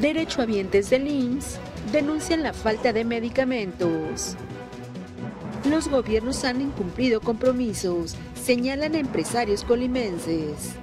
Derechohabientes 0.00 0.90
del 0.90 1.08
IMSS 1.08 1.58
denuncian 1.90 2.44
la 2.44 2.52
falta 2.52 2.92
de 2.92 3.04
medicamentos. 3.04 4.36
Los 5.68 5.88
gobiernos 5.88 6.44
han 6.44 6.60
incumplido 6.60 7.20
compromisos, 7.20 8.14
señalan 8.40 8.94
empresarios 8.94 9.64
colimenses. 9.64 10.74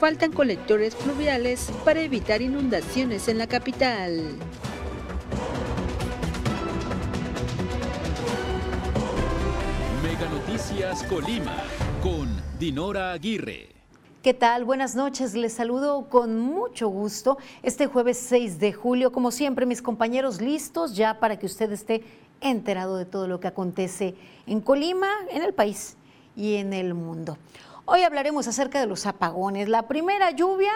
Faltan 0.00 0.32
colectores 0.32 0.96
fluviales 0.96 1.70
para 1.84 2.00
evitar 2.00 2.40
inundaciones 2.40 3.28
en 3.28 3.36
la 3.36 3.46
capital. 3.46 4.22
Mega 10.02 10.28
Noticias 10.30 11.02
Colima 11.02 11.62
con 12.02 12.26
Dinora 12.58 13.12
Aguirre. 13.12 13.77
¿Qué 14.20 14.34
tal? 14.34 14.64
Buenas 14.64 14.96
noches. 14.96 15.34
Les 15.34 15.52
saludo 15.52 16.08
con 16.08 16.40
mucho 16.40 16.88
gusto 16.88 17.38
este 17.62 17.86
jueves 17.86 18.18
6 18.18 18.58
de 18.58 18.72
julio. 18.72 19.12
Como 19.12 19.30
siempre, 19.30 19.64
mis 19.64 19.80
compañeros 19.80 20.40
listos 20.40 20.96
ya 20.96 21.20
para 21.20 21.38
que 21.38 21.46
usted 21.46 21.70
esté 21.70 22.02
enterado 22.40 22.96
de 22.96 23.04
todo 23.04 23.28
lo 23.28 23.38
que 23.38 23.46
acontece 23.46 24.16
en 24.48 24.60
Colima, 24.60 25.08
en 25.30 25.44
el 25.44 25.54
país 25.54 25.96
y 26.34 26.56
en 26.56 26.72
el 26.72 26.94
mundo. 26.94 27.38
Hoy 27.84 28.02
hablaremos 28.02 28.48
acerca 28.48 28.80
de 28.80 28.86
los 28.88 29.06
apagones. 29.06 29.68
La 29.68 29.86
primera 29.86 30.32
lluvia 30.32 30.72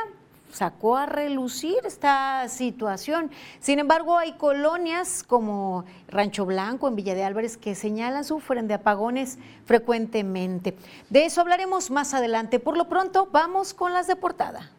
sacó 0.52 0.96
a 0.96 1.06
relucir 1.06 1.78
esta 1.84 2.48
situación. 2.48 3.30
Sin 3.58 3.78
embargo, 3.78 4.18
hay 4.18 4.32
colonias 4.32 5.24
como 5.24 5.84
Rancho 6.08 6.46
Blanco, 6.46 6.86
en 6.88 6.96
Villa 6.96 7.14
de 7.14 7.24
Álvarez, 7.24 7.56
que 7.56 7.74
señalan 7.74 8.24
sufren 8.24 8.68
de 8.68 8.74
apagones 8.74 9.38
frecuentemente. 9.64 10.76
De 11.10 11.24
eso 11.24 11.40
hablaremos 11.40 11.90
más 11.90 12.14
adelante. 12.14 12.60
Por 12.60 12.76
lo 12.76 12.88
pronto, 12.88 13.28
vamos 13.32 13.74
con 13.74 13.92
las 13.92 14.06
de 14.06 14.16
portada. 14.16 14.70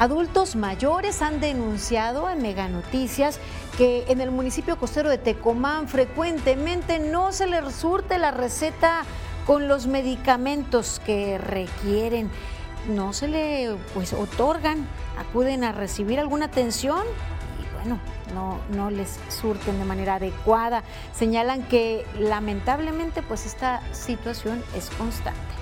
Adultos 0.00 0.56
mayores 0.56 1.20
han 1.20 1.40
denunciado 1.40 2.30
en 2.30 2.40
Mega 2.40 2.68
Noticias 2.68 3.38
que 3.76 4.04
en 4.08 4.20
el 4.20 4.30
municipio 4.30 4.78
costero 4.78 5.08
de 5.08 5.18
Tecomán 5.18 5.88
frecuentemente 5.88 6.98
no 6.98 7.32
se 7.32 7.46
les 7.46 7.74
surte 7.74 8.18
la 8.18 8.30
receta 8.30 9.04
con 9.46 9.68
los 9.68 9.86
medicamentos 9.86 11.00
que 11.04 11.38
requieren. 11.38 12.30
No 12.88 13.12
se 13.12 13.28
le 13.28 13.76
pues 13.94 14.12
otorgan, 14.12 14.86
acuden 15.18 15.64
a 15.64 15.72
recibir 15.72 16.18
alguna 16.18 16.46
atención 16.46 17.02
y 17.60 17.74
bueno, 17.74 17.98
no, 18.34 18.58
no 18.74 18.90
les 18.90 19.18
surten 19.28 19.78
de 19.78 19.84
manera 19.84 20.14
adecuada. 20.14 20.82
Señalan 21.14 21.62
que 21.64 22.06
lamentablemente 22.18 23.22
pues 23.22 23.46
esta 23.46 23.82
situación 23.92 24.62
es 24.76 24.90
constante. 24.90 25.59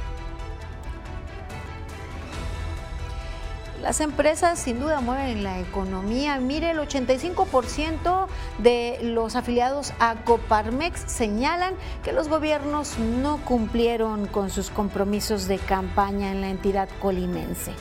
Las 3.82 4.00
empresas 4.00 4.58
sin 4.58 4.80
duda 4.80 5.00
mueven 5.00 5.44
la 5.44 5.60
economía. 5.60 6.38
Mire, 6.40 6.70
el 6.72 6.78
85% 6.78 8.26
de 8.58 8.98
los 9.02 9.36
afiliados 9.36 9.92
a 10.00 10.16
Coparmex 10.24 11.04
señalan 11.06 11.74
que 12.02 12.12
los 12.12 12.28
gobiernos 12.28 12.98
no 12.98 13.38
cumplieron 13.44 14.26
con 14.26 14.50
sus 14.50 14.70
compromisos 14.70 15.46
de 15.46 15.58
campaña 15.58 16.32
en 16.32 16.40
la 16.40 16.50
entidad 16.50 16.88
colimense 17.00 17.72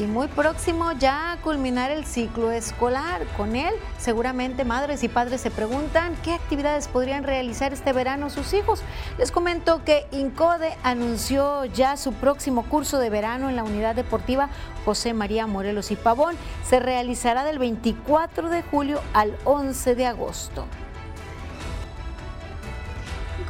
y 0.00 0.06
muy 0.06 0.28
próximo 0.28 0.92
ya 0.92 1.32
a 1.32 1.36
culminar 1.42 1.90
el 1.90 2.06
ciclo 2.06 2.50
escolar. 2.50 3.26
Con 3.36 3.54
él, 3.54 3.74
seguramente 3.98 4.64
madres 4.64 5.02
y 5.04 5.08
padres 5.08 5.42
se 5.42 5.50
preguntan 5.50 6.16
qué 6.24 6.32
actividades 6.32 6.88
podrían 6.88 7.22
realizar 7.22 7.74
este 7.74 7.92
verano 7.92 8.30
sus 8.30 8.54
hijos. 8.54 8.82
Les 9.18 9.30
comento 9.30 9.84
que 9.84 10.06
INCODE 10.10 10.74
anunció 10.82 11.66
ya 11.66 11.98
su 11.98 12.14
próximo 12.14 12.62
curso 12.62 12.98
de 12.98 13.10
verano 13.10 13.50
en 13.50 13.56
la 13.56 13.64
unidad 13.64 13.94
deportiva 13.94 14.48
José 14.86 15.12
María 15.12 15.46
Morelos 15.46 15.90
y 15.90 15.96
Pavón. 15.96 16.34
Se 16.64 16.80
realizará 16.80 17.44
del 17.44 17.58
24 17.58 18.48
de 18.48 18.62
julio 18.62 19.00
al 19.12 19.36
11 19.44 19.94
de 19.96 20.06
agosto 20.06 20.64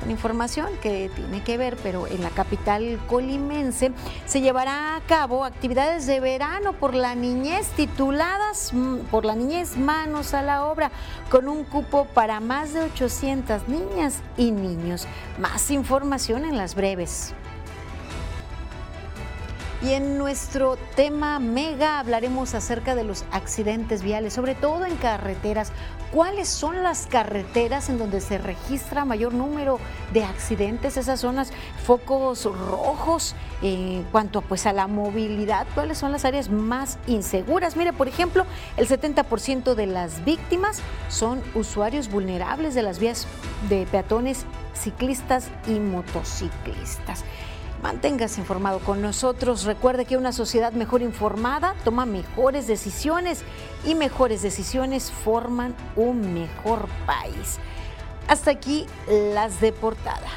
con 0.00 0.10
información 0.10 0.70
que 0.82 1.10
tiene 1.14 1.42
que 1.42 1.58
ver, 1.58 1.76
pero 1.82 2.06
en 2.06 2.22
la 2.22 2.30
capital 2.30 2.98
colimense 3.06 3.92
se 4.24 4.40
llevará 4.40 4.96
a 4.96 5.00
cabo 5.02 5.44
actividades 5.44 6.06
de 6.06 6.20
verano 6.20 6.72
por 6.72 6.94
la 6.94 7.14
niñez 7.14 7.68
tituladas 7.76 8.72
mm, 8.72 9.00
por 9.10 9.24
la 9.24 9.34
niñez 9.34 9.76
Manos 9.76 10.34
a 10.34 10.42
la 10.42 10.64
Obra, 10.64 10.90
con 11.30 11.48
un 11.48 11.64
cupo 11.64 12.06
para 12.06 12.40
más 12.40 12.72
de 12.72 12.80
800 12.80 13.68
niñas 13.68 14.20
y 14.36 14.50
niños. 14.50 15.06
Más 15.38 15.70
información 15.70 16.44
en 16.44 16.56
las 16.56 16.74
breves. 16.74 17.34
Y 19.82 19.94
en 19.94 20.18
nuestro 20.18 20.76
tema 20.94 21.38
mega 21.38 22.00
hablaremos 22.00 22.54
acerca 22.54 22.94
de 22.94 23.04
los 23.04 23.24
accidentes 23.32 24.02
viales, 24.02 24.34
sobre 24.34 24.54
todo 24.54 24.84
en 24.84 24.96
carreteras. 24.96 25.72
¿Cuáles 26.12 26.48
son 26.48 26.82
las 26.82 27.06
carreteras 27.06 27.88
en 27.88 27.96
donde 27.96 28.20
se 28.20 28.38
registra 28.38 29.04
mayor 29.04 29.32
número 29.32 29.78
de 30.12 30.24
accidentes? 30.24 30.96
Esas 30.96 31.20
zonas, 31.20 31.52
focos 31.84 32.46
rojos 32.46 33.36
en 33.62 34.02
cuanto 34.10 34.42
pues, 34.42 34.66
a 34.66 34.72
la 34.72 34.88
movilidad. 34.88 35.68
¿Cuáles 35.72 35.98
son 35.98 36.10
las 36.10 36.24
áreas 36.24 36.50
más 36.50 36.98
inseguras? 37.06 37.76
Mire, 37.76 37.92
por 37.92 38.08
ejemplo, 38.08 38.44
el 38.76 38.88
70% 38.88 39.74
de 39.74 39.86
las 39.86 40.24
víctimas 40.24 40.80
son 41.08 41.40
usuarios 41.54 42.10
vulnerables 42.10 42.74
de 42.74 42.82
las 42.82 42.98
vías 42.98 43.28
de 43.68 43.86
peatones, 43.86 44.46
ciclistas 44.74 45.48
y 45.68 45.78
motociclistas. 45.78 47.24
Manténgase 47.82 48.40
informado 48.40 48.80
con 48.80 49.00
nosotros. 49.00 49.64
Recuerde 49.64 50.04
que 50.04 50.16
una 50.16 50.32
sociedad 50.32 50.72
mejor 50.72 51.00
informada 51.00 51.74
toma 51.82 52.04
mejores 52.04 52.66
decisiones 52.66 53.42
y 53.84 53.94
mejores 53.94 54.42
decisiones 54.42 55.10
forman 55.10 55.74
un 55.96 56.34
mejor 56.34 56.88
país. 57.06 57.58
Hasta 58.28 58.50
aquí 58.50 58.86
las 59.08 59.60
de 59.60 59.72
portada. 59.72 60.28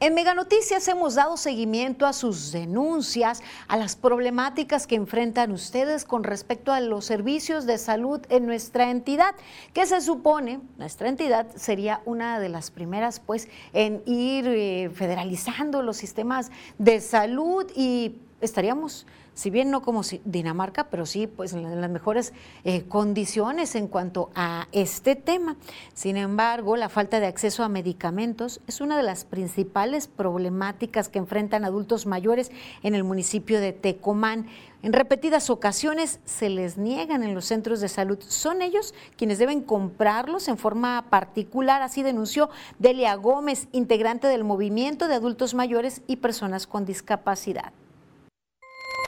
En 0.00 0.14
Mega 0.14 0.34
Noticias 0.34 0.88
hemos 0.88 1.14
dado 1.14 1.36
seguimiento 1.36 2.04
a 2.04 2.12
sus 2.12 2.50
denuncias, 2.50 3.42
a 3.68 3.76
las 3.76 3.94
problemáticas 3.94 4.88
que 4.88 4.96
enfrentan 4.96 5.52
ustedes 5.52 6.04
con 6.04 6.24
respecto 6.24 6.72
a 6.72 6.80
los 6.80 7.04
servicios 7.04 7.64
de 7.64 7.78
salud 7.78 8.20
en 8.28 8.44
nuestra 8.44 8.90
entidad, 8.90 9.36
que 9.72 9.86
se 9.86 10.00
supone, 10.00 10.60
nuestra 10.78 11.08
entidad 11.08 11.46
sería 11.54 12.02
una 12.06 12.40
de 12.40 12.48
las 12.48 12.72
primeras 12.72 13.20
pues 13.20 13.48
en 13.72 14.02
ir 14.04 14.48
eh, 14.48 14.90
federalizando 14.92 15.80
los 15.80 15.96
sistemas 15.96 16.50
de 16.78 17.00
salud 17.00 17.64
y 17.76 18.16
estaríamos 18.40 19.06
si 19.34 19.50
bien 19.50 19.70
no 19.70 19.82
como 19.82 20.02
Dinamarca, 20.24 20.84
pero 20.84 21.06
sí 21.06 21.26
pues 21.26 21.52
en 21.52 21.80
las 21.80 21.90
mejores 21.90 22.32
eh, 22.64 22.84
condiciones 22.84 23.74
en 23.74 23.88
cuanto 23.88 24.30
a 24.34 24.68
este 24.72 25.16
tema. 25.16 25.56
Sin 25.92 26.16
embargo, 26.16 26.76
la 26.76 26.88
falta 26.88 27.20
de 27.20 27.26
acceso 27.26 27.62
a 27.64 27.68
medicamentos 27.68 28.60
es 28.66 28.80
una 28.80 28.96
de 28.96 29.02
las 29.02 29.24
principales 29.24 30.08
problemáticas 30.08 31.08
que 31.08 31.18
enfrentan 31.18 31.64
adultos 31.64 32.06
mayores 32.06 32.50
en 32.82 32.94
el 32.94 33.04
municipio 33.04 33.60
de 33.60 33.72
Tecomán. 33.72 34.46
En 34.82 34.92
repetidas 34.92 35.48
ocasiones 35.48 36.20
se 36.24 36.50
les 36.50 36.76
niegan 36.76 37.22
en 37.22 37.34
los 37.34 37.46
centros 37.46 37.80
de 37.80 37.88
salud. 37.88 38.18
Son 38.20 38.60
ellos 38.60 38.94
quienes 39.16 39.38
deben 39.38 39.62
comprarlos 39.62 40.46
en 40.48 40.58
forma 40.58 41.06
particular, 41.10 41.82
así 41.82 42.02
denunció 42.02 42.50
Delia 42.78 43.14
Gómez, 43.14 43.68
integrante 43.72 44.28
del 44.28 44.44
movimiento 44.44 45.08
de 45.08 45.14
adultos 45.14 45.54
mayores 45.54 46.02
y 46.06 46.16
personas 46.16 46.66
con 46.66 46.84
discapacidad 46.84 47.72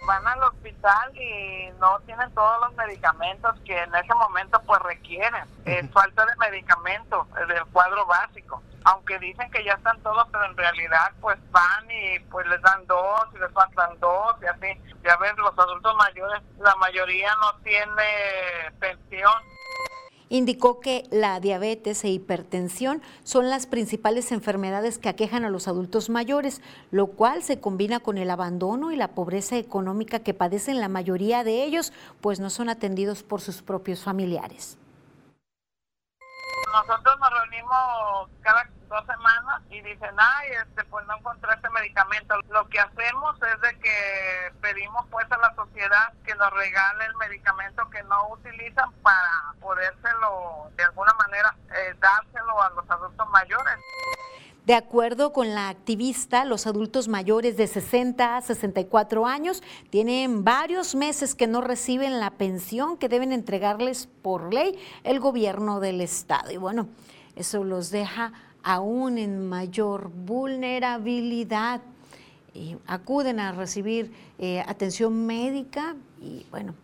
van 0.07 0.27
al 0.27 0.43
hospital 0.45 1.17
y 1.17 1.71
no 1.81 1.99
tienen 2.07 2.33
todos 2.33 2.61
los 2.61 2.75
medicamentos 2.75 3.55
que 3.65 3.77
en 3.77 3.95
ese 3.95 4.15
momento 4.15 4.61
pues 4.67 4.81
requieren. 4.83 5.45
Es 5.65 5.91
falta 5.91 6.25
de 6.25 6.37
medicamento, 6.37 7.27
del 7.49 7.65
cuadro 7.67 8.07
básico. 8.07 8.63
Aunque 8.85 9.19
dicen 9.19 9.51
que 9.51 9.65
ya 9.65 9.73
están 9.73 10.01
todos, 10.03 10.27
pero 10.31 10.45
en 10.45 10.57
realidad 10.57 11.13
pues 11.21 11.37
van 11.51 11.91
y 11.91 12.21
pues 12.31 12.47
les 12.47 12.63
dan 12.63 12.87
dos 12.87 13.27
y 13.35 13.39
les 13.39 13.53
faltan 13.53 13.99
dos 13.99 14.37
y 14.41 14.47
así. 14.47 14.81
Ya 15.03 15.17
ves, 15.17 15.37
los 15.37 15.59
adultos 15.59 15.95
mayores, 15.97 16.43
la 16.59 16.75
mayoría 16.77 17.35
no 17.37 17.55
tiene 17.63 18.73
pensión 18.79 19.33
Indicó 20.29 20.81
que 20.81 21.05
la 21.11 21.39
diabetes 21.39 22.03
e 22.03 22.09
hipertensión 22.09 23.01
son 23.23 23.49
las 23.49 23.67
principales 23.67 24.33
enfermedades 24.33 24.99
que 24.99 25.09
aquejan 25.09 25.45
a 25.45 25.51
los 25.51 25.69
adultos 25.69 26.11
mayores, 26.11 26.63
lo 26.91 27.07
cual 27.07 27.45
se 27.45 27.61
combina 27.61 28.01
con 28.01 28.19
el 28.19 28.31
abandono 28.31 28.91
y 28.91 28.97
la 28.97 29.09
pobreza 29.09 29.57
económica 29.57 30.19
que 30.19 30.35
padecen 30.35 30.81
la 30.81 30.89
mayoría 30.89 31.45
de 31.45 31.63
ellos, 31.63 31.93
pues 32.21 32.41
no 32.41 32.51
son 32.51 32.69
atendidos 32.69 33.23
por 33.23 33.41
sus 33.41 33.63
propios 33.63 34.03
familiares. 34.03 34.79
Nosotros 36.73 37.17
nos 37.21 37.31
reunimos 37.31 38.29
cada 38.43 38.69
dos 38.89 39.05
semanas 39.07 39.63
y 39.71 39.81
dicen, 39.83 40.15
ay, 40.17 40.49
este, 40.63 40.85
pues 40.85 41.07
no 41.07 41.17
encontré 41.17 41.53
este 41.55 41.71
medicamento. 41.71 42.35
Lo 42.51 42.69
que 42.69 42.81
hacemos 42.81 43.37
es 43.43 43.61
de 43.61 43.79
que 43.81 44.53
pedimos 44.61 45.07
pues 45.11 45.31
a 45.31 45.37
la 45.39 45.55
sociedad 45.55 46.13
que 46.25 46.35
nos 46.35 46.51
regale 46.53 47.07
el 47.07 47.17
medicamento 47.17 47.89
que 47.91 48.03
no 48.05 48.29
utilizan 48.29 48.93
para 49.03 49.55
podérselo 49.61 50.71
de 50.77 50.85
alguna 50.85 51.13
manera 51.15 51.55
eh, 51.75 51.95
dárselo 52.01 52.63
a 52.63 52.71
los 52.71 52.91
adultos 52.91 53.29
mayores. 53.31 53.77
De 54.67 54.75
acuerdo 54.75 55.33
con 55.33 55.55
la 55.55 55.69
activista, 55.69 56.45
los 56.45 56.67
adultos 56.67 57.07
mayores 57.07 57.57
de 57.57 57.69
60 57.69 58.37
a 58.37 58.41
64 58.41 59.25
años 59.25 59.63
tienen 59.91 60.43
varios 60.43 60.97
meses 60.97 61.37
que 61.37 61.47
no 61.47 61.61
reciben 61.61 62.19
la 62.19 62.33
pensión 62.33 62.97
que 62.97 63.09
deben 63.09 63.33
entregarles 63.33 64.09
por 64.23 64.53
ley 64.53 64.77
el 65.05 65.21
gobierno 65.21 65.79
del 65.79 66.01
estado. 66.01 66.51
Y 66.51 66.57
bueno, 66.57 66.89
eso 67.37 67.63
los 67.63 67.91
deja 67.91 68.33
aún 68.67 69.17
en 69.17 69.49
mayor 69.49 70.11
vulnerabilidad. 70.11 71.81
Acuden 72.87 73.39
a 73.39 73.53
recibir 73.53 74.11
eh, 74.41 74.61
atención 74.67 75.25
médica 75.25 75.95
y 76.21 76.45
bueno, 76.51 76.75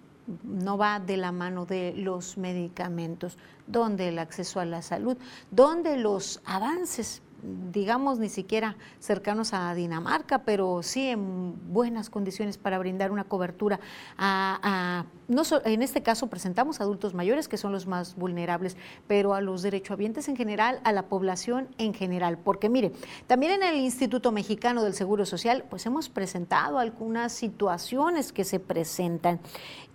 no 0.44 0.78
va 0.78 1.00
de 1.00 1.16
la 1.16 1.32
mano 1.32 1.66
de 1.66 1.92
los 1.96 2.38
medicamentos, 2.38 3.36
donde 3.66 4.08
el 4.08 4.20
acceso 4.20 4.60
a 4.60 4.64
la 4.64 4.80
salud, 4.80 5.16
donde 5.50 5.96
los 5.96 6.40
avances 6.44 7.20
digamos, 7.42 8.18
ni 8.18 8.28
siquiera 8.28 8.76
cercanos 9.00 9.52
a 9.52 9.74
Dinamarca, 9.74 10.44
pero 10.44 10.82
sí 10.82 11.08
en 11.08 11.54
buenas 11.72 12.10
condiciones 12.10 12.58
para 12.58 12.78
brindar 12.78 13.10
una 13.10 13.24
cobertura 13.24 13.80
a, 14.16 15.04
no 15.28 15.42
en 15.64 15.82
este 15.82 16.02
caso 16.02 16.28
presentamos 16.28 16.80
adultos 16.80 17.14
mayores 17.14 17.48
que 17.48 17.56
son 17.56 17.72
los 17.72 17.86
más 17.86 18.16
vulnerables, 18.16 18.76
pero 19.06 19.34
a 19.34 19.40
los 19.40 19.62
derechohabientes 19.62 20.28
en 20.28 20.36
general, 20.36 20.80
a 20.84 20.92
la 20.92 21.06
población 21.06 21.68
en 21.78 21.94
general, 21.94 22.38
porque 22.38 22.68
mire, 22.68 22.92
también 23.26 23.52
en 23.52 23.62
el 23.62 23.76
Instituto 23.76 24.30
Mexicano 24.30 24.82
del 24.82 24.94
Seguro 24.94 25.26
Social, 25.26 25.64
pues 25.68 25.84
hemos 25.86 26.08
presentado 26.08 26.78
algunas 26.78 27.32
situaciones 27.32 28.32
que 28.32 28.44
se 28.44 28.60
presentan, 28.60 29.40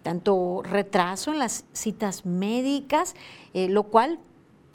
tanto 0.03 0.61
retraso 0.63 1.31
en 1.31 1.39
las 1.39 1.65
citas 1.73 2.25
médicas, 2.25 3.15
eh, 3.53 3.69
lo 3.69 3.83
cual 3.83 4.19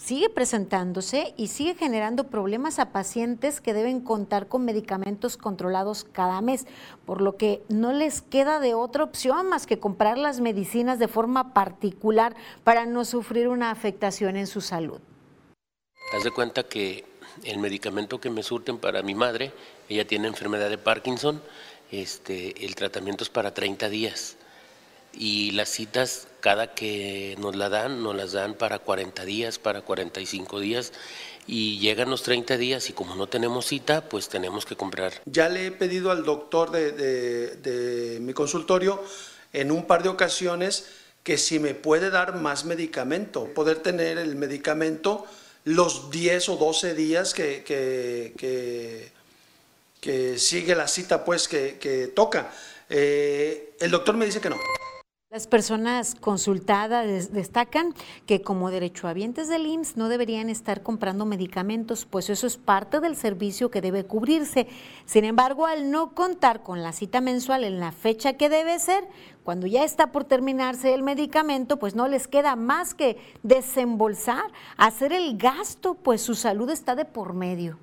sigue 0.03 0.29
presentándose 0.29 1.33
y 1.37 1.47
sigue 1.47 1.75
generando 1.77 2.25
problemas 2.25 2.81
a 2.81 2.91
pacientes 2.91 3.61
que 3.61 3.73
deben 3.73 4.01
contar 4.01 4.49
con 4.49 4.65
medicamentos 4.65 5.37
controlados 5.37 6.05
cada 6.05 6.41
mes, 6.41 6.67
por 7.07 7.21
lo 7.21 7.37
que 7.37 7.63
no 7.69 7.93
les 7.93 8.21
queda 8.21 8.59
de 8.59 8.75
otra 8.75 9.05
opción 9.05 9.49
más 9.49 9.67
que 9.67 9.79
comprar 9.79 10.19
las 10.19 10.41
medicinas 10.41 10.99
de 10.99 11.07
forma 11.07 11.55
particular 11.55 12.35
para 12.65 12.85
no 12.85 13.05
sufrir 13.05 13.47
una 13.47 13.71
afectación 13.71 14.37
en 14.37 14.49
su 14.49 14.61
salud. 14.61 15.01
Haz 16.13 16.25
de 16.25 16.33
cuenta 16.33 16.65
que 16.65 17.05
el 17.45 17.59
medicamento 17.59 18.21
que 18.21 18.29
me 18.29 18.43
surten 18.43 18.79
para 18.79 19.03
mi 19.03 19.15
madre, 19.15 19.53
ella 19.89 20.07
tiene 20.07 20.27
enfermedad 20.27 20.69
de 20.69 20.79
Parkinson, 20.79 21.41
este, 21.93 22.65
el 22.65 22.75
tratamiento 22.75 23.23
es 23.23 23.31
para 23.31 23.55
30 23.55 23.89
días 23.89 24.37
y 25.15 25.53
las 25.53 25.69
citas 25.69 26.27
cada 26.41 26.75
que 26.75 27.37
nos 27.39 27.55
la 27.57 27.69
dan, 27.69 28.03
nos 28.03 28.17
las 28.17 28.33
dan 28.33 28.55
para 28.55 28.81
40 28.81 29.25
días, 29.25 29.59
para 29.59 29.83
45 29.83 30.61
días 30.61 30.93
y 31.47 31.79
llegan 31.79 32.11
los 32.11 32.23
30 32.23 32.57
días 32.57 32.89
y 32.89 32.93
como 32.93 33.15
no 33.15 33.29
tenemos 33.29 33.67
cita, 33.67 34.09
pues 34.09 34.29
tenemos 34.29 34.65
que 34.65 34.77
comprar. 34.77 35.13
Ya 35.25 35.49
le 35.49 35.67
he 35.67 35.71
pedido 35.73 36.11
al 36.11 36.25
doctor 36.25 36.71
de, 36.71 36.93
de, 36.93 38.21
mi 38.21 38.33
consultorio 38.33 39.03
en 39.53 39.71
un 39.71 39.87
par 39.87 40.03
de 40.03 40.09
ocasiones 40.09 40.87
que 41.23 41.39
si 41.39 41.59
me 41.59 41.75
puede 41.75 42.11
dar 42.11 42.37
más 42.37 42.65
medicamento, 42.65 43.47
poder 43.55 43.79
tener 43.79 44.19
el 44.19 44.37
medicamento 44.37 45.25
los 45.65 46.11
10 46.11 46.49
o 46.51 46.57
12 46.57 46.95
días 46.95 47.35
que, 47.35 47.63
que, 47.65 49.13
que, 50.01 50.39
sigue 50.39 50.75
la 50.75 50.89
cita 50.89 51.25
pues 51.25 51.47
que, 51.47 52.13
toca. 52.15 52.51
Eh, 52.89 53.75
el 53.81 53.91
doctor 53.91 54.17
me 54.17 54.27
dice 54.27 54.41
que 54.41 54.51
no. 54.51 54.57
Las 55.33 55.47
personas 55.47 56.15
consultadas 56.15 57.33
destacan 57.33 57.95
que 58.27 58.43
como 58.43 58.71
derechohabientes 58.71 59.49
del 59.49 59.67
IMSS 59.67 59.97
no 59.97 60.11
deberían 60.11 60.51
estar 60.51 60.83
comprando 60.83 61.25
medicamentos, 61.25 62.05
pues 62.05 62.29
eso 62.29 62.47
es 62.47 62.59
parte 62.59 63.01
del 63.01 63.17
servicio 63.17 63.71
que 63.71 63.81
debe 63.81 64.05
cubrirse. 64.05 64.67
Sin 65.07 65.25
embargo, 65.25 65.65
al 65.65 65.91
no 65.91 66.15
contar 66.15 66.63
con 66.63 66.83
la 66.83 66.93
cita 66.93 67.23
mensual 67.23 67.65
en 67.65 67.81
la 67.81 67.93
fecha 67.93 68.35
que 68.35 68.51
debe 68.51 68.79
ser, 68.79 69.09
cuando 69.43 69.67
ya 69.67 69.85
está 69.85 70.13
por 70.13 70.25
terminarse 70.25 70.93
el 70.93 71.03
medicamento, 71.03 71.79
pues 71.79 71.95
no 71.95 72.09
les 72.09 72.29
queda 72.29 72.55
más 72.55 72.93
que 72.93 73.17
desembolsar, 73.43 74.53
hacer 74.77 75.15
el 75.15 75.39
gasto, 75.39 75.95
pues 75.95 76.21
su 76.21 76.35
salud 76.35 76.69
está 76.69 76.95
de 76.95 77.07
por 77.07 77.33
medio. 77.33 77.79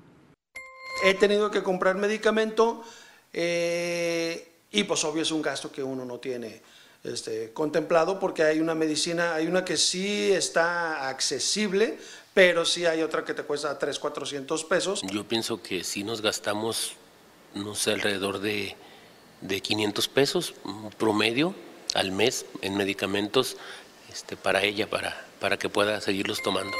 He 1.02 1.14
tenido 1.14 1.50
que 1.50 1.64
comprar 1.64 1.96
medicamento 1.96 2.84
eh, 3.32 4.52
y 4.70 4.84
pues 4.84 5.02
obvio 5.02 5.22
es 5.22 5.32
un 5.32 5.42
gasto 5.42 5.72
que 5.72 5.82
uno 5.82 6.04
no 6.04 6.20
tiene 6.20 6.62
este, 7.04 7.52
contemplado 7.52 8.18
porque 8.18 8.42
hay 8.42 8.60
una 8.60 8.74
medicina, 8.74 9.34
hay 9.34 9.46
una 9.46 9.64
que 9.64 9.76
sí 9.76 10.32
está 10.32 11.08
accesible, 11.08 11.98
pero 12.34 12.64
sí 12.64 12.86
hay 12.86 13.02
otra 13.02 13.24
que 13.24 13.34
te 13.34 13.42
cuesta 13.42 13.78
3, 13.78 13.98
400 13.98 14.64
pesos. 14.64 15.02
Yo 15.10 15.24
pienso 15.24 15.62
que 15.62 15.84
sí 15.84 16.04
nos 16.04 16.20
gastamos, 16.20 16.92
no 17.54 17.74
sé, 17.74 17.92
alrededor 17.92 18.40
de, 18.40 18.76
de 19.40 19.60
500 19.60 20.08
pesos 20.08 20.54
promedio 20.98 21.54
al 21.94 22.12
mes 22.12 22.46
en 22.62 22.76
medicamentos 22.76 23.56
este, 24.10 24.36
para 24.36 24.62
ella, 24.62 24.88
para, 24.88 25.26
para 25.40 25.58
que 25.58 25.68
pueda 25.68 26.00
seguirlos 26.00 26.42
tomando. 26.42 26.76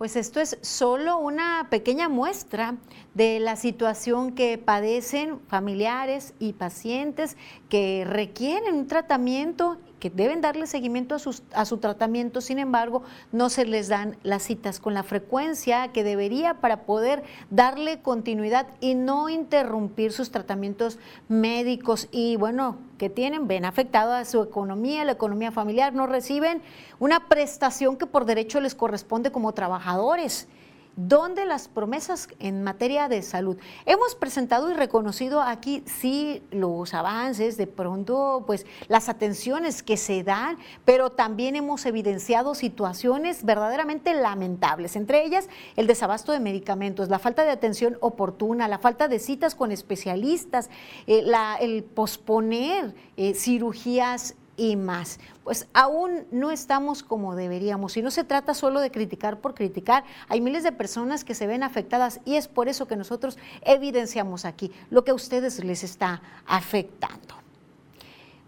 Pues 0.00 0.16
esto 0.16 0.40
es 0.40 0.56
solo 0.62 1.18
una 1.18 1.66
pequeña 1.68 2.08
muestra 2.08 2.76
de 3.12 3.38
la 3.38 3.54
situación 3.56 4.32
que 4.32 4.56
padecen 4.56 5.40
familiares 5.40 6.32
y 6.38 6.54
pacientes 6.54 7.36
que 7.68 8.06
requieren 8.08 8.76
un 8.76 8.86
tratamiento 8.86 9.76
que 10.00 10.10
deben 10.10 10.40
darle 10.40 10.66
seguimiento 10.66 11.14
a, 11.14 11.18
a, 11.60 11.64
su 11.64 11.78
tratamiento, 11.78 12.40
sin 12.40 12.58
embargo, 12.58 13.02
no 13.30 13.50
se 13.50 13.64
les 13.64 13.88
dan 13.88 14.16
las 14.24 14.42
citas 14.42 14.80
con 14.80 14.94
la 14.94 15.04
frecuencia 15.04 15.88
que 15.92 16.02
debería 16.02 16.54
para 16.54 16.82
poder 16.82 17.22
darle 17.50 18.02
continuidad 18.02 18.66
y 18.80 18.94
no 18.94 19.28
interrumpir 19.28 20.12
sus 20.12 20.30
tratamientos 20.30 20.98
médicos. 21.28 22.08
Y 22.10 22.36
bueno, 22.36 22.78
que 22.98 23.10
tienen, 23.10 23.46
ven 23.46 23.64
afectado 23.64 24.12
a 24.12 24.24
su 24.24 24.42
economía, 24.42 25.04
la 25.04 25.12
economía 25.12 25.52
familiar, 25.52 25.92
no 25.92 26.06
reciben 26.06 26.62
una 26.98 27.28
prestación 27.28 27.96
que 27.96 28.06
por 28.06 28.24
derecho 28.24 28.60
les 28.60 28.74
corresponde 28.74 29.30
como 29.30 29.52
trabajadores 29.52 30.48
donde 30.96 31.44
las 31.44 31.68
promesas 31.68 32.28
en 32.38 32.62
materia 32.62 33.08
de 33.08 33.22
salud. 33.22 33.56
Hemos 33.86 34.14
presentado 34.14 34.70
y 34.70 34.74
reconocido 34.74 35.40
aquí 35.40 35.82
sí 35.86 36.42
los 36.50 36.94
avances, 36.94 37.56
de 37.56 37.66
pronto 37.66 38.44
pues 38.46 38.66
las 38.88 39.08
atenciones 39.08 39.82
que 39.82 39.96
se 39.96 40.22
dan, 40.22 40.58
pero 40.84 41.10
también 41.10 41.56
hemos 41.56 41.86
evidenciado 41.86 42.54
situaciones 42.54 43.44
verdaderamente 43.44 44.14
lamentables, 44.14 44.96
entre 44.96 45.24
ellas 45.24 45.48
el 45.76 45.86
desabasto 45.86 46.32
de 46.32 46.40
medicamentos, 46.40 47.08
la 47.08 47.18
falta 47.18 47.44
de 47.44 47.50
atención 47.50 47.96
oportuna, 48.00 48.68
la 48.68 48.78
falta 48.78 49.08
de 49.08 49.18
citas 49.18 49.54
con 49.54 49.72
especialistas, 49.72 50.70
eh, 51.06 51.24
el 51.60 51.84
posponer 51.84 52.94
eh, 53.16 53.34
cirugías 53.34 54.34
y 54.56 54.76
más. 54.76 55.18
Pues 55.50 55.66
aún 55.74 56.28
no 56.30 56.52
estamos 56.52 57.02
como 57.02 57.34
deberíamos 57.34 57.96
y 57.96 58.02
no 58.02 58.12
se 58.12 58.22
trata 58.22 58.54
solo 58.54 58.78
de 58.78 58.92
criticar 58.92 59.40
por 59.40 59.52
criticar. 59.52 60.04
Hay 60.28 60.40
miles 60.40 60.62
de 60.62 60.70
personas 60.70 61.24
que 61.24 61.34
se 61.34 61.48
ven 61.48 61.64
afectadas 61.64 62.20
y 62.24 62.36
es 62.36 62.46
por 62.46 62.68
eso 62.68 62.86
que 62.86 62.94
nosotros 62.94 63.36
evidenciamos 63.62 64.44
aquí 64.44 64.70
lo 64.90 65.02
que 65.02 65.10
a 65.10 65.14
ustedes 65.14 65.64
les 65.64 65.82
está 65.82 66.22
afectando. 66.46 67.34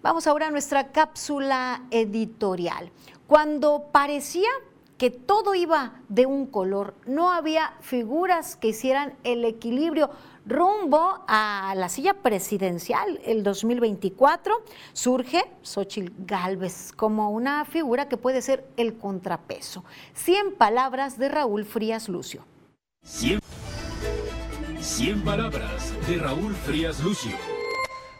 Vamos 0.01 0.29
ahora 0.29 0.47
a 0.47 0.51
nuestra 0.53 0.93
cápsula 0.93 1.83
editorial. 1.91 2.93
Cuando 3.27 3.89
parecía 3.91 4.51
que 5.03 5.11
todo 5.11 5.57
iba 5.57 6.01
de 6.09 6.27
un 6.27 6.47
color, 6.47 6.95
no 7.07 7.33
había 7.33 7.75
figuras 7.81 8.55
que 8.55 8.69
hicieran 8.69 9.15
el 9.25 9.45
equilibrio, 9.45 10.11
rumbo 10.47 11.25
a 11.27 11.75
la 11.77 11.89
silla 11.89 12.15
presidencial 12.15 13.21
el 13.25 13.43
2024, 13.43 14.55
surge 14.93 15.43
Xochitl 15.63 16.13
Galvez 16.19 16.93
como 16.93 17.31
una 17.31 17.65
figura 17.65 18.09
que 18.09 18.17
puede 18.17 18.43
ser 18.43 18.65
el 18.77 18.97
contrapeso. 18.97 19.83
100 20.15 20.55
palabras 20.55 21.19
de 21.19 21.29
Raúl 21.29 21.65
Frías 21.65 22.09
Lucio. 22.09 22.45
100, 23.03 23.41
100 24.79 25.25
palabras 25.25 25.93
de 26.07 26.19
Raúl 26.19 26.55
Frías 26.55 27.03
Lucio. 27.03 27.33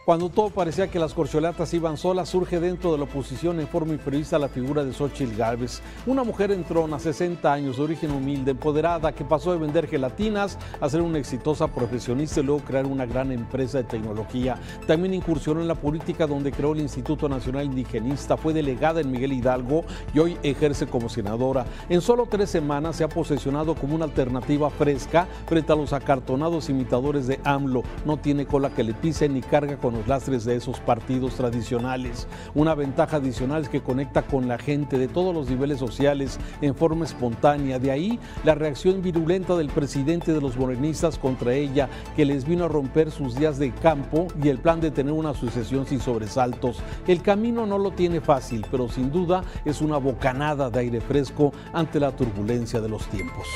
Cuando 0.05 0.31
todo 0.31 0.51
parecía 0.51 0.91
que 0.91 0.99
las 0.99 1.15
corcholatas 1.15 1.73
iban 1.75 1.97
solas, 1.97 2.29
surge 2.29 2.59
dentro 2.59 2.91
de 2.91 2.99
la 2.99 3.05
oposición 3.05 3.61
en 3.61 3.69
forma 3.69 3.93
imprevista 3.93 4.37
la 4.37 4.49
figura 4.49 4.83
de 4.83 4.93
Xochitl 4.93 5.37
Gálvez, 5.37 5.81
una 6.07 6.25
mujer 6.25 6.51
en 6.51 6.65
trona, 6.65 6.99
60 6.99 7.53
años, 7.53 7.77
de 7.77 7.85
origen 7.85 8.11
humilde, 8.11 8.51
empoderada, 8.51 9.13
que 9.13 9.25
pasó 9.25 9.53
de 9.53 9.59
vender 9.59 9.87
gelatinas 9.87 10.59
a 10.81 10.89
ser 10.89 11.03
una 11.03 11.19
exitosa 11.19 11.69
profesionista 11.69 12.41
y 12.41 12.43
luego 12.43 12.63
crear 12.63 12.87
una 12.87 13.07
gran 13.07 13.31
empresa 13.31 13.79
de 13.79 13.85
tecnología. 13.85 14.59
También 14.89 15.15
incursionó 15.15 15.61
en 15.61 15.69
la 15.69 15.77
política 15.77 16.27
donde 16.27 16.51
creó 16.51 16.73
el 16.73 16.81
Instituto 16.81 17.29
Nacional 17.29 17.67
Indigenista, 17.67 18.37
fue 18.37 18.53
delegada 18.53 19.01
en 19.01 19.11
Miguel 19.13 19.33
Hidalgo 19.33 19.85
y 20.13 20.19
hoy 20.19 20.37
ejerce 20.43 20.89
como 20.89 21.09
senadora. 21.09 21.65
En 21.89 22.01
solo 22.01 22.27
tres 22.29 22.51
semanas 22.51 22.97
se 22.97 23.05
ha 23.05 23.09
posesionado 23.09 23.77
como 23.77 23.95
una 23.95 24.07
alternativa 24.07 24.69
fresca 24.69 25.29
frente 25.47 25.73
a 25.73 25.77
los 25.77 25.93
acartonados 25.93 26.71
imitadores 26.71 27.29
de 27.29 27.39
AMLO. 27.45 27.85
No 28.05 28.17
tiene 28.17 28.47
cola 28.47 28.71
que 28.71 28.83
le 28.83 28.95
pise 28.95 29.29
ni 29.29 29.43
carga 29.43 29.77
con 29.77 29.92
los 29.93 30.07
lastres 30.09 30.45
de 30.45 30.57
esos 30.57 30.81
partidos 30.81 31.35
tradicionales. 31.35 32.27
Una 32.55 32.75
ventaja 32.75 33.19
adicional 33.19 33.63
es 33.63 33.69
que 33.69 33.83
conecta 33.83 34.23
con 34.23 34.49
la 34.49 34.59
gente 34.59 34.99
de 34.99 35.09
todos 35.09 35.35
los 35.35 35.49
niveles 35.49 35.79
sociales 35.79 36.39
en 36.61 36.75
forma 36.75 37.05
espontánea. 37.05 37.79
De 37.79 37.91
ahí 37.91 38.19
la 38.45 38.55
reacción 38.55 39.03
virulenta 39.03 39.57
del 39.57 39.69
presidente 39.69 40.33
de 40.33 40.41
los 40.41 40.57
morenistas 40.57 41.19
contra 41.19 41.55
ella, 41.55 41.89
que 42.17 42.25
les 42.25 42.45
vino 42.45 42.65
a 42.65 42.69
romper 42.69 43.11
sus 43.11 43.35
días 43.35 43.59
de 43.59 43.73
campo 43.73 44.29
y 44.43 44.49
el 44.49 44.59
plan 44.59 44.81
de 44.81 44.91
tener 44.91 45.13
una 45.13 45.35
sucesión 45.35 45.87
sin 45.87 46.01
sobresaltos. 46.01 46.79
El 47.07 47.23
camino 47.23 47.67
no 47.67 47.79
lo 47.79 47.91
tiene 47.91 48.21
fácil, 48.21 48.67
pero 48.71 48.89
sin 48.89 49.11
duda 49.11 49.43
es 49.65 49.81
una 49.81 49.99
bocanada 49.99 50.71
de 50.71 50.81
aire 50.81 51.01
fresco 51.01 51.53
ante 51.73 52.01
la 52.01 52.13
turbulencia 52.13 52.81
de 52.81 52.89
los 52.89 53.07
tiempos. 53.09 53.47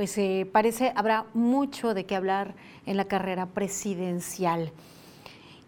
Pues 0.00 0.16
eh, 0.16 0.48
parece 0.50 0.94
habrá 0.96 1.26
mucho 1.34 1.92
de 1.92 2.06
qué 2.06 2.16
hablar 2.16 2.54
en 2.86 2.96
la 2.96 3.04
carrera 3.04 3.44
presidencial. 3.44 4.72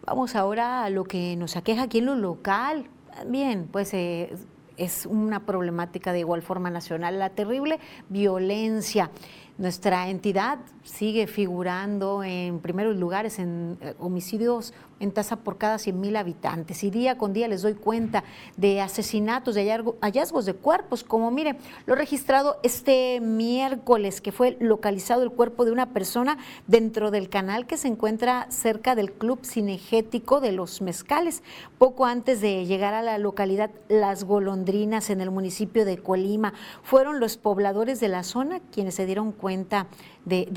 Vamos 0.07 0.35
ahora 0.35 0.85
a 0.85 0.89
lo 0.89 1.03
que 1.03 1.35
nos 1.35 1.55
aqueja 1.55 1.83
aquí 1.83 1.99
en 1.99 2.07
lo 2.07 2.15
local. 2.15 2.87
Bien, 3.27 3.69
pues 3.71 3.93
eh, 3.93 4.35
es 4.75 5.05
una 5.05 5.45
problemática 5.45 6.13
de 6.13 6.21
igual 6.21 6.41
forma 6.41 6.71
nacional, 6.71 7.19
la 7.19 7.29
terrible 7.29 7.79
violencia. 8.09 9.11
Nuestra 9.59 10.09
entidad 10.09 10.57
sigue 10.83 11.27
figurando 11.27 12.23
en 12.23 12.59
primeros 12.59 12.97
lugares 12.97 13.39
en 13.39 13.77
eh, 13.81 13.93
homicidios 13.99 14.73
en 14.99 15.11
tasa 15.11 15.37
por 15.37 15.57
cada 15.57 15.77
100 15.77 15.99
mil 15.99 16.15
habitantes. 16.15 16.83
Y 16.83 16.89
día 16.89 17.17
con 17.17 17.33
día 17.33 17.47
les 17.47 17.61
doy 17.61 17.73
cuenta 17.73 18.23
de 18.55 18.79
asesinatos, 18.79 19.55
de 19.55 19.69
hallazgos 20.01 20.45
de 20.45 20.53
cuerpos, 20.53 21.03
como 21.03 21.29
mire, 21.29 21.57
lo 21.85 21.95
registrado 21.95 22.57
este 22.63 23.19
miércoles, 23.19 24.21
que 24.21 24.31
fue 24.31 24.57
localizado 24.61 25.23
el 25.23 25.31
cuerpo 25.31 25.65
de 25.65 25.71
una 25.71 25.89
persona 25.89 26.37
dentro 26.67 27.11
del 27.11 27.29
canal 27.29 27.65
que 27.67 27.77
se 27.77 27.89
encuentra 27.89 28.47
cerca 28.49 28.95
del 28.95 29.11
Club 29.11 29.39
Cinegético 29.45 30.39
de 30.39 30.53
los 30.53 30.81
Mezcales, 30.81 31.43
poco 31.77 32.05
antes 32.05 32.39
de 32.39 32.65
llegar 32.65 32.93
a 32.93 33.01
la 33.01 33.17
localidad 33.17 33.71
Las 33.89 34.23
Golondrinas 34.23 35.09
en 35.09 35.19
el 35.19 35.31
municipio 35.31 35.83
de 35.83 35.97
Colima. 35.97 36.53
Fueron 36.81 37.19
los 37.19 37.35
pobladores 37.35 37.99
de 37.99 38.07
la 38.07 38.23
zona 38.23 38.61
quienes 38.71 38.95
se 38.95 39.05
dieron 39.05 39.33
cuenta 39.33 39.87
de, 40.25 40.47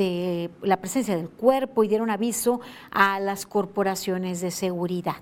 la 0.62 0.78
presencia 0.78 1.16
del 1.16 1.28
cuerpo 1.28 1.84
y 1.84 1.88
dieron 1.88 2.10
aviso 2.10 2.60
a 2.90 3.20
las 3.20 3.46
corporaciones 3.46 4.40
de 4.40 4.50
seguridad. 4.50 5.16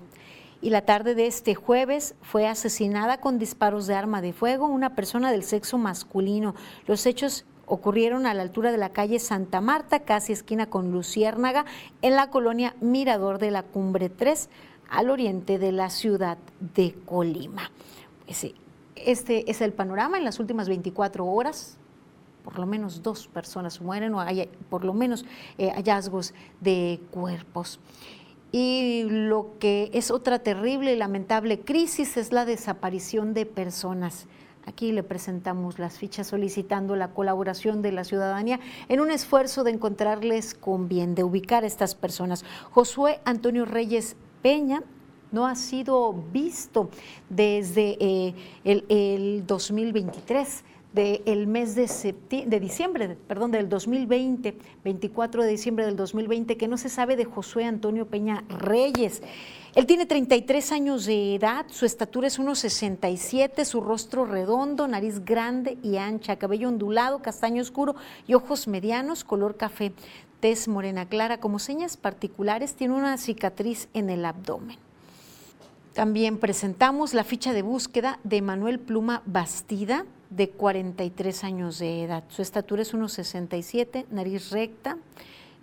Y 0.61 0.69
la 0.69 0.81
tarde 0.81 1.15
de 1.15 1.27
este 1.27 1.53
jueves 1.53 2.15
fue 2.21 2.47
asesinada 2.47 3.19
con 3.19 3.37
disparos 3.37 3.87
de 3.87 3.95
arma 3.95 4.21
de 4.21 4.33
fuego 4.33 4.65
una 4.65 4.95
persona 4.95 5.31
del 5.31 5.43
sexo 5.43 5.77
masculino. 5.77 6.55
Los 6.87 7.05
hechos 7.05 7.45
ocurrieron 7.67 8.25
a 8.25 8.33
la 8.33 8.41
altura 8.41 8.71
de 8.71 8.77
la 8.77 8.89
calle 8.89 9.19
Santa 9.19 9.61
Marta, 9.61 9.99
casi 9.99 10.33
esquina 10.33 10.67
con 10.67 10.91
Luciérnaga, 10.91 11.65
en 12.01 12.15
la 12.15 12.29
colonia 12.29 12.75
Mirador 12.81 13.37
de 13.37 13.51
la 13.51 13.63
Cumbre 13.63 14.09
3, 14.09 14.49
al 14.89 15.09
oriente 15.09 15.57
de 15.57 15.71
la 15.71 15.89
ciudad 15.89 16.37
de 16.59 16.95
Colima. 17.05 17.71
Este 18.95 19.49
es 19.49 19.61
el 19.61 19.73
panorama 19.73 20.17
en 20.17 20.23
las 20.23 20.39
últimas 20.39 20.67
24 20.67 21.25
horas 21.25 21.77
por 22.45 22.59
lo 22.59 22.67
menos 22.67 23.01
dos 23.01 23.27
personas 23.27 23.81
mueren 23.81 24.13
o 24.13 24.21
hay 24.21 24.47
por 24.69 24.85
lo 24.85 24.93
menos 24.93 25.25
eh, 25.57 25.71
hallazgos 25.71 26.33
de 26.61 27.01
cuerpos. 27.09 27.79
Y 28.51 29.03
lo 29.09 29.57
que 29.59 29.89
es 29.93 30.11
otra 30.11 30.39
terrible 30.39 30.93
y 30.93 30.95
lamentable 30.95 31.59
crisis 31.59 32.15
es 32.15 32.31
la 32.31 32.45
desaparición 32.45 33.33
de 33.33 33.45
personas. 33.45 34.27
Aquí 34.65 34.91
le 34.91 35.03
presentamos 35.03 35.77
las 35.77 35.97
fichas 35.97 36.27
solicitando 36.27 36.95
la 36.95 37.09
colaboración 37.09 37.81
de 37.81 37.91
la 37.91 38.03
ciudadanía 38.03 38.59
en 38.87 38.99
un 39.01 39.11
esfuerzo 39.11 39.63
de 39.63 39.71
encontrarles 39.71 40.53
con 40.53 40.87
bien, 40.87 41.15
de 41.15 41.23
ubicar 41.23 41.63
a 41.63 41.67
estas 41.67 41.95
personas. 41.95 42.45
Josué 42.71 43.19
Antonio 43.25 43.65
Reyes 43.65 44.15
Peña 44.41 44.83
no 45.31 45.47
ha 45.47 45.55
sido 45.55 46.13
visto 46.13 46.89
desde 47.29 47.97
eh, 47.99 48.35
el, 48.63 48.85
el 48.89 49.45
2023 49.45 50.63
del 50.95 51.45
mes 51.45 51.75
de, 51.75 52.45
de 52.47 52.59
diciembre, 52.59 53.17
perdón, 53.27 53.51
del 53.51 53.67
2020, 53.67 54.57
24 54.83 55.43
de 55.43 55.49
diciembre 55.49 55.85
del 55.85 55.97
2020, 55.97 56.55
que 56.55 56.69
no 56.69 56.77
se 56.77 56.87
sabe 56.87 57.17
de 57.17 57.25
Josué 57.25 57.65
Antonio 57.65 58.07
Peña 58.07 58.45
Reyes. 58.47 59.21
Él 59.75 59.85
tiene 59.85 60.05
33 60.05 60.71
años 60.71 61.05
de 61.05 61.35
edad, 61.35 61.65
su 61.69 61.85
estatura 61.85 62.27
es 62.27 62.39
1,67, 62.39 63.65
su 63.65 63.81
rostro 63.81 64.23
redondo, 64.23 64.87
nariz 64.87 65.25
grande 65.25 65.77
y 65.83 65.97
ancha, 65.97 66.37
cabello 66.37 66.69
ondulado, 66.69 67.21
castaño 67.21 67.61
oscuro 67.61 67.95
y 68.25 68.35
ojos 68.35 68.69
medianos, 68.69 69.25
color 69.25 69.57
café, 69.57 69.91
tez 70.39 70.69
morena 70.69 71.09
clara. 71.09 71.41
Como 71.41 71.59
señas 71.59 71.97
particulares, 71.97 72.75
tiene 72.75 72.93
una 72.93 73.17
cicatriz 73.17 73.89
en 73.93 74.09
el 74.09 74.23
abdomen. 74.23 74.77
También 75.91 76.37
presentamos 76.37 77.13
la 77.13 77.25
ficha 77.25 77.51
de 77.51 77.61
búsqueda 77.61 78.19
de 78.23 78.41
Manuel 78.41 78.79
Pluma 78.79 79.23
Bastida, 79.25 80.05
de 80.35 80.49
43 80.49 81.43
años 81.43 81.79
de 81.79 82.03
edad. 82.03 82.23
Su 82.29 82.41
estatura 82.41 82.81
es 82.81 82.93
1,67, 82.93 84.05
nariz 84.11 84.51
recta, 84.51 84.97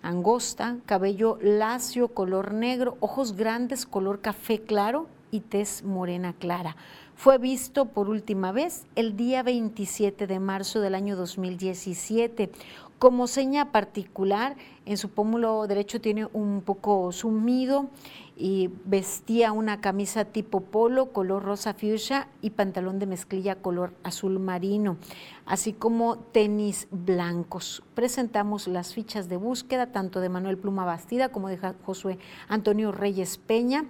angosta, 0.01 0.77
cabello 0.85 1.37
lacio, 1.41 2.07
color 2.07 2.53
negro, 2.53 2.97
ojos 2.99 3.35
grandes, 3.35 3.85
color 3.85 4.21
café 4.21 4.59
claro 4.59 5.07
y 5.31 5.41
tez 5.41 5.83
morena 5.83 6.33
clara. 6.33 6.75
Fue 7.15 7.37
visto 7.37 7.85
por 7.85 8.09
última 8.09 8.51
vez 8.51 8.85
el 8.95 9.15
día 9.15 9.43
27 9.43 10.25
de 10.25 10.39
marzo 10.39 10.81
del 10.81 10.95
año 10.95 11.15
2017. 11.15 12.49
Como 12.97 13.27
seña 13.27 13.71
particular, 13.71 14.55
en 14.85 14.97
su 14.97 15.09
pómulo 15.09 15.67
derecho 15.67 16.01
tiene 16.01 16.27
un 16.33 16.61
poco 16.61 17.11
sumido 17.11 17.89
y 18.35 18.69
vestía 18.85 19.51
una 19.51 19.79
camisa 19.79 20.25
tipo 20.25 20.61
polo 20.61 21.11
color 21.11 21.43
rosa 21.43 21.73
fuchsia 21.73 22.27
y 22.41 22.51
pantalón 22.51 22.99
de 22.99 23.05
mezclilla 23.05 23.55
color 23.55 23.93
azul 24.03 24.39
marino, 24.39 24.97
así 25.45 25.73
como 25.73 26.17
tenis 26.17 26.87
blancos. 26.89 27.83
Presentamos 27.93 28.67
las 28.67 28.93
fichas 28.93 29.29
de 29.29 29.37
búsqueda 29.37 29.91
tanto 29.91 30.19
de 30.19 30.29
Manuel 30.29 30.57
Pluma 30.57 30.85
Bastida 30.85 31.29
como 31.29 31.49
de 31.49 31.59
Josué 31.85 32.17
Antonio 32.47 32.91
Reyes 32.91 33.37
Peña 33.37 33.85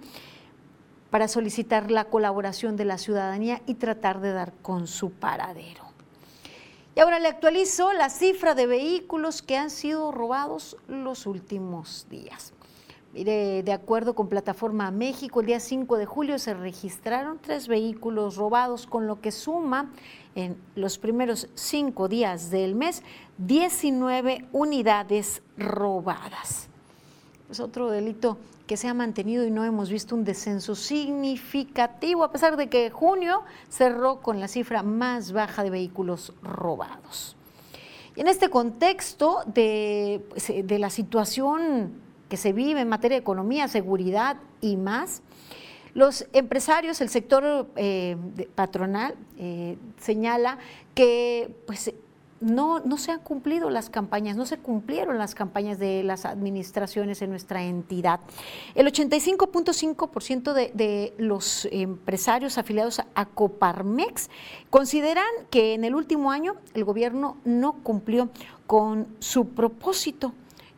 para 1.10 1.28
solicitar 1.28 1.90
la 1.90 2.06
colaboración 2.06 2.76
de 2.76 2.84
la 2.84 2.98
ciudadanía 2.98 3.62
y 3.66 3.74
tratar 3.74 4.20
de 4.20 4.32
dar 4.32 4.52
con 4.62 4.86
su 4.86 5.10
paradero. 5.10 5.84
Y 6.96 7.00
ahora 7.00 7.18
le 7.18 7.28
actualizo 7.28 7.92
la 7.92 8.10
cifra 8.10 8.54
de 8.54 8.66
vehículos 8.66 9.42
que 9.42 9.56
han 9.56 9.70
sido 9.70 10.12
robados 10.12 10.76
los 10.86 11.26
últimos 11.26 12.06
días. 12.08 12.52
De 13.14 13.72
acuerdo 13.72 14.16
con 14.16 14.28
Plataforma 14.28 14.90
México, 14.90 15.38
el 15.38 15.46
día 15.46 15.60
5 15.60 15.98
de 15.98 16.04
julio 16.04 16.36
se 16.40 16.52
registraron 16.52 17.38
tres 17.40 17.68
vehículos 17.68 18.34
robados, 18.34 18.88
con 18.88 19.06
lo 19.06 19.20
que 19.20 19.30
suma 19.30 19.92
en 20.34 20.56
los 20.74 20.98
primeros 20.98 21.46
cinco 21.54 22.08
días 22.08 22.50
del 22.50 22.74
mes 22.74 23.04
19 23.38 24.46
unidades 24.50 25.42
robadas. 25.56 26.66
Es 27.48 27.60
otro 27.60 27.88
delito 27.88 28.36
que 28.66 28.76
se 28.76 28.88
ha 28.88 28.94
mantenido 28.94 29.44
y 29.46 29.50
no 29.52 29.64
hemos 29.64 29.90
visto 29.90 30.16
un 30.16 30.24
descenso 30.24 30.74
significativo, 30.74 32.24
a 32.24 32.32
pesar 32.32 32.56
de 32.56 32.68
que 32.68 32.90
junio 32.90 33.42
cerró 33.68 34.22
con 34.22 34.40
la 34.40 34.48
cifra 34.48 34.82
más 34.82 35.30
baja 35.30 35.62
de 35.62 35.70
vehículos 35.70 36.32
robados. 36.42 37.36
Y 38.16 38.22
en 38.22 38.26
este 38.26 38.50
contexto 38.50 39.42
de, 39.46 40.26
pues, 40.30 40.52
de 40.64 40.78
la 40.80 40.90
situación 40.90 42.02
que 42.34 42.38
se 42.38 42.52
vive 42.52 42.80
en 42.80 42.88
materia 42.88 43.16
de 43.16 43.20
economía, 43.20 43.68
seguridad 43.68 44.38
y 44.60 44.76
más, 44.76 45.22
los 45.94 46.26
empresarios, 46.32 47.00
el 47.00 47.08
sector 47.08 47.68
eh, 47.76 48.16
patronal 48.56 49.14
eh, 49.38 49.78
señala 50.00 50.58
que 50.96 51.54
pues, 51.64 51.94
no, 52.40 52.80
no, 52.80 52.98
se 52.98 53.12
han 53.12 53.20
cumplido 53.20 53.70
las 53.70 53.88
campañas, 53.88 54.36
no 54.36 54.46
se 54.46 54.58
cumplieron 54.58 55.16
las 55.16 55.36
campañas 55.36 55.78
de 55.78 56.02
las 56.02 56.24
administraciones 56.24 57.22
en 57.22 57.30
nuestra 57.30 57.62
entidad. 57.62 58.18
El 58.74 58.88
85.5% 58.88 60.54
de, 60.54 60.72
de 60.74 61.14
los 61.16 61.68
empresarios 61.70 62.58
afiliados 62.58 63.00
a 63.14 63.26
Coparmex 63.26 64.28
consideran 64.70 65.24
que 65.50 65.74
en 65.74 65.84
el 65.84 65.94
último 65.94 66.32
año 66.32 66.56
el 66.74 66.82
gobierno 66.82 67.36
no 67.44 67.74
cumplió 67.84 68.28
con 68.66 69.06
su 69.20 69.50
propósito 69.50 70.32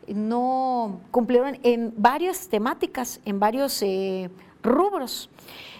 no 0.07 1.01
cumplieron 1.11 1.59
en 1.63 1.93
varias 1.97 2.47
temáticas, 2.47 3.19
en 3.25 3.39
varios 3.39 3.81
eh, 3.81 4.29
rubros. 4.63 5.29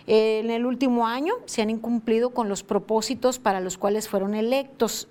en 0.05 0.49
el 0.49 0.65
último 0.65 1.07
año 1.07 1.33
se 1.45 1.61
han 1.61 1.69
incumplido 1.69 2.29
con 2.29 2.47
los 2.47 2.63
propósitos 2.63 3.39
para 3.39 3.59
los 3.59 3.77
cuales 3.77 4.07
fueron 4.07 4.35
electos. 4.35 5.07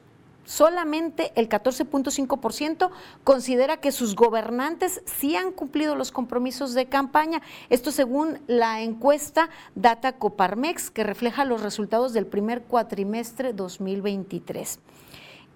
Solamente 0.47 1.33
el 1.35 1.49
14.5% 1.49 2.91
considera 3.25 3.79
que 3.79 3.91
sus 3.91 4.15
gobernantes 4.15 5.03
sí 5.05 5.35
han 5.35 5.51
cumplido 5.51 5.97
los 5.97 6.13
compromisos 6.13 6.73
de 6.73 6.87
campaña. 6.87 7.43
Esto 7.69 7.91
según 7.91 8.39
la 8.47 8.81
encuesta 8.81 9.51
Data 9.75 10.13
Coparmex, 10.13 10.91
que 10.91 11.03
refleja 11.03 11.45
los 11.45 11.63
resultados 11.63 12.13
del 12.13 12.27
primer 12.27 12.63
cuatrimestre 12.63 13.53
2023. 13.53 14.79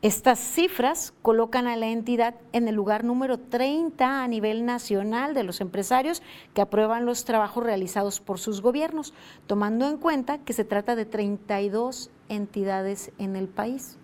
Estas 0.03 0.39
cifras 0.39 1.13
colocan 1.21 1.67
a 1.67 1.77
la 1.77 1.89
entidad 1.89 2.35
en 2.55 2.69
el 2.69 2.75
lugar 2.75 3.05
número 3.05 3.39
30 3.39 4.23
a 4.23 4.29
nivel 4.29 4.65
nacional 4.65 5.35
de 5.35 5.43
los 5.43 5.61
empresarios 5.61 6.23
que 6.55 6.63
aprueban 6.63 7.05
los 7.05 7.27
trabajos 7.27 7.65
realizados 7.65 8.19
por 8.19 8.39
sus 8.39 8.63
gobiernos, 8.63 9.13
tomando 9.47 9.87
en 9.87 9.99
cuenta 9.99 10.39
que 10.39 10.55
se 10.55 10.65
trata 10.65 10.97
de 10.97 11.05
32 11.05 12.11
entidades 12.31 13.13
en 13.19 13.37
el 13.37 13.47
país. 13.47 13.99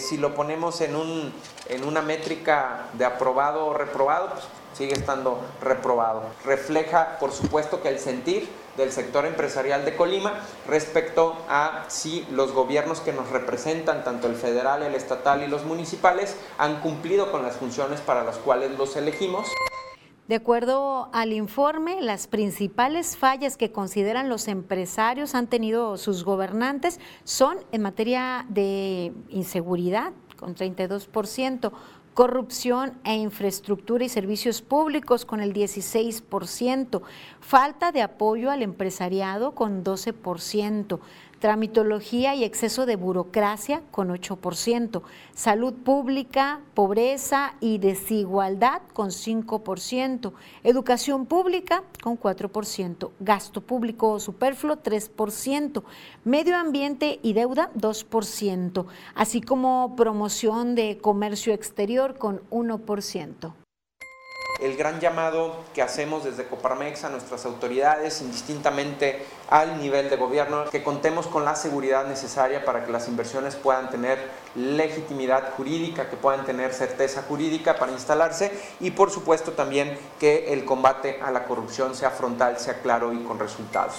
Si 0.00 0.16
lo 0.16 0.34
ponemos 0.34 0.80
en, 0.80 0.96
un, 0.96 1.32
en 1.68 1.84
una 1.84 2.02
métrica 2.02 2.88
de 2.94 3.04
aprobado 3.04 3.66
o 3.66 3.74
reprobado, 3.74 4.30
pues 4.30 4.44
sigue 4.72 4.94
estando 4.94 5.40
reprobado. 5.62 6.24
Refleja, 6.44 7.16
por 7.20 7.30
supuesto, 7.30 7.80
que 7.80 7.90
el 7.90 8.00
sentir 8.00 8.48
del 8.76 8.92
sector 8.92 9.26
empresarial 9.26 9.84
de 9.84 9.96
Colima 9.96 10.34
respecto 10.66 11.36
a 11.48 11.84
si 11.88 12.26
los 12.30 12.52
gobiernos 12.52 13.00
que 13.00 13.12
nos 13.12 13.30
representan, 13.30 14.04
tanto 14.04 14.26
el 14.26 14.34
federal, 14.34 14.82
el 14.82 14.94
estatal 14.94 15.42
y 15.42 15.48
los 15.48 15.64
municipales, 15.64 16.36
han 16.58 16.80
cumplido 16.80 17.32
con 17.32 17.42
las 17.42 17.56
funciones 17.56 18.00
para 18.00 18.24
las 18.24 18.36
cuales 18.38 18.76
los 18.78 18.96
elegimos. 18.96 19.46
De 20.28 20.34
acuerdo 20.34 21.08
al 21.12 21.32
informe, 21.32 22.02
las 22.02 22.26
principales 22.26 23.16
fallas 23.16 23.56
que 23.56 23.70
consideran 23.70 24.28
los 24.28 24.48
empresarios 24.48 25.36
han 25.36 25.46
tenido 25.46 25.96
sus 25.98 26.24
gobernantes 26.24 26.98
son 27.22 27.58
en 27.70 27.82
materia 27.82 28.44
de 28.48 29.12
inseguridad, 29.28 30.12
con 30.36 30.56
32%, 30.56 31.70
corrupción 32.16 32.94
e 33.04 33.14
infraestructura 33.14 34.02
y 34.02 34.08
servicios 34.08 34.62
públicos 34.62 35.26
con 35.26 35.40
el 35.40 35.52
16%, 35.52 37.02
falta 37.40 37.92
de 37.92 38.00
apoyo 38.00 38.50
al 38.50 38.62
empresariado 38.62 39.54
con 39.54 39.84
12%, 39.84 40.98
tramitología 41.46 42.34
y 42.34 42.42
exceso 42.42 42.86
de 42.86 42.96
burocracia 42.96 43.80
con 43.92 44.08
8%, 44.08 45.02
salud 45.32 45.74
pública, 45.74 46.60
pobreza 46.74 47.54
y 47.60 47.78
desigualdad 47.78 48.82
con 48.92 49.10
5%, 49.10 50.32
educación 50.64 51.24
pública 51.24 51.84
con 52.02 52.18
4%, 52.18 53.10
gasto 53.20 53.60
público 53.60 54.18
superfluo 54.18 54.82
3%, 54.82 55.84
medio 56.24 56.56
ambiente 56.56 57.20
y 57.22 57.32
deuda 57.32 57.70
2%, 57.76 58.86
así 59.14 59.40
como 59.40 59.94
promoción 59.94 60.74
de 60.74 60.98
comercio 60.98 61.54
exterior 61.54 62.18
con 62.18 62.40
1% 62.50 63.65
el 64.60 64.76
gran 64.76 65.00
llamado 65.00 65.64
que 65.74 65.82
hacemos 65.82 66.24
desde 66.24 66.46
Coparmex 66.46 67.04
a 67.04 67.10
nuestras 67.10 67.44
autoridades, 67.44 68.20
indistintamente 68.22 69.24
al 69.48 69.80
nivel 69.80 70.10
de 70.10 70.16
gobierno, 70.16 70.64
que 70.70 70.82
contemos 70.82 71.26
con 71.26 71.44
la 71.44 71.54
seguridad 71.54 72.06
necesaria 72.06 72.64
para 72.64 72.84
que 72.84 72.92
las 72.92 73.08
inversiones 73.08 73.56
puedan 73.56 73.90
tener 73.90 74.18
legitimidad 74.54 75.52
jurídica, 75.56 76.08
que 76.08 76.16
puedan 76.16 76.44
tener 76.46 76.72
certeza 76.72 77.22
jurídica 77.22 77.78
para 77.78 77.92
instalarse 77.92 78.50
y 78.80 78.90
por 78.90 79.10
supuesto 79.10 79.52
también 79.52 79.98
que 80.18 80.52
el 80.52 80.64
combate 80.64 81.20
a 81.22 81.30
la 81.30 81.44
corrupción 81.44 81.94
sea 81.94 82.10
frontal, 82.10 82.58
sea 82.58 82.80
claro 82.80 83.12
y 83.12 83.18
con 83.24 83.38
resultados. 83.38 83.96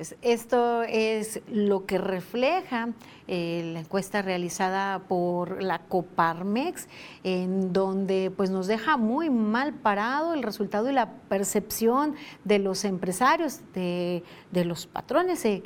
Pues 0.00 0.16
esto 0.22 0.82
es 0.82 1.40
lo 1.46 1.84
que 1.84 1.98
refleja 1.98 2.88
eh, 3.32 3.70
la 3.74 3.78
encuesta 3.78 4.22
realizada 4.22 4.98
por 5.06 5.62
la 5.62 5.78
Coparmex, 5.78 6.88
en 7.22 7.72
donde 7.72 8.32
pues 8.36 8.50
nos 8.50 8.66
deja 8.66 8.96
muy 8.96 9.30
mal 9.30 9.72
parado 9.72 10.34
el 10.34 10.42
resultado 10.42 10.90
y 10.90 10.92
la 10.92 11.12
percepción 11.28 12.16
de 12.42 12.58
los 12.58 12.84
empresarios, 12.84 13.60
de, 13.72 14.24
los 14.52 14.88
patrones. 14.88 15.44
Eh, 15.44 15.62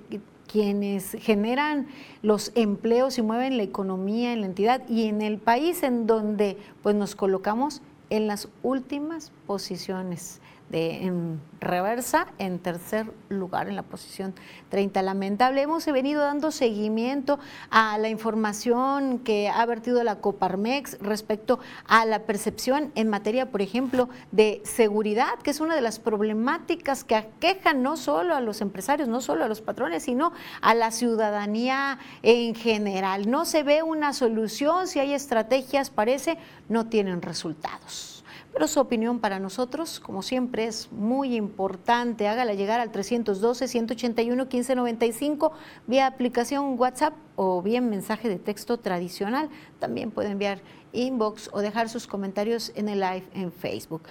quienes 0.47 1.17
generan 1.21 1.89
los 2.21 2.53
empleos 2.55 3.17
y 3.17 3.23
mueven 3.23 3.57
la 3.57 3.63
economía 3.63 4.35
en 4.35 4.43
la 4.43 4.47
entidad 4.47 4.87
y 4.87 5.05
en 5.05 5.23
el 5.23 5.39
país 5.39 5.83
en 5.83 6.07
donde 6.07 6.59
pues 6.83 6.95
nos 6.95 7.15
colocamos 7.15 7.81
en 8.11 8.27
las 8.27 8.49
últimas 8.63 9.33
posiciones 9.47 10.43
de, 10.69 11.05
en 11.05 11.41
reversa 11.61 12.27
en 12.39 12.59
tercer 12.59 13.11
lugar 13.29 13.69
en 13.69 13.77
la 13.77 13.83
posición 13.83 14.35
30. 14.69 15.03
Lamentable, 15.03 15.63
hemos 15.63 15.85
venido 15.87 16.23
dando 16.23 16.51
seguimiento 16.51 17.39
a 17.71 17.99
la 17.99 18.09
información 18.09 19.19
que 19.19 19.49
ha 19.49 19.65
vertido 19.67 20.05
la 20.05 20.17
Coparmex 20.17 20.99
respecto 21.01 21.59
a 21.87 22.05
la 22.05 22.21
percepción 22.21 22.93
en 22.95 23.09
materia, 23.09 23.51
por 23.51 23.63
ejemplo, 23.63 24.09
de 24.31 24.61
seguridad, 24.65 25.39
que 25.43 25.51
es 25.51 25.61
una 25.61 25.75
de 25.75 25.81
las 25.81 25.99
problemáticas 25.99 27.05
que 27.05 27.17
aquejan 27.17 27.83
no 27.83 27.97
solo 27.97 28.35
a 28.35 28.41
los 28.41 28.61
empresarios, 28.61 29.09
no 29.09 29.21
solo 29.21 29.45
a 29.45 29.49
los 29.49 29.61
patrones, 29.61 30.05
sino 30.05 30.33
a 30.61 30.75
la 30.75 30.91
ciudadanía 30.91 31.99
en 32.23 32.55
general. 32.55 33.31
No 33.31 33.45
se 33.45 33.63
ve 33.63 33.83
una 33.83 34.13
solución, 34.13 34.87
si 34.87 35.01
hay 35.01 35.15
estrategias, 35.15 35.91
parece, 35.91 36.39
no 36.69 36.87
tienen 36.87 37.23
resultados 37.23 38.14
pero 38.55 38.67
su 38.69 38.79
opinión 38.79 39.19
para 39.19 39.41
nosotros, 39.41 39.99
como 39.99 40.23
siempre, 40.23 40.67
es 40.67 40.93
muy 40.93 41.35
importante. 41.35 42.29
Hágala 42.29 42.55
llegar 42.55 42.79
al 42.79 42.93
312-181-1595 42.93 45.51
vía 45.89 46.07
aplicación 46.07 46.79
WhatsApp 46.79 47.15
o 47.35 47.63
bien 47.63 47.91
mensaje 47.91 48.29
de 48.29 48.39
texto 48.39 48.79
tradicional. 48.79 49.51
También 49.81 50.13
puede 50.13 50.31
enviar 50.31 50.61
inbox 50.93 51.51
o 51.53 51.63
dejar 51.63 51.89
sus 51.89 52.07
comentarios 52.07 52.71
en 52.77 52.89
el 52.89 53.01
live 53.01 53.27
en 53.35 53.51
Facebook. 53.51 54.03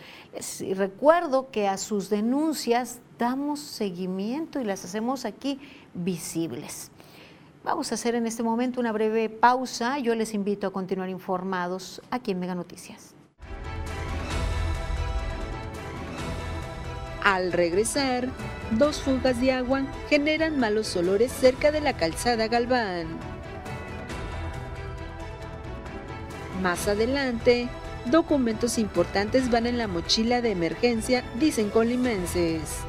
Recuerdo 0.76 1.50
que 1.50 1.70
a 1.70 1.78
sus 1.78 2.10
denuncias 2.10 3.00
damos 3.18 3.62
seguimiento 3.62 4.60
y 4.60 4.66
las 4.66 4.84
hacemos 4.84 5.24
aquí 5.24 5.62
visibles. 5.94 6.92
Vamos 7.64 7.94
a 7.94 7.96
hacer 7.96 8.16
en 8.16 8.28
este 8.28 8.44
momento 8.44 8.82
una 8.82 8.92
breve 8.92 9.30
pausa. 9.30 10.00
Yo 10.00 10.14
les 10.16 10.34
invito 10.34 10.68
a 10.68 10.74
continuar 10.74 11.08
informados 11.08 12.02
aquí 12.12 12.32
en 12.32 12.42
Mega 12.42 12.56
Noticias. 12.56 13.16
Al 17.24 17.54
regresar, 17.54 18.28
dos 18.72 19.02
fugas 19.02 19.40
de 19.40 19.54
agua 19.54 19.84
generan 20.10 20.60
malos 20.60 20.94
olores 20.98 21.32
cerca 21.32 21.72
de 21.72 21.80
la 21.80 21.94
calzada 21.94 22.50
Galván. 22.50 23.08
Más 26.62 26.88
adelante, 26.90 27.70
documentos 28.06 28.78
importantes 28.78 29.50
van 29.50 29.68
en 29.68 29.78
la 29.78 29.88
mochila 29.88 30.42
de 30.42 30.52
emergencia, 30.52 31.24
dicen 31.40 31.70
colimenses. 31.70 32.84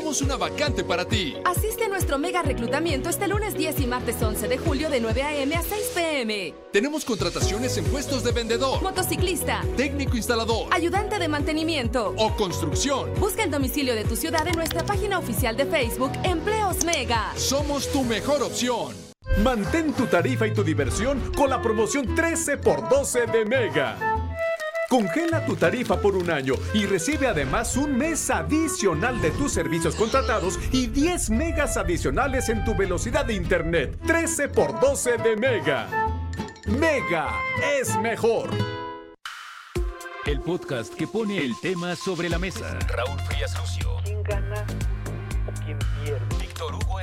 Tenemos 0.00 0.22
una 0.22 0.36
vacante 0.36 0.82
para 0.82 1.04
ti. 1.04 1.36
Asiste 1.44 1.84
a 1.84 1.88
nuestro 1.88 2.18
mega 2.18 2.40
reclutamiento 2.40 3.10
este 3.10 3.28
lunes 3.28 3.54
10 3.54 3.80
y 3.80 3.86
martes 3.86 4.16
11 4.22 4.48
de 4.48 4.56
julio 4.56 4.88
de 4.88 4.98
9 4.98 5.22
a.m. 5.22 5.54
a 5.54 5.62
6 5.62 5.92
p.m. 5.94 6.54
Tenemos 6.72 7.04
contrataciones 7.04 7.76
en 7.76 7.84
puestos 7.84 8.24
de 8.24 8.32
vendedor, 8.32 8.82
motociclista, 8.82 9.62
técnico 9.76 10.16
instalador, 10.16 10.68
ayudante 10.70 11.18
de 11.18 11.28
mantenimiento 11.28 12.14
o 12.16 12.34
construcción. 12.34 13.12
Busca 13.20 13.42
el 13.42 13.50
domicilio 13.50 13.94
de 13.94 14.04
tu 14.04 14.16
ciudad 14.16 14.48
en 14.48 14.56
nuestra 14.56 14.86
página 14.86 15.18
oficial 15.18 15.54
de 15.54 15.66
Facebook 15.66 16.12
Empleos 16.24 16.82
Mega. 16.82 17.32
Somos 17.36 17.86
tu 17.92 18.02
mejor 18.02 18.42
opción. 18.42 18.94
Mantén 19.44 19.92
tu 19.92 20.06
tarifa 20.06 20.46
y 20.46 20.54
tu 20.54 20.64
diversión 20.64 21.20
con 21.36 21.50
la 21.50 21.60
promoción 21.60 22.14
13 22.14 22.54
x 22.54 22.74
12 22.90 23.26
de 23.26 23.44
Mega. 23.44 24.09
Congela 24.90 25.46
tu 25.46 25.54
tarifa 25.54 26.00
por 26.00 26.16
un 26.16 26.30
año 26.30 26.54
y 26.74 26.84
recibe 26.84 27.28
además 27.28 27.76
un 27.76 27.96
mes 27.96 28.28
adicional 28.28 29.20
de 29.20 29.30
tus 29.30 29.52
servicios 29.52 29.94
contratados 29.94 30.58
y 30.72 30.88
10 30.88 31.30
megas 31.30 31.76
adicionales 31.76 32.48
en 32.48 32.64
tu 32.64 32.74
velocidad 32.74 33.24
de 33.24 33.34
internet. 33.34 33.96
13 34.04 34.48
por 34.48 34.80
12 34.80 35.18
de 35.18 35.36
Mega. 35.36 35.86
Mega 36.66 37.28
es 37.78 37.96
mejor. 38.00 38.50
El 40.26 40.40
podcast 40.40 40.92
que 40.92 41.06
pone 41.06 41.38
el 41.38 41.54
tema 41.60 41.94
sobre 41.94 42.28
la 42.28 42.40
mesa. 42.40 42.76
Raúl 42.88 43.20
Frías 43.28 43.56
Lucio. 43.60 43.96
¿Quién 44.02 44.24
gana 44.24 44.66
o 45.46 45.64
quién 45.64 45.78
pierde? 46.02 46.39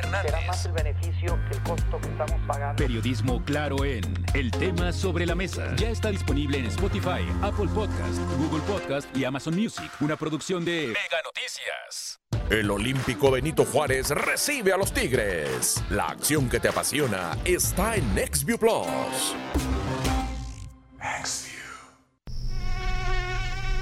Hernández. 0.08 0.32
Será 0.32 0.48
más 0.48 0.66
el 0.66 0.72
beneficio 0.72 1.40
que 1.50 1.58
el 1.58 1.64
costo 1.64 2.02
que 2.02 2.08
estamos 2.10 2.42
pagando. 2.48 2.76
Periodismo 2.76 3.44
claro 3.44 3.86
en 3.86 4.04
El 4.34 4.52
tema 4.52 4.92
sobre 4.92 5.26
la 5.26 5.36
mesa. 5.36 5.76
Ya 5.76 5.90
está 5.90 6.10
disponible 6.10 6.58
en 6.58 6.66
Spotify, 6.66 7.28
Apple 7.42 7.68
Podcast, 7.74 8.18
Google 8.38 8.62
Podcast 8.62 9.16
y 9.16 9.24
Amazon 9.26 9.56
Music. 9.56 9.92
Una 10.00 10.16
producción 10.16 10.66
de 10.66 10.88
Mega 10.88 11.22
Noticias. 11.24 12.20
El 12.50 12.72
Olímpico 12.72 13.32
Benito 13.32 13.66
Juárez 13.66 14.10
recibe 14.10 14.72
a 14.72 14.78
los 14.78 14.94
Tigres. 14.94 15.84
La 15.90 16.06
acción 16.06 16.50
que 16.50 16.60
te 16.60 16.70
apasiona 16.70 17.38
está 17.44 17.96
en 17.96 18.16
NextView 18.16 18.58
Plus. 18.58 19.36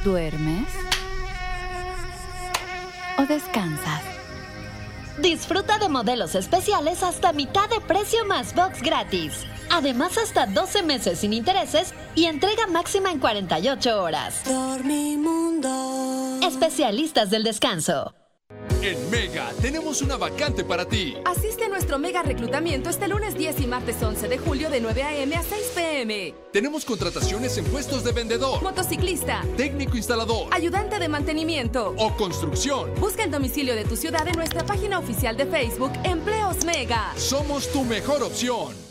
¿Duermes? 0.06 0.68
¿O 3.18 3.26
descansas? 3.26 4.15
Disfruta 5.20 5.80
de 5.80 5.88
modelos 5.90 6.36
especiales 6.36 7.02
hasta 7.02 7.32
mitad 7.32 7.70
de 7.70 7.80
precio 7.82 8.26
más 8.26 8.54
box 8.54 8.82
gratis. 8.82 9.46
Además, 9.72 10.18
hasta 10.18 10.46
12 10.46 10.84
meses 10.84 11.20
sin 11.20 11.34
intereses 11.34 11.94
y 12.16 12.26
entrega 12.26 12.68
máxima 12.68 13.12
en 13.12 13.20
48 13.20 14.02
horas. 14.02 14.44
Dormimundo. 14.46 15.70
Especialistas 16.42 17.30
del 17.30 17.44
descanso. 17.44 18.14
En 18.82 19.10
Mega 19.10 19.52
tenemos 19.62 20.02
una 20.02 20.16
vacante 20.18 20.64
para 20.64 20.86
ti. 20.86 21.16
Asiste 21.26 21.66
a 21.66 21.70
nuestro 21.70 21.98
mega 21.98 22.22
reclutamiento 22.22 22.90
este 22.90 23.08
lunes 23.08 23.36
10 23.36 23.62
y 23.62 23.68
martes 23.68 24.02
11 24.02 24.28
de 24.28 24.38
julio 24.38 24.70
de 24.70 24.82
9 24.82 25.04
a.m. 25.04 25.36
a 25.36 25.44
6 25.44 25.72
p.m. 25.76 26.34
Tenemos 26.54 26.86
contrataciones 26.86 27.58
en 27.58 27.66
puestos 27.66 28.04
de 28.04 28.12
vendedor, 28.12 28.62
Motociclista, 28.62 29.44
técnico 29.58 29.98
instalador 29.98 30.48
ayudante 30.52 31.00
de 31.00 31.08
mantenimiento. 31.08 31.94
o 31.98 32.16
construcción. 32.16 32.92
Busca 33.00 33.24
el 33.24 33.32
domicilio 33.32 33.76
de 33.76 33.86
tu 33.86 33.96
ciudad 33.96 34.28
en 34.28 34.36
nuestra 34.36 34.66
página 34.66 35.00
oficial 35.00 35.36
de 35.36 35.46
Facebook 35.46 35.92
Empleos 36.04 36.64
Mega. 36.66 37.12
Somos 37.18 37.68
tu 37.72 37.84
mejor 37.84 38.22
opción. 38.24 38.85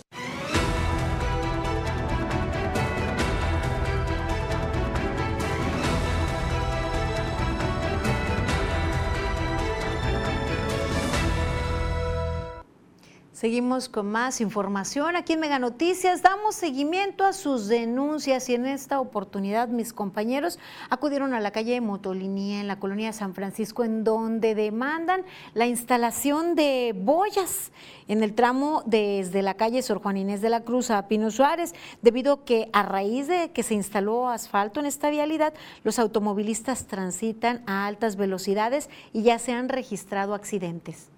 Seguimos 13.34 13.88
con 13.88 14.12
más 14.12 14.40
información 14.40 15.16
aquí 15.16 15.32
en 15.32 15.40
Mega 15.40 15.58
Noticias. 15.58 16.22
Damos 16.22 16.54
seguimiento 16.54 17.24
a 17.24 17.32
sus 17.32 17.66
denuncias 17.66 18.48
y 18.48 18.54
en 18.54 18.64
esta 18.64 19.00
oportunidad 19.00 19.66
mis 19.66 19.92
compañeros 19.92 20.60
acudieron 20.88 21.34
a 21.34 21.40
la 21.40 21.50
calle 21.50 21.80
Motolinía 21.80 22.60
en 22.60 22.68
la 22.68 22.78
colonia 22.78 23.12
San 23.12 23.34
Francisco 23.34 23.82
en 23.82 24.04
donde 24.04 24.54
demandan 24.54 25.24
la 25.52 25.66
instalación 25.66 26.54
de 26.54 26.94
boyas 26.96 27.72
en 28.06 28.22
el 28.22 28.36
tramo 28.36 28.84
desde 28.86 29.42
la 29.42 29.54
calle 29.54 29.82
Sor 29.82 30.00
Juan 30.00 30.16
Inés 30.16 30.40
de 30.40 30.50
la 30.50 30.60
Cruz 30.60 30.92
a 30.92 31.08
Pino 31.08 31.32
Suárez, 31.32 31.74
debido 32.02 32.34
a 32.34 32.44
que 32.44 32.70
a 32.72 32.84
raíz 32.84 33.26
de 33.26 33.50
que 33.50 33.64
se 33.64 33.74
instaló 33.74 34.28
asfalto 34.28 34.78
en 34.78 34.86
esta 34.86 35.10
vialidad, 35.10 35.54
los 35.82 35.98
automovilistas 35.98 36.86
transitan 36.86 37.64
a 37.66 37.88
altas 37.88 38.14
velocidades 38.14 38.88
y 39.12 39.22
ya 39.22 39.40
se 39.40 39.50
han 39.50 39.68
registrado 39.68 40.34
accidentes. 40.34 41.10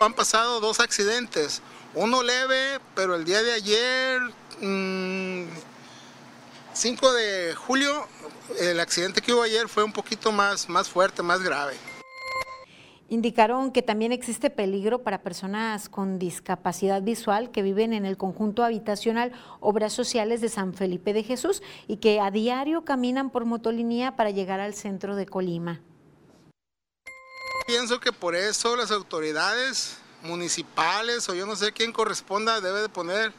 Han 0.00 0.14
pasado 0.14 0.60
dos 0.60 0.80
accidentes, 0.80 1.62
uno 1.94 2.22
leve, 2.22 2.80
pero 2.94 3.14
el 3.14 3.24
día 3.24 3.42
de 3.42 3.52
ayer, 3.52 4.20
mm, 4.60 5.44
5 6.72 7.12
de 7.12 7.54
julio, 7.54 8.06
el 8.60 8.78
accidente 8.78 9.20
que 9.20 9.32
hubo 9.32 9.42
ayer 9.42 9.68
fue 9.68 9.82
un 9.82 9.92
poquito 9.92 10.30
más, 10.30 10.68
más 10.68 10.88
fuerte, 10.88 11.22
más 11.22 11.42
grave. 11.42 11.74
Indicaron 13.10 13.72
que 13.72 13.80
también 13.80 14.12
existe 14.12 14.50
peligro 14.50 15.02
para 15.02 15.22
personas 15.22 15.88
con 15.88 16.18
discapacidad 16.18 17.02
visual 17.02 17.50
que 17.50 17.62
viven 17.62 17.94
en 17.94 18.04
el 18.04 18.18
conjunto 18.18 18.64
habitacional 18.64 19.32
Obras 19.60 19.94
Sociales 19.94 20.42
de 20.42 20.50
San 20.50 20.74
Felipe 20.74 21.14
de 21.14 21.22
Jesús 21.22 21.62
y 21.86 21.96
que 21.96 22.20
a 22.20 22.30
diario 22.30 22.84
caminan 22.84 23.30
por 23.30 23.46
motolinía 23.46 24.14
para 24.14 24.30
llegar 24.30 24.60
al 24.60 24.74
centro 24.74 25.16
de 25.16 25.24
Colima. 25.24 25.80
Pienso 27.68 28.00
que 28.00 28.12
por 28.12 28.34
eso 28.34 28.76
las 28.76 28.90
autoridades 28.90 29.98
municipales 30.22 31.28
o 31.28 31.34
yo 31.34 31.44
no 31.44 31.54
sé 31.54 31.70
quién 31.72 31.92
corresponda 31.92 32.62
debe 32.62 32.80
de 32.80 32.88
poner 32.88 33.30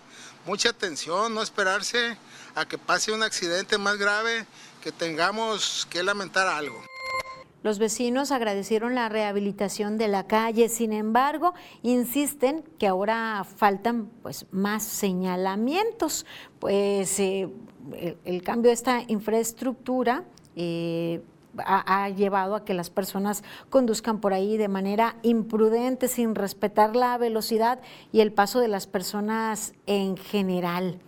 mucha 0.46 0.70
atención, 0.70 1.34
no 1.34 1.42
esperarse 1.42 2.16
a 2.54 2.68
que 2.68 2.78
pase 2.78 3.12
un 3.12 3.24
accidente 3.24 3.80
más 3.80 3.98
grave, 3.98 4.46
que 4.84 4.92
tengamos 4.92 5.88
que 5.90 6.04
lamentar 6.04 6.48
algo. 6.48 6.80
Los 7.64 7.80
vecinos 7.80 8.30
agradecieron 8.30 8.94
la 8.94 9.10
rehabilitación 9.10 9.98
de 9.98 10.10
la 10.10 10.28
calle, 10.28 10.70
sin 10.70 10.94
embargo, 10.94 11.56
insisten 11.82 12.64
que 12.78 12.86
ahora 12.86 13.44
faltan 13.58 14.12
pues, 14.22 14.46
más 14.52 14.84
señalamientos, 14.84 16.28
pues 16.60 17.20
eh, 17.20 17.50
el, 18.26 18.44
cambio 18.44 18.70
de 18.70 18.76
esta 18.76 19.02
infraestructura 19.08 20.24
eh, 20.56 21.20
ha, 21.58 22.10
llevado 22.10 22.56
a 22.56 22.66
que 22.66 22.74
las 22.74 22.90
personas 22.90 23.44
conduzcan 23.70 24.20
por 24.20 24.34
ahí 24.34 24.58
de 24.58 24.68
manera 24.68 25.16
imprudente, 25.24 26.08
sin 26.08 26.36
respetar 26.36 26.96
la 26.96 27.18
velocidad 27.18 27.80
y 28.12 28.22
el 28.22 28.32
paso 28.32 28.60
de 28.60 28.68
las 28.68 28.88
personas 28.88 29.74
en 29.86 30.18
general 30.18 31.00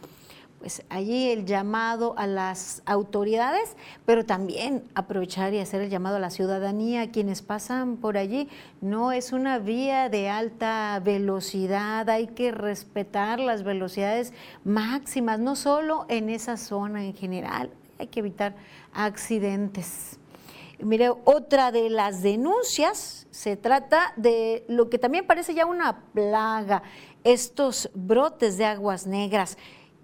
pues 0.62 0.84
allí 0.90 1.32
el 1.32 1.48
llamado 1.48 2.14
a 2.20 2.28
las 2.28 2.84
autoridades, 2.86 3.76
pero 4.06 4.28
también 4.28 4.84
aprovechar 4.94 5.56
y 5.56 5.60
hacer 5.60 5.82
el 5.82 5.90
llamado 5.90 6.18
a 6.18 6.20
la 6.20 6.30
ciudadanía, 6.30 7.10
quienes 7.10 7.42
pasan 7.42 7.98
por 7.98 8.16
allí. 8.16 8.48
No 8.80 9.12
es 9.12 9.34
una 9.34 9.58
vía 9.58 10.08
de 10.08 10.30
alta 10.30 11.02
velocidad, 11.04 12.08
hay 12.12 12.28
que 12.28 12.52
respetar 12.52 13.40
las 13.40 13.64
velocidades 13.64 14.34
máximas, 14.64 15.40
no 15.40 15.56
solo 15.56 16.06
en 16.10 16.30
esa 16.30 16.58
zona 16.58 17.06
en 17.06 17.16
general, 17.16 17.72
hay 17.98 18.06
que 18.06 18.20
evitar 18.20 18.54
accidentes. 18.94 20.21
Mire, 20.84 21.12
otra 21.26 21.72
de 21.72 21.90
las 21.90 22.22
denuncias 22.22 23.28
se 23.30 23.56
trata 23.56 24.14
de 24.16 24.66
lo 24.68 24.90
que 24.90 24.98
también 24.98 25.28
parece 25.28 25.54
ya 25.54 25.66
una 25.66 26.06
plaga, 26.14 26.84
estos 27.24 27.90
brotes 27.94 28.58
de 28.58 28.66
aguas 28.66 29.06
negras. 29.06 29.58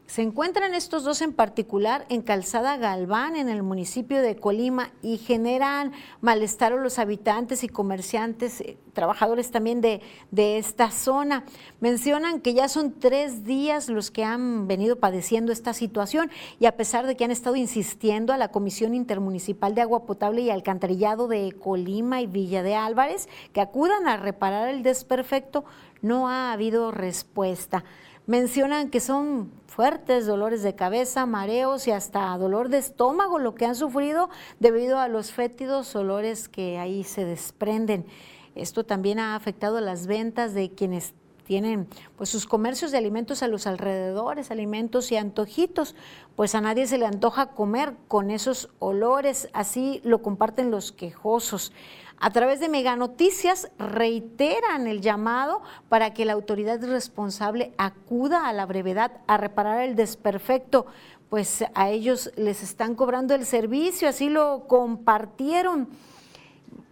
Se 0.08 0.22
encuentran 0.22 0.74
estos 0.74 1.04
dos 1.04 1.22
en 1.22 1.34
particular 1.34 2.06
en 2.08 2.22
Calzada 2.22 2.78
Galván, 2.78 3.36
en 3.36 3.50
el 3.50 3.62
municipio 3.62 4.22
de 4.22 4.38
Colima, 4.38 4.94
y 5.02 5.18
generan 5.18 5.92
malestar 6.22 6.72
a 6.72 6.78
los 6.78 6.98
habitantes 6.98 7.62
y 7.66 7.68
comerciantes, 7.68 8.62
eh, 8.62 8.78
trabajadores 8.94 9.52
también 9.52 9.82
de, 9.82 10.02
de 10.32 10.60
esta 10.60 10.92
zona. 10.92 11.44
Mencionan 11.82 12.40
que 12.40 12.54
ya 12.54 12.70
son 12.70 12.98
tres 12.98 13.44
días 13.44 13.90
los 13.90 14.10
que 14.10 14.24
han 14.24 14.66
venido 14.66 14.96
padeciendo 14.96 15.52
esta 15.52 15.74
situación 15.74 16.32
y 16.58 16.68
a 16.68 16.78
pesar 16.78 17.06
de 17.06 17.18
que 17.18 17.26
han 17.26 17.32
estado 17.32 17.58
insistiendo 17.58 18.32
a 18.32 18.38
la 18.38 18.48
Comisión 18.48 18.96
Intermunicipal 18.96 19.76
de 19.76 19.82
Agua 19.82 20.06
Potable 20.06 20.40
y 20.40 20.50
Alcantarillado 20.50 21.28
de 21.28 21.52
Colima 21.52 22.22
y 22.22 22.28
Villa 22.28 22.64
de 22.64 22.76
Álvarez 22.76 23.28
que 23.52 23.60
acudan 23.60 24.08
a 24.08 24.16
reparar 24.16 24.70
el 24.70 24.84
desperfecto, 24.84 25.66
no 26.02 26.30
ha 26.30 26.54
habido 26.54 26.92
respuesta. 26.92 27.84
Mencionan 28.28 28.90
que 28.90 29.00
son 29.00 29.50
fuertes 29.68 30.26
dolores 30.26 30.62
de 30.62 30.76
cabeza, 30.76 31.26
mareos 31.26 31.88
y 31.88 31.92
hasta 31.92 32.38
dolor 32.38 32.68
de 32.68 32.78
estómago 32.78 33.40
lo 33.40 33.56
que 33.56 33.66
han 33.66 33.76
sufrido 33.76 34.30
debido 34.60 35.00
a 35.00 35.08
los 35.08 35.32
fétidos 35.32 35.96
olores 35.96 36.50
que 36.50 36.78
ahí 36.78 37.06
se 37.06 37.24
desprenden. 37.24 38.06
Esto 38.54 38.84
también 38.84 39.20
ha 39.20 39.38
afectado 39.38 39.80
las 39.80 40.08
ventas 40.08 40.54
de 40.54 40.72
quienes 40.72 41.14
tienen 41.46 41.88
pues 42.18 42.28
sus 42.28 42.46
comercios 42.46 42.92
de 42.92 42.98
alimentos 42.98 43.44
a 43.44 43.48
los 43.48 43.66
alrededores, 43.66 44.52
alimentos 44.52 45.10
y 45.14 45.16
antojitos, 45.16 45.96
pues 46.36 46.54
a 46.54 46.60
nadie 46.60 46.86
se 46.86 46.98
le 46.98 47.06
antoja 47.06 47.52
comer 47.52 47.94
con 48.10 48.30
esos 48.30 48.70
olores, 48.80 49.48
así 49.54 50.02
lo 50.04 50.22
comparten 50.22 50.70
los 50.70 50.92
quejosos. 50.92 51.72
A 52.20 52.32
través 52.32 52.60
de 52.60 52.68
Mega 52.68 52.96
Noticias 52.96 53.70
reiteran 53.78 54.88
el 54.88 55.02
llamado 55.02 55.62
para 55.88 56.14
que 56.16 56.26
la 56.26 56.34
autoridad 56.34 56.84
responsable 56.84 57.74
acuda 57.78 58.48
a 58.48 58.54
la 58.54 58.66
brevedad 58.66 59.20
a 59.28 59.38
reparar 59.38 59.82
el 59.84 59.96
desperfecto, 59.96 60.88
pues 61.30 61.64
a 61.76 61.90
ellos 61.90 62.32
les 62.36 62.64
están 62.64 62.96
cobrando 62.96 63.36
el 63.36 63.46
servicio, 63.46 64.10
así 64.10 64.30
lo 64.30 64.66
compartieron. 64.68 65.90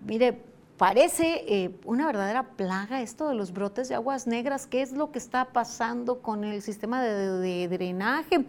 Mire, 0.06 0.44
parece 0.78 1.44
eh, 1.48 1.76
una 1.86 2.06
verdadera 2.06 2.44
plaga 2.44 3.02
esto 3.02 3.28
de 3.28 3.34
los 3.34 3.52
brotes 3.52 3.90
de 3.90 3.96
aguas 3.96 4.28
negras. 4.28 4.68
¿Qué 4.68 4.84
es 4.84 4.92
lo 4.92 5.12
que 5.12 5.18
está 5.18 5.46
pasando 5.46 6.22
con 6.22 6.44
el 6.44 6.62
sistema 6.62 7.02
de, 7.02 7.32
de 7.40 7.68
drenaje? 7.68 8.46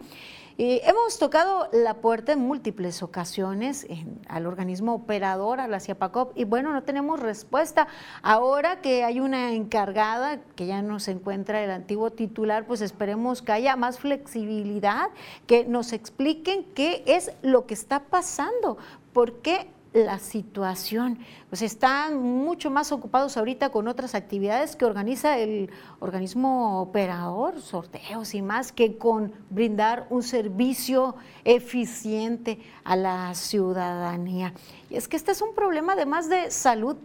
Eh, 0.59 0.81
hemos 0.85 1.19
tocado 1.19 1.69
la 1.71 2.01
puerta 2.01 2.31
en 2.31 2.39
múltiples 2.39 3.03
ocasiones 3.03 3.85
al 4.27 4.47
organismo 4.47 4.95
operador, 4.95 5.59
a 5.59 5.67
la 5.67 5.79
CIAPACOP, 5.79 6.35
y 6.35 6.45
bueno, 6.45 6.73
no 6.73 6.81
tenemos 6.81 7.19
respuesta. 7.19 7.87
Ahora 8.23 8.81
que 8.81 9.03
hay 9.03 9.19
una 9.19 9.53
encargada, 9.53 10.41
que 10.55 10.65
ya 10.65 10.81
no 10.81 10.99
se 10.99 11.11
encuentra 11.11 11.63
el 11.63 11.69
antiguo 11.69 12.09
titular, 12.09 12.65
pues 12.65 12.81
esperemos 12.81 13.43
que 13.43 13.51
haya 13.51 13.75
más 13.75 13.99
flexibilidad, 13.99 15.09
que 15.45 15.63
nos 15.63 15.93
expliquen 15.93 16.63
qué 16.73 17.03
es 17.05 17.31
lo 17.43 17.67
que 17.67 17.75
está 17.75 18.05
pasando, 18.05 18.79
por 19.13 19.33
qué 19.41 19.69
la 19.93 20.19
situación. 20.19 21.19
Pues 21.49 21.61
están 21.61 22.21
mucho 22.21 22.69
más 22.69 22.91
ocupados 22.91 23.37
ahorita 23.37 23.69
con 23.69 23.87
otras 23.87 24.15
actividades 24.15 24.75
que 24.75 24.85
organiza 24.85 25.37
el 25.37 25.69
organismo 25.99 26.81
operador, 26.81 27.61
sorteos 27.61 28.33
y 28.33 28.41
más, 28.41 28.71
que 28.71 28.97
con 28.97 29.33
brindar 29.49 30.07
un 30.09 30.23
servicio 30.23 31.15
eficiente 31.43 32.59
a 32.83 32.95
la 32.95 33.33
ciudadanía. 33.33 34.53
Y 34.89 34.95
es 34.95 35.07
que 35.07 35.17
este 35.17 35.31
es 35.31 35.41
un 35.41 35.53
problema 35.53 35.93
además 35.93 36.29
de 36.29 36.51
salud 36.51 36.97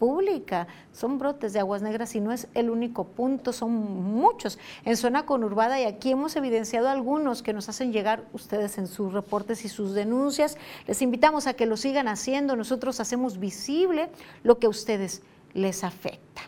pública. 0.00 0.66
Son 0.92 1.18
brotes 1.18 1.52
de 1.52 1.60
aguas 1.60 1.82
negras 1.82 2.16
y 2.16 2.20
no 2.20 2.32
es 2.32 2.48
el 2.54 2.70
único 2.70 3.04
punto, 3.04 3.52
son 3.52 3.70
muchos 3.70 4.58
en 4.84 4.96
zona 4.96 5.26
conurbada 5.26 5.78
y 5.78 5.84
aquí 5.84 6.10
hemos 6.10 6.34
evidenciado 6.34 6.88
algunos 6.88 7.42
que 7.42 7.52
nos 7.52 7.68
hacen 7.68 7.92
llegar 7.92 8.24
ustedes 8.32 8.78
en 8.78 8.88
sus 8.88 9.12
reportes 9.12 9.64
y 9.64 9.68
sus 9.68 9.92
denuncias. 9.92 10.56
Les 10.88 11.02
invitamos 11.02 11.46
a 11.46 11.52
que 11.52 11.66
lo 11.66 11.76
sigan 11.76 12.08
haciendo. 12.08 12.56
Nosotros 12.56 12.98
hacemos 12.98 13.38
visible 13.38 14.08
lo 14.42 14.58
que 14.58 14.66
a 14.66 14.70
ustedes 14.70 15.22
les 15.52 15.84
afecta. 15.84 16.42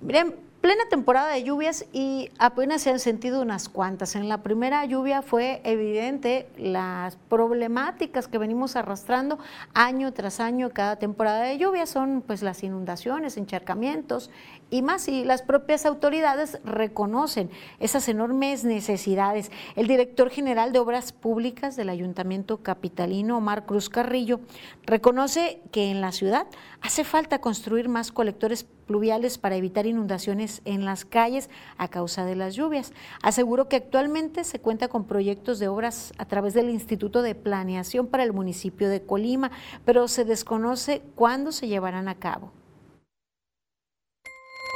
Miren, 0.00 0.36
Plena 0.64 0.84
temporada 0.88 1.28
de 1.28 1.42
lluvias 1.42 1.84
y 1.92 2.30
apenas 2.38 2.80
se 2.80 2.88
han 2.88 2.98
sentido 2.98 3.42
unas 3.42 3.68
cuantas. 3.68 4.16
En 4.16 4.30
la 4.30 4.42
primera 4.42 4.82
lluvia 4.86 5.20
fue 5.20 5.60
evidente 5.62 6.48
las 6.56 7.16
problemáticas 7.16 8.28
que 8.28 8.38
venimos 8.38 8.74
arrastrando 8.74 9.38
año 9.74 10.14
tras 10.14 10.40
año 10.40 10.70
cada 10.70 10.96
temporada 10.96 11.42
de 11.42 11.58
lluvia 11.58 11.84
son 11.84 12.22
pues 12.26 12.42
las 12.42 12.62
inundaciones, 12.62 13.36
encharcamientos 13.36 14.30
y 14.70 14.82
más 14.82 15.08
y 15.08 15.24
las 15.24 15.42
propias 15.42 15.86
autoridades 15.86 16.58
reconocen 16.64 17.50
esas 17.80 18.08
enormes 18.08 18.64
necesidades. 18.64 19.50
El 19.76 19.86
director 19.86 20.30
general 20.30 20.72
de 20.72 20.78
Obras 20.78 21.12
Públicas 21.12 21.76
del 21.76 21.88
Ayuntamiento 21.88 22.58
Capitalino, 22.58 23.38
Omar 23.38 23.66
Cruz 23.66 23.88
Carrillo, 23.88 24.40
reconoce 24.84 25.60
que 25.70 25.90
en 25.90 26.00
la 26.00 26.12
ciudad 26.12 26.46
hace 26.80 27.04
falta 27.04 27.40
construir 27.40 27.88
más 27.88 28.12
colectores 28.12 28.64
pluviales 28.64 29.38
para 29.38 29.56
evitar 29.56 29.86
inundaciones 29.86 30.60
en 30.64 30.84
las 30.84 31.04
calles 31.04 31.50
a 31.78 31.88
causa 31.88 32.24
de 32.24 32.36
las 32.36 32.54
lluvias. 32.54 32.92
Aseguró 33.22 33.68
que 33.68 33.76
actualmente 33.76 34.44
se 34.44 34.60
cuenta 34.60 34.88
con 34.88 35.06
proyectos 35.06 35.58
de 35.58 35.68
obras 35.68 36.12
a 36.18 36.26
través 36.26 36.54
del 36.54 36.70
Instituto 36.70 37.22
de 37.22 37.34
Planeación 37.34 38.06
para 38.06 38.24
el 38.24 38.32
municipio 38.32 38.88
de 38.88 39.02
Colima, 39.02 39.50
pero 39.84 40.08
se 40.08 40.24
desconoce 40.24 41.02
cuándo 41.14 41.52
se 41.52 41.68
llevarán 41.68 42.08
a 42.08 42.16
cabo 42.16 42.52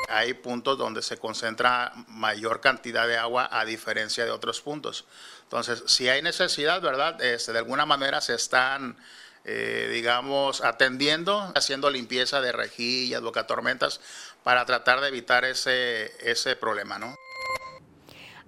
hay 0.09 0.35
puntos 0.35 0.79
donde 0.79 1.03
se 1.03 1.19
concentra 1.19 1.93
mayor 2.09 2.61
cantidad 2.61 3.07
de 3.07 3.17
agua 3.17 3.49
a 3.51 3.65
diferencia 3.65 4.25
de 4.25 4.31
otros 4.31 4.61
puntos. 4.61 5.05
Entonces, 5.45 5.83
si 5.87 6.09
hay 6.09 6.23
necesidad, 6.23 6.81
¿verdad? 6.81 7.23
Este, 7.23 7.53
de 7.53 7.59
alguna 7.59 7.87
manera 7.87 8.21
se 8.21 8.35
están 8.35 8.97
eh, 9.51 9.89
digamos, 9.91 10.61
atendiendo, 10.63 11.53
haciendo 11.55 11.89
limpieza 11.89 12.43
de 12.43 12.53
rejillas, 12.53 13.23
bocatormentas, 13.23 14.01
para 14.43 14.67
tratar 14.67 15.01
de 15.01 15.09
evitar 15.09 15.47
ese, 15.47 16.13
ese 16.21 16.55
problema, 16.55 16.99
¿no? 16.99 17.17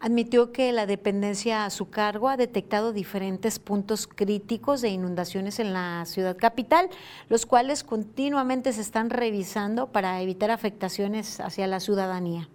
Admitió 0.00 0.50
que 0.50 0.72
la 0.72 0.86
dependencia 0.86 1.64
a 1.66 1.70
su 1.70 1.90
cargo 1.90 2.28
ha 2.28 2.36
detectado 2.36 2.92
diferentes 2.92 3.58
puntos 3.58 4.06
críticos 4.06 4.80
de 4.80 4.88
inundaciones 4.88 5.58
en 5.60 5.74
la 5.74 6.04
ciudad 6.06 6.36
capital, 6.36 6.88
los 7.28 7.44
cuales 7.46 7.84
continuamente 7.84 8.72
se 8.72 8.80
están 8.80 9.10
revisando 9.10 9.92
para 9.92 10.20
evitar 10.22 10.50
afectaciones 10.50 11.38
hacia 11.38 11.66
la 11.66 11.80
ciudadanía. 11.80 12.48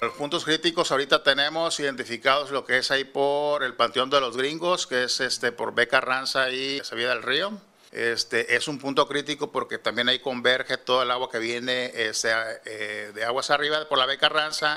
Los 0.00 0.14
puntos 0.14 0.44
críticos 0.44 0.90
ahorita 0.90 1.22
tenemos 1.22 1.78
identificados 1.78 2.50
lo 2.50 2.64
que 2.64 2.78
es 2.78 2.90
ahí 2.90 3.04
por 3.04 3.62
el 3.62 3.74
Panteón 3.74 4.10
de 4.10 4.20
los 4.20 4.36
Gringos, 4.36 4.86
que 4.88 5.04
es 5.04 5.20
este 5.20 5.52
por 5.52 5.74
Beca 5.74 6.00
Ranza 6.00 6.50
y 6.50 6.80
Sevilla 6.82 7.10
del 7.10 7.22
Río. 7.22 7.52
Este, 7.92 8.56
es 8.56 8.66
un 8.66 8.78
punto 8.78 9.06
crítico 9.06 9.52
porque 9.52 9.78
también 9.78 10.08
ahí 10.08 10.18
converge 10.18 10.78
todo 10.78 11.02
el 11.02 11.10
agua 11.10 11.30
que 11.30 11.38
viene 11.38 11.92
este, 11.94 12.30
eh, 12.64 13.12
de 13.14 13.24
aguas 13.24 13.50
arriba 13.50 13.86
por 13.86 13.98
la 13.98 14.06
Beca 14.06 14.30
Ranza. 14.30 14.76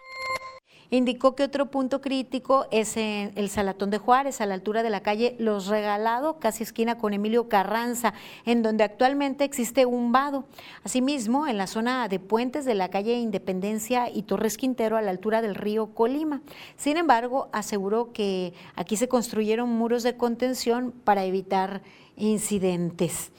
Indicó 0.91 1.35
que 1.35 1.43
otro 1.43 1.71
punto 1.71 1.99
crítico 1.99 2.67
es 2.71 2.95
en 2.97 3.31
el 3.35 3.49
Salatón 3.49 3.89
de 3.89 3.97
Juárez, 3.97 4.39
a 4.39 4.45
la 4.45 4.53
altura 4.53 4.83
de 4.83 4.89
la 4.89 5.01
calle 5.01 5.35
Los 5.39 5.67
Regalado, 5.67 6.39
casi 6.39 6.63
esquina 6.63 6.97
con 6.97 7.13
Emilio 7.13 7.49
Carranza, 7.49 8.13
en 8.45 8.61
donde 8.61 8.83
actualmente 8.83 9.43
existe 9.43 9.85
un 9.85 10.11
vado. 10.11 10.45
Asimismo, 10.83 11.47
en 11.47 11.57
la 11.57 11.67
zona 11.67 12.07
de 12.07 12.19
puentes 12.19 12.65
de 12.65 12.75
la 12.75 12.89
calle 12.89 13.13
Independencia 13.13 14.09
y 14.09 14.23
Torres 14.23 14.57
Quintero, 14.57 14.97
a 14.97 15.01
la 15.01 15.11
altura 15.11 15.41
del 15.41 15.55
río 15.55 15.87
Colima. 15.87 16.41
Sin 16.77 16.97
embargo, 16.97 17.49
aseguró 17.51 18.13
que 18.13 18.53
aquí 18.75 18.95
se 18.95 19.07
construyeron 19.07 19.69
muros 19.69 20.03
de 20.03 20.17
contención 20.17 20.93
para 21.03 21.25
evitar 21.25 21.81
incidentes. 22.15 23.31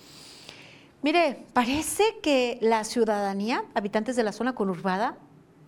Mire, 1.02 1.44
parece 1.52 2.02
que 2.22 2.58
la 2.60 2.82
ciudadanía, 2.82 3.64
habitantes 3.74 4.16
de 4.16 4.24
la 4.24 4.32
zona 4.32 4.54
conurbada, 4.54 5.16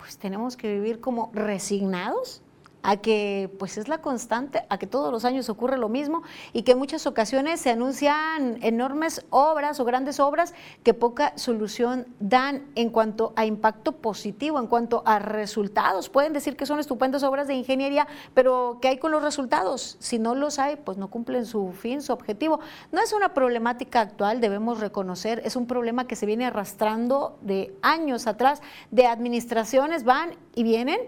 pues 0.09 0.17
tenemos 0.17 0.57
que 0.57 0.73
vivir 0.73 1.01
como 1.01 1.31
resignados 1.35 2.41
a 2.89 2.97
que 2.97 3.51
pues 3.59 3.77
es 3.77 3.87
la 3.87 3.99
constante, 3.99 4.65
a 4.71 4.79
que 4.79 4.87
todos 4.87 5.13
los 5.13 5.27
años 5.27 5.51
ocurre 5.51 5.77
lo 5.77 5.91
mismo 5.91 6.23
y 6.55 6.63
que 6.63 6.73
en 6.73 6.79
muchas 6.79 7.07
ocasiones 7.07 7.61
se 7.61 7.69
anuncian 7.69 8.57
enormes 8.63 9.27
obras 9.29 9.79
o 9.79 9.85
grandes 9.85 10.19
obras 10.21 10.55
que 10.85 10.95
poca 10.95 11.35
solución 11.37 12.07
dan 12.19 12.65
en 12.77 12.89
cuanto 12.89 13.35
a 13.37 13.45
impacto 13.45 13.93
positivo, 13.93 14.59
en 14.59 14.69
cuanto 14.69 15.03
a 15.05 15.19
resultados. 15.19 16.09
Pueden 16.09 16.33
decir 16.33 16.57
que 16.57 16.65
son 16.65 16.79
estupendas 16.79 17.25
obras 17.25 17.47
de 17.47 17.57
ingeniería, 17.57 18.09
pero 18.33 18.79
¿qué 18.81 18.89
hay 18.89 18.97
con 18.97 19.13
los 19.13 19.23
resultados? 19.23 19.99
Si 20.01 20.19
no 20.19 20.35
los 20.35 20.59
hay, 20.59 20.77
pues 20.77 20.97
no 20.97 21.11
cumplen 21.11 21.45
su 21.45 21.73
fin, 21.73 22.01
su 22.01 22.15
objetivo. 22.15 22.59
No 22.91 23.03
es 23.03 23.13
una 23.13 23.35
problemática 23.35 24.01
actual, 24.01 24.41
debemos 24.41 24.81
reconocer, 24.81 25.43
es 25.45 25.57
un 25.57 25.67
problema 25.67 26.07
que 26.07 26.17
se 26.17 26.25
viene 26.25 26.47
arrastrando 26.47 27.39
de 27.43 27.77
años 27.83 28.27
atrás, 28.27 28.63
de 28.91 29.07
administraciones 29.07 30.05
van 30.05 30.37
y 30.55 30.63
vienen 30.63 30.99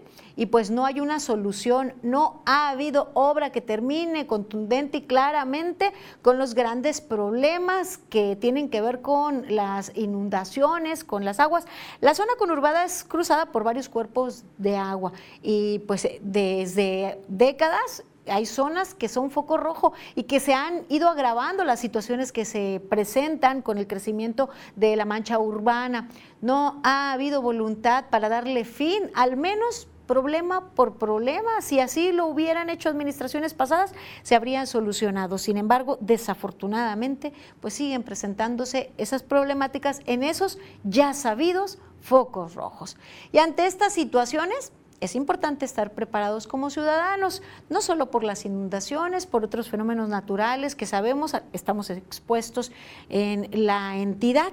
y 0.40 0.46
pues 0.46 0.70
no 0.70 0.86
hay 0.86 1.00
una 1.00 1.20
solución, 1.20 1.92
no 2.00 2.40
ha 2.46 2.70
habido 2.70 3.10
obra 3.12 3.52
que 3.52 3.60
termine 3.60 4.26
contundente 4.26 4.96
y 4.96 5.02
claramente 5.02 5.92
con 6.22 6.38
los 6.38 6.54
grandes 6.54 7.02
problemas 7.02 7.98
que 8.08 8.36
tienen 8.36 8.70
que 8.70 8.80
ver 8.80 9.02
con 9.02 9.44
las 9.54 9.92
inundaciones, 9.94 11.04
con 11.04 11.26
las 11.26 11.40
aguas. 11.40 11.66
La 12.00 12.14
zona 12.14 12.32
conurbada 12.38 12.86
es 12.86 13.04
cruzada 13.04 13.52
por 13.52 13.64
varios 13.64 13.90
cuerpos 13.90 14.44
de 14.56 14.78
agua 14.78 15.12
y 15.42 15.80
pues 15.80 16.08
desde 16.22 17.20
décadas 17.28 18.02
hay 18.26 18.46
zonas 18.46 18.94
que 18.94 19.10
son 19.10 19.30
foco 19.30 19.58
rojo 19.58 19.92
y 20.14 20.22
que 20.22 20.40
se 20.40 20.54
han 20.54 20.86
ido 20.88 21.10
agravando 21.10 21.64
las 21.64 21.80
situaciones 21.80 22.32
que 22.32 22.46
se 22.46 22.80
presentan 22.88 23.60
con 23.60 23.76
el 23.76 23.86
crecimiento 23.86 24.48
de 24.74 24.96
la 24.96 25.04
mancha 25.04 25.38
urbana. 25.38 26.08
No 26.40 26.80
ha 26.82 27.12
habido 27.12 27.42
voluntad 27.42 28.06
para 28.08 28.30
darle 28.30 28.64
fin, 28.64 29.10
al 29.14 29.36
menos 29.36 29.86
problema 30.10 30.70
por 30.74 30.96
problema. 30.96 31.60
Si 31.60 31.78
así 31.78 32.10
lo 32.10 32.26
hubieran 32.26 32.68
hecho 32.68 32.88
administraciones 32.88 33.54
pasadas, 33.54 33.92
se 34.24 34.34
habrían 34.34 34.66
solucionado. 34.66 35.38
Sin 35.38 35.56
embargo, 35.56 35.98
desafortunadamente, 36.00 37.32
pues 37.60 37.74
siguen 37.74 38.02
presentándose 38.02 38.90
esas 38.98 39.22
problemáticas 39.22 40.00
en 40.06 40.24
esos 40.24 40.58
ya 40.82 41.14
sabidos 41.14 41.78
focos 42.00 42.56
rojos. 42.56 42.96
Y 43.30 43.38
ante 43.38 43.66
estas 43.66 43.92
situaciones, 43.92 44.72
es 44.98 45.14
importante 45.14 45.64
estar 45.64 45.92
preparados 45.92 46.48
como 46.48 46.70
ciudadanos, 46.70 47.40
no 47.68 47.80
solo 47.80 48.10
por 48.10 48.24
las 48.24 48.44
inundaciones, 48.44 49.26
por 49.26 49.44
otros 49.44 49.70
fenómenos 49.70 50.08
naturales 50.08 50.74
que 50.74 50.86
sabemos 50.86 51.36
estamos 51.52 51.88
expuestos 51.88 52.72
en 53.10 53.48
la 53.52 53.96
entidad. 53.96 54.52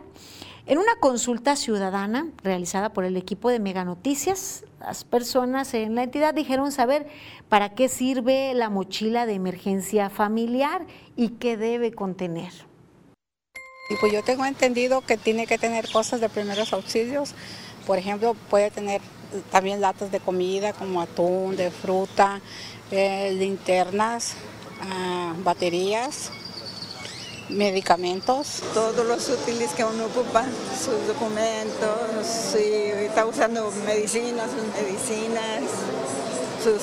En 0.67 0.79
una 0.79 0.95
consulta 0.99 1.55
ciudadana 1.55 2.27
realizada 2.43 2.89
por 2.89 3.05
el 3.05 3.15
equipo 3.15 3.49
de 3.49 3.57
Mega 3.57 3.85
Noticias, 3.85 4.65
las 4.81 5.05
personas 5.05 5.73
en 5.73 5.95
la 5.95 6.03
entidad 6.03 6.33
dijeron 6.33 6.73
saber 6.73 7.07
para 7.47 7.69
qué 7.69 7.87
sirve 7.87 8.53
la 8.53 8.69
mochila 8.69 9.25
de 9.25 9.35
emergencia 9.35 10.09
familiar 10.09 10.85
y 11.15 11.29
qué 11.29 11.55
debe 11.55 11.93
contener. 11.93 12.51
Y 13.89 13.95
pues 14.01 14.11
yo 14.11 14.21
tengo 14.23 14.43
entendido 14.43 14.99
que 14.99 15.15
tiene 15.15 15.47
que 15.47 15.57
tener 15.57 15.89
cosas 15.89 16.19
de 16.19 16.27
primeros 16.27 16.73
auxilios. 16.73 17.33
Por 17.85 17.97
ejemplo, 17.97 18.35
puede 18.49 18.69
tener 18.69 18.99
también 19.49 19.79
latas 19.79 20.11
de 20.11 20.19
comida 20.19 20.73
como 20.73 20.99
atún, 20.99 21.55
de 21.55 21.71
fruta, 21.71 22.41
eh, 22.91 23.33
linternas, 23.39 24.35
ah, 24.81 25.33
baterías, 25.45 26.29
medicamentos. 27.49 28.61
Todos 28.73 29.05
los 29.05 29.29
útiles 29.29 29.71
que 29.73 29.83
uno 29.83 30.05
ocupa, 30.05 30.45
sus 30.77 31.07
documentos, 31.07 32.25
si 32.25 32.63
está 33.05 33.25
usando 33.25 33.71
medicinas, 33.85 34.49
sus 34.51 34.81
medicinas, 34.81 35.61
sus 36.63 36.81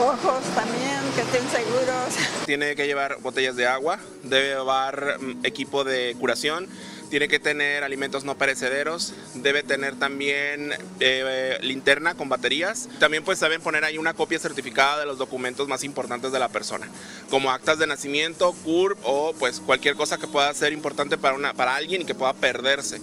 ojos 0.00 0.42
también, 0.54 1.00
que 1.14 1.22
estén 1.22 1.48
seguros. 1.50 2.14
Tiene 2.46 2.74
que 2.74 2.86
llevar 2.86 3.18
botellas 3.20 3.56
de 3.56 3.66
agua, 3.66 3.98
debe 4.22 4.50
llevar 4.50 5.18
mm, 5.20 5.44
equipo 5.44 5.84
de 5.84 6.16
curación, 6.18 6.68
tiene 7.10 7.28
que 7.28 7.38
tener 7.38 7.84
alimentos 7.84 8.24
no 8.24 8.38
perecederos, 8.38 9.12
debe 9.34 9.62
tener 9.62 9.96
también 9.96 10.72
eh, 11.00 11.58
linterna 11.60 12.14
con 12.14 12.28
baterías. 12.28 12.88
También 12.98 13.24
pues 13.24 13.38
saben 13.38 13.60
poner 13.60 13.84
ahí 13.84 13.98
una 13.98 14.14
copia 14.14 14.38
certificada 14.38 15.00
de 15.00 15.06
los 15.06 15.18
documentos 15.18 15.68
más 15.68 15.84
importantes 15.84 16.32
de 16.32 16.38
la 16.38 16.48
persona, 16.48 16.88
como 17.28 17.50
actas 17.50 17.78
de 17.78 17.86
nacimiento, 17.86 18.52
CURP 18.64 18.98
o 19.02 19.34
pues 19.38 19.60
cualquier 19.60 19.96
cosa 19.96 20.18
que 20.18 20.26
pueda 20.26 20.52
ser 20.54 20.72
importante 20.72 21.18
para, 21.18 21.34
una, 21.34 21.52
para 21.52 21.74
alguien 21.74 22.02
y 22.02 22.04
que 22.04 22.14
pueda 22.14 22.32
perderse 22.32 23.00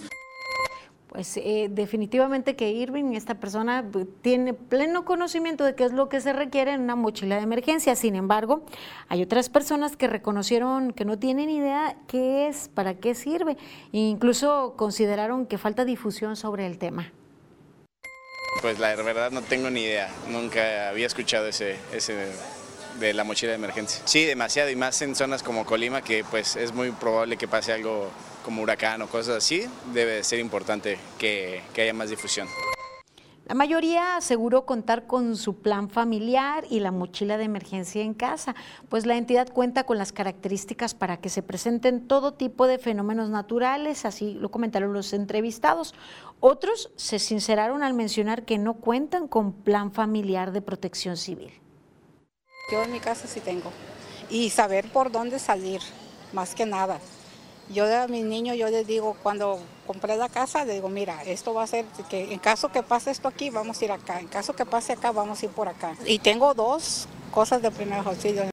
pues 1.08 1.36
eh, 1.38 1.68
definitivamente 1.70 2.54
que 2.54 2.70
Irving, 2.70 3.14
esta 3.14 3.34
persona, 3.36 3.84
pues, 3.90 4.06
tiene 4.20 4.52
pleno 4.54 5.04
conocimiento 5.04 5.64
de 5.64 5.74
qué 5.74 5.84
es 5.84 5.92
lo 5.92 6.08
que 6.08 6.20
se 6.20 6.32
requiere 6.32 6.72
en 6.72 6.82
una 6.82 6.96
mochila 6.96 7.36
de 7.36 7.42
emergencia. 7.42 7.96
Sin 7.96 8.14
embargo, 8.14 8.62
hay 9.08 9.22
otras 9.22 9.48
personas 9.48 9.96
que 9.96 10.06
reconocieron 10.06 10.92
que 10.92 11.04
no 11.04 11.18
tienen 11.18 11.48
idea 11.48 11.96
qué 12.06 12.48
es, 12.48 12.68
para 12.68 12.94
qué 12.94 13.14
sirve, 13.14 13.56
e 13.92 13.98
incluso 13.98 14.74
consideraron 14.76 15.46
que 15.46 15.56
falta 15.56 15.84
difusión 15.84 16.36
sobre 16.36 16.66
el 16.66 16.78
tema. 16.78 17.10
Pues 18.60 18.78
la 18.78 18.94
verdad 18.96 19.30
no 19.30 19.42
tengo 19.42 19.70
ni 19.70 19.82
idea, 19.82 20.10
nunca 20.28 20.88
había 20.88 21.06
escuchado 21.06 21.46
ese, 21.46 21.76
ese 21.92 22.32
de 22.98 23.14
la 23.14 23.24
mochila 23.24 23.52
de 23.52 23.56
emergencia. 23.56 24.02
Sí, 24.04 24.24
demasiado 24.24 24.70
y 24.70 24.76
más 24.76 25.00
en 25.02 25.14
zonas 25.14 25.42
como 25.42 25.64
Colima 25.64 26.02
que 26.02 26.24
pues 26.24 26.56
es 26.56 26.72
muy 26.72 26.90
probable 26.90 27.36
que 27.36 27.46
pase 27.46 27.72
algo 27.72 28.10
como 28.48 28.62
huracán 28.62 29.02
o 29.02 29.08
cosas 29.08 29.36
así, 29.36 29.66
debe 29.92 30.24
ser 30.24 30.38
importante 30.38 30.98
que, 31.18 31.60
que 31.74 31.82
haya 31.82 31.92
más 31.92 32.08
difusión. 32.08 32.48
La 33.44 33.54
mayoría 33.54 34.16
aseguró 34.16 34.64
contar 34.64 35.06
con 35.06 35.36
su 35.36 35.58
plan 35.60 35.90
familiar 35.90 36.64
y 36.70 36.80
la 36.80 36.90
mochila 36.90 37.36
de 37.36 37.44
emergencia 37.44 38.00
en 38.00 38.14
casa, 38.14 38.54
pues 38.88 39.04
la 39.04 39.18
entidad 39.18 39.52
cuenta 39.52 39.84
con 39.84 39.98
las 39.98 40.12
características 40.12 40.94
para 40.94 41.18
que 41.18 41.28
se 41.28 41.42
presenten 41.42 42.08
todo 42.08 42.32
tipo 42.32 42.66
de 42.66 42.78
fenómenos 42.78 43.28
naturales, 43.28 44.06
así 44.06 44.32
lo 44.32 44.50
comentaron 44.50 44.94
los 44.94 45.12
entrevistados. 45.12 45.94
Otros 46.40 46.90
se 46.96 47.18
sinceraron 47.18 47.82
al 47.82 47.92
mencionar 47.92 48.46
que 48.46 48.56
no 48.56 48.74
cuentan 48.74 49.28
con 49.28 49.52
plan 49.52 49.92
familiar 49.92 50.52
de 50.52 50.62
protección 50.62 51.18
civil. 51.18 51.52
Yo 52.72 52.82
en 52.82 52.92
mi 52.92 53.00
casa 53.00 53.26
sí 53.26 53.40
tengo. 53.40 53.70
Y 54.30 54.48
saber 54.48 54.90
por 54.90 55.12
dónde 55.12 55.38
salir, 55.38 55.82
más 56.32 56.54
que 56.54 56.64
nada. 56.64 56.98
Yo 57.70 57.84
a 58.02 58.06
mis 58.08 58.24
niños, 58.24 58.56
yo 58.56 58.68
les 58.68 58.86
digo, 58.86 59.16
cuando 59.22 59.58
compré 59.86 60.16
la 60.16 60.28
casa, 60.28 60.64
les 60.64 60.76
digo, 60.76 60.88
mira, 60.88 61.22
esto 61.24 61.52
va 61.52 61.64
a 61.64 61.66
ser, 61.66 61.84
que 62.08 62.32
en 62.32 62.38
caso 62.38 62.70
que 62.70 62.82
pase 62.82 63.10
esto 63.10 63.28
aquí, 63.28 63.50
vamos 63.50 63.80
a 63.80 63.84
ir 63.84 63.92
acá. 63.92 64.20
En 64.20 64.28
caso 64.28 64.54
que 64.54 64.64
pase 64.64 64.94
acá, 64.94 65.12
vamos 65.12 65.42
a 65.42 65.44
ir 65.44 65.50
por 65.50 65.68
acá. 65.68 65.94
Y 66.06 66.18
tengo 66.18 66.54
dos 66.54 67.06
cosas 67.30 67.60
de 67.60 67.70
primer 67.70 67.98
auxilio. 67.98 68.48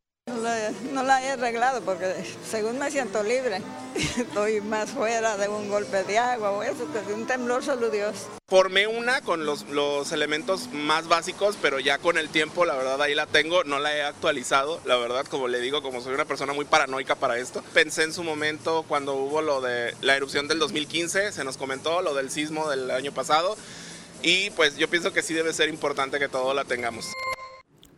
No 0.94 1.02
la, 1.02 1.24
he 1.24 1.32
arreglado 1.32 1.82
porque 1.82 2.14
según 2.48 2.78
me 2.78 2.92
siento 2.92 3.24
libre, 3.24 3.64
estoy 3.96 4.62
más 4.62 4.92
fuera 4.92 5.38
de 5.38 5.48
un 5.48 5.70
golpe 5.70 6.04
de 6.04 6.20
agua 6.20 6.52
o 6.52 6.62
eso, 6.62 6.92
que 6.94 7.00
de 7.00 7.14
un 7.16 7.26
temblor 7.26 7.64
solo 7.64 7.90
Dios. 7.90 8.28
Formé 8.48 8.86
una 8.86 9.22
con 9.22 9.48
los, 9.48 9.68
los 9.70 10.12
elementos 10.12 10.70
más 10.72 11.08
básicos, 11.08 11.58
pero 11.60 11.80
ya 11.80 11.98
con 11.98 12.20
el 12.20 12.30
tiempo, 12.30 12.64
la 12.66 12.76
verdad, 12.76 13.02
ahí 13.02 13.16
la 13.16 13.26
tengo, 13.26 13.64
no 13.64 13.80
la 13.80 13.96
he 13.96 14.04
actualizado, 14.04 14.80
la 14.86 14.98
verdad, 14.98 15.26
como 15.26 15.48
le 15.48 15.60
digo, 15.60 15.82
como 15.82 16.02
soy 16.02 16.14
una 16.14 16.26
persona 16.26 16.54
muy 16.54 16.66
paranoica 16.66 17.16
para 17.16 17.40
esto. 17.40 17.64
Pensé 17.74 18.04
en 18.04 18.14
su 18.14 18.24
momento 18.24 18.86
cuando 18.88 19.16
hubo 19.16 19.42
lo 19.42 19.62
de 19.62 19.96
la 20.02 20.16
erupción 20.16 20.48
del 20.48 20.60
2015, 20.60 21.32
se 21.32 21.44
nos 21.44 21.58
comentó 21.58 22.04
lo 22.04 22.14
del 22.14 22.30
sismo 22.30 22.70
del 22.70 22.92
año 22.92 23.12
pasado, 23.12 23.58
y 24.22 24.52
pues 24.52 24.78
yo 24.78 24.88
pienso 24.90 25.12
que 25.12 25.24
sí 25.24 25.34
debe 25.34 25.54
ser 25.54 25.70
importante 25.70 26.20
que 26.20 26.30
todo 26.30 26.54
la 26.54 26.66
tengamos. 26.66 27.08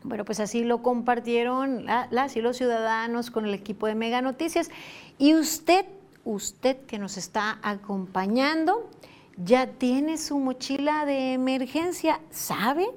Bueno, 0.08 0.24
pues 0.24 0.40
así 0.40 0.64
lo 0.64 0.82
compartieron 0.82 1.86
las 1.86 2.38
y 2.38 2.42
los 2.42 2.56
ciudadanos 2.56 3.30
con 3.30 3.46
el 3.46 3.54
equipo 3.54 3.88
de 3.88 3.96
Mega 3.96 4.22
Noticias. 4.22 4.70
Y 5.18 5.36
usted, 5.36 5.86
usted 6.24 6.78
que 6.86 6.98
nos 6.98 7.18
está 7.18 7.60
acompañando, 7.62 8.90
ya 9.36 9.68
tiene 9.68 10.18
su 10.18 10.40
mochila 10.40 11.06
de 11.06 11.34
emergencia, 11.34 12.22
¿sabe 12.32 12.88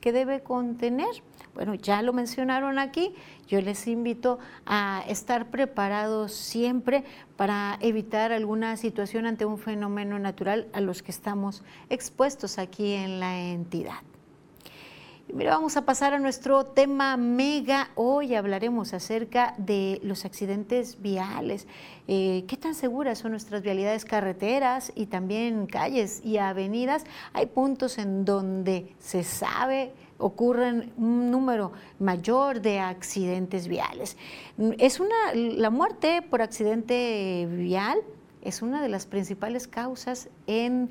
qué 0.00 0.12
debe 0.12 0.44
contener? 0.44 1.08
Bueno, 1.54 1.74
ya 1.74 2.02
lo 2.02 2.12
mencionaron 2.12 2.78
aquí. 2.78 3.16
Yo 3.48 3.60
les 3.60 3.88
invito 3.88 4.38
a 4.64 5.02
estar 5.08 5.50
preparados 5.50 6.32
siempre 6.32 7.02
para 7.36 7.78
evitar 7.80 8.30
alguna 8.30 8.76
situación 8.76 9.26
ante 9.26 9.44
un 9.44 9.58
fenómeno 9.58 10.20
natural 10.20 10.68
a 10.72 10.80
los 10.80 11.02
que 11.02 11.10
estamos 11.10 11.64
expuestos 11.88 12.58
aquí 12.58 12.92
en 12.92 13.18
la 13.18 13.36
entidad. 13.36 13.98
Mira, 15.32 15.52
vamos 15.52 15.76
a 15.76 15.84
pasar 15.84 16.12
a 16.12 16.18
nuestro 16.18 16.66
tema 16.66 17.16
mega. 17.16 17.90
Hoy 17.94 18.34
hablaremos 18.34 18.94
acerca 18.94 19.54
de 19.58 20.00
los 20.02 20.24
accidentes 20.24 21.00
viales. 21.00 21.68
Eh, 22.08 22.44
¿Qué 22.48 22.56
tan 22.56 22.74
seguras 22.74 23.18
son 23.18 23.32
nuestras 23.32 23.62
vialidades 23.62 24.04
carreteras 24.04 24.90
y 24.96 25.06
también 25.06 25.66
calles 25.66 26.20
y 26.24 26.38
avenidas? 26.38 27.04
Hay 27.32 27.46
puntos 27.46 27.98
en 27.98 28.24
donde 28.24 28.94
se 28.98 29.22
sabe 29.22 29.92
ocurren 30.18 30.92
un 30.96 31.30
número 31.30 31.72
mayor 31.98 32.60
de 32.60 32.80
accidentes 32.80 33.68
viales. 33.68 34.16
Es 34.78 35.00
una, 35.00 35.14
la 35.34 35.70
muerte 35.70 36.22
por 36.22 36.42
accidente 36.42 37.46
vial 37.50 37.98
es 38.42 38.62
una 38.62 38.82
de 38.82 38.88
las 38.88 39.06
principales 39.06 39.68
causas 39.68 40.28
en 40.46 40.90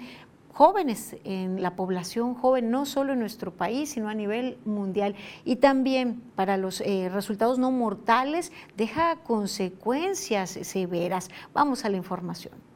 jóvenes, 0.60 1.16
en 1.24 1.62
la 1.62 1.78
población 1.78 2.36
joven, 2.36 2.70
no 2.70 2.86
solo 2.86 3.14
en 3.14 3.20
nuestro 3.20 3.54
país, 3.54 3.92
sino 3.92 4.10
a 4.10 4.14
nivel 4.14 4.58
mundial. 4.66 5.16
Y 5.46 5.56
también 5.56 6.22
para 6.36 6.58
los 6.58 6.82
eh, 6.82 7.08
resultados 7.08 7.60
no 7.60 7.72
mortales 7.72 8.52
deja 8.76 9.16
consecuencias 9.24 10.50
severas. 10.50 11.30
Vamos 11.54 11.86
a 11.86 11.90
la 11.90 11.96
información. 11.96 12.69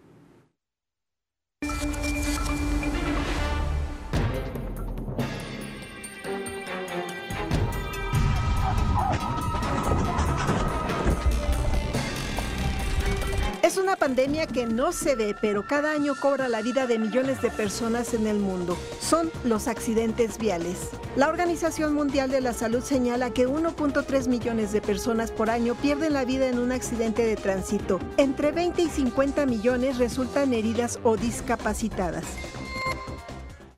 Pandemia 14.03 14.47
que 14.47 14.65
no 14.65 14.91
se 14.91 15.15
ve, 15.15 15.33
pero 15.39 15.65
cada 15.65 15.93
año 15.93 16.13
cobra 16.19 16.49
la 16.49 16.61
vida 16.61 16.87
de 16.87 16.99
millones 16.99 17.41
de 17.41 17.49
personas 17.49 18.13
en 18.13 18.27
el 18.27 18.37
mundo. 18.37 18.75
Son 18.99 19.31
los 19.45 19.69
accidentes 19.69 20.37
viales. 20.37 20.91
La 21.15 21.29
Organización 21.29 21.93
Mundial 21.93 22.29
de 22.29 22.41
la 22.41 22.51
Salud 22.51 22.81
señala 22.81 23.29
que 23.29 23.47
1.3 23.47 24.27
millones 24.27 24.73
de 24.73 24.81
personas 24.81 25.31
por 25.31 25.49
año 25.49 25.75
pierden 25.75 26.11
la 26.11 26.25
vida 26.25 26.49
en 26.49 26.59
un 26.59 26.73
accidente 26.73 27.25
de 27.25 27.37
tránsito. 27.37 28.01
Entre 28.17 28.51
20 28.51 28.81
y 28.81 28.87
50 28.89 29.45
millones 29.45 29.97
resultan 29.99 30.53
heridas 30.53 30.99
o 31.03 31.15
discapacitadas. 31.15 32.25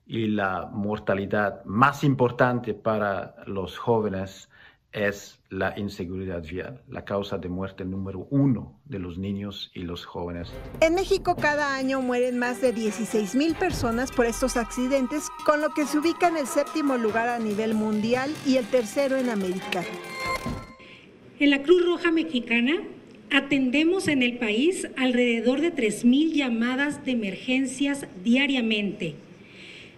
Y 0.08 0.30
la 0.30 0.68
mortalidad 0.72 1.64
más 1.66 2.04
importante 2.04 2.74
para 2.74 3.36
los 3.46 3.78
jóvenes 3.78 4.50
es 4.96 5.40
la 5.50 5.78
inseguridad 5.78 6.42
vial, 6.42 6.82
la 6.90 7.04
causa 7.04 7.38
de 7.38 7.50
muerte 7.50 7.84
número 7.84 8.28
uno 8.32 8.80
de 8.86 9.00
los 9.00 9.18
niños 9.18 9.70
y 9.74 9.82
los 9.82 10.06
jóvenes. 10.06 10.50
En 10.80 10.96
México 10.96 11.36
cada 11.36 11.76
año 11.76 12.02
mueren 12.02 12.40
más 12.40 12.62
de 12.62 12.72
16 12.72 13.36
mil 13.36 13.56
personas 13.56 14.12
por 14.12 14.26
estos 14.26 14.56
accidentes, 14.56 15.28
con 15.46 15.62
lo 15.62 15.70
que 15.72 15.86
se 15.86 16.00
ubica 16.00 16.30
en 16.30 16.38
el 16.38 16.48
séptimo 16.48 16.98
lugar 16.98 17.28
a 17.28 17.40
nivel 17.40 17.74
mundial 17.74 18.34
y 18.46 18.56
el 18.56 18.66
tercero 18.66 19.18
en 19.18 19.30
América. 19.30 19.84
En 21.40 21.50
la 21.50 21.62
Cruz 21.62 21.86
Roja 21.86 22.12
Mexicana 22.12 22.78
atendemos 23.32 24.08
en 24.08 24.24
el 24.24 24.38
país 24.38 24.88
alrededor 24.96 25.60
de 25.60 25.72
3 25.72 26.06
mil 26.06 26.34
llamadas 26.34 27.04
de 27.04 27.12
emergencias 27.12 28.08
diariamente. 28.24 29.16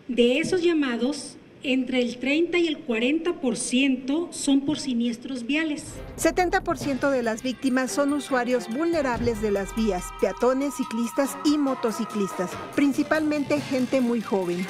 De 0.07 0.39
esos 0.39 0.63
llamados, 0.63 1.37
entre 1.63 2.01
el 2.01 2.17
30 2.17 2.57
y 2.57 2.67
el 2.67 2.85
40% 2.85 4.31
son 4.31 4.61
por 4.61 4.79
siniestros 4.79 5.45
viales. 5.45 5.85
70% 6.17 7.09
de 7.09 7.23
las 7.23 7.43
víctimas 7.43 7.91
son 7.91 8.13
usuarios 8.13 8.67
vulnerables 8.69 9.41
de 9.41 9.51
las 9.51 9.75
vías, 9.75 10.05
peatones, 10.21 10.75
ciclistas 10.75 11.37
y 11.43 11.57
motociclistas, 11.57 12.51
principalmente 12.75 13.59
gente 13.61 14.01
muy 14.01 14.21
joven. 14.21 14.65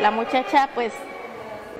La 0.00 0.10
muchacha 0.10 0.70
pues 0.74 0.92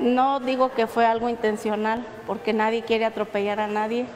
no 0.00 0.40
digo 0.40 0.72
que 0.72 0.86
fue 0.86 1.06
algo 1.06 1.28
intencional, 1.28 2.06
porque 2.26 2.52
nadie 2.52 2.82
quiere 2.82 3.04
atropellar 3.04 3.60
a 3.60 3.66
nadie, 3.66 4.06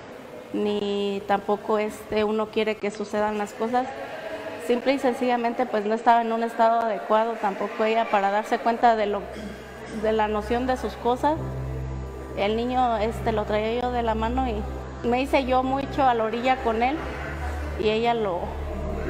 ni 0.53 1.23
tampoco 1.27 1.79
este, 1.79 2.25
uno 2.25 2.51
quiere 2.51 2.77
que 2.77 2.91
sucedan 2.91 3.39
las 3.39 3.53
cosas 3.53 3.87
simple 4.67 4.95
y 4.95 4.99
sencillamente 4.99 5.67
pues 5.67 5.85
no 5.85 5.95
estaba 5.95 6.23
en 6.23 6.33
un 6.33 6.43
estado 6.43 6.81
adecuado 6.81 7.35
tampoco 7.41 7.85
ella 7.85 8.07
para 8.11 8.31
darse 8.31 8.59
cuenta 8.59 8.97
de 8.97 9.07
lo 9.07 9.23
de 10.03 10.13
la 10.13 10.29
noción 10.29 10.67
de 10.67 10.77
sus 10.77 10.95
cosas. 10.95 11.37
El 12.37 12.57
niño 12.57 12.97
este 12.99 13.33
lo 13.33 13.45
traía 13.45 13.81
yo 13.81 13.93
de 13.93 14.03
la 14.03 14.15
mano 14.15 14.49
y 14.49 14.55
me 15.07 15.23
hice 15.23 15.45
yo 15.45 15.63
mucho 15.63 16.03
a 16.03 16.15
la 16.15 16.25
orilla 16.25 16.57
con 16.65 16.83
él 16.83 16.97
y 17.81 17.91
ella 17.91 18.15
lo, 18.15 18.41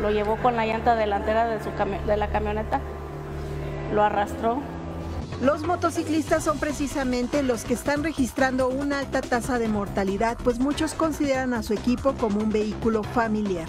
lo 0.01 0.11
llevó 0.11 0.37
con 0.37 0.57
la 0.57 0.67
llanta 0.67 0.95
delantera 0.95 1.47
de, 1.47 1.63
su 1.63 1.71
de 2.07 2.17
la 2.17 2.29
camioneta, 2.29 2.81
lo 3.93 4.03
arrastró. 4.03 4.59
Los 5.41 5.63
motociclistas 5.63 6.45
son 6.45 6.59
precisamente 6.59 7.43
los 7.43 7.65
que 7.65 7.75
están 7.75 8.05
registrando 8.05 8.69
una 8.69 9.01
alta 9.01 9.21
tasa 9.21 9.59
de 9.59 9.69
mortalidad, 9.69 10.37
pues 10.43 10.59
muchos 10.59 10.95
consideran 10.95 11.55
a 11.55 11.63
su 11.63 11.73
equipo 11.73 12.15
como 12.15 12.41
un 12.41 12.51
vehículo 12.51 13.03
familiar. 13.03 13.69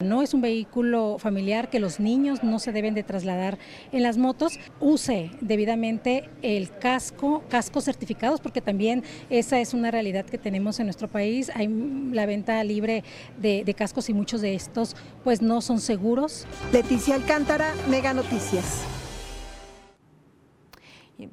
No 0.00 0.22
es 0.22 0.32
un 0.32 0.40
vehículo 0.40 1.18
familiar 1.18 1.68
que 1.68 1.78
los 1.78 2.00
niños 2.00 2.42
no 2.42 2.58
se 2.58 2.72
deben 2.72 2.94
de 2.94 3.02
trasladar 3.02 3.58
en 3.92 4.02
las 4.02 4.16
motos. 4.16 4.58
Use 4.80 5.30
debidamente 5.42 6.30
el 6.40 6.74
casco, 6.78 7.42
cascos 7.50 7.84
certificados, 7.84 8.40
porque 8.40 8.62
también 8.62 9.04
esa 9.28 9.60
es 9.60 9.74
una 9.74 9.90
realidad 9.90 10.24
que 10.24 10.38
tenemos 10.38 10.80
en 10.80 10.86
nuestro 10.86 11.06
país. 11.06 11.50
Hay 11.54 11.68
la 12.12 12.24
venta 12.24 12.64
libre 12.64 13.04
de, 13.38 13.62
de 13.62 13.74
cascos 13.74 14.08
y 14.08 14.14
muchos 14.14 14.40
de 14.40 14.54
estos 14.54 14.96
pues 15.22 15.42
no 15.42 15.60
son 15.60 15.80
seguros. 15.80 16.46
Leticia 16.72 17.14
Alcántara, 17.14 17.74
Mega 17.90 18.14
Noticias. 18.14 18.82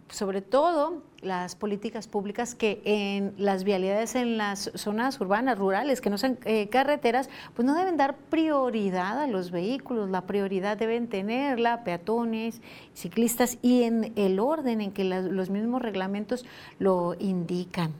sobre 0.10 0.42
todo 0.42 1.04
las 1.22 1.56
políticas 1.56 2.08
públicas 2.08 2.56
que 2.56 2.82
en 2.86 3.34
las 3.38 3.64
vialidades 3.64 4.16
en 4.16 4.38
las 4.38 4.72
zonas 4.76 5.20
urbanas, 5.20 5.58
rurales, 5.58 6.02
que 6.02 6.10
no 6.10 6.18
son 6.18 6.38
eh, 6.46 6.70
carreteras, 6.70 7.30
pues 7.56 7.66
no 7.66 7.76
deben 7.76 7.98
dar 7.98 8.16
prioridad 8.16 9.20
a 9.22 9.28
los 9.28 9.52
vehículos, 9.52 10.10
la 10.10 10.22
prioridad 10.22 10.78
deben 10.78 11.08
tenerla 11.08 11.84
peatones, 11.84 12.62
ciclistas 12.94 13.58
y 13.62 13.84
en 13.84 14.14
el 14.16 14.40
orden 14.40 14.82
en 14.82 14.92
que 14.92 15.04
los 15.04 15.50
mismos 15.50 15.82
reglamentos 15.82 16.46
lo 16.80 17.16
indican. 17.20 17.94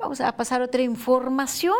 Vamos 0.00 0.22
a 0.22 0.34
pasar 0.34 0.62
a 0.62 0.64
otra 0.64 0.80
información. 0.80 1.76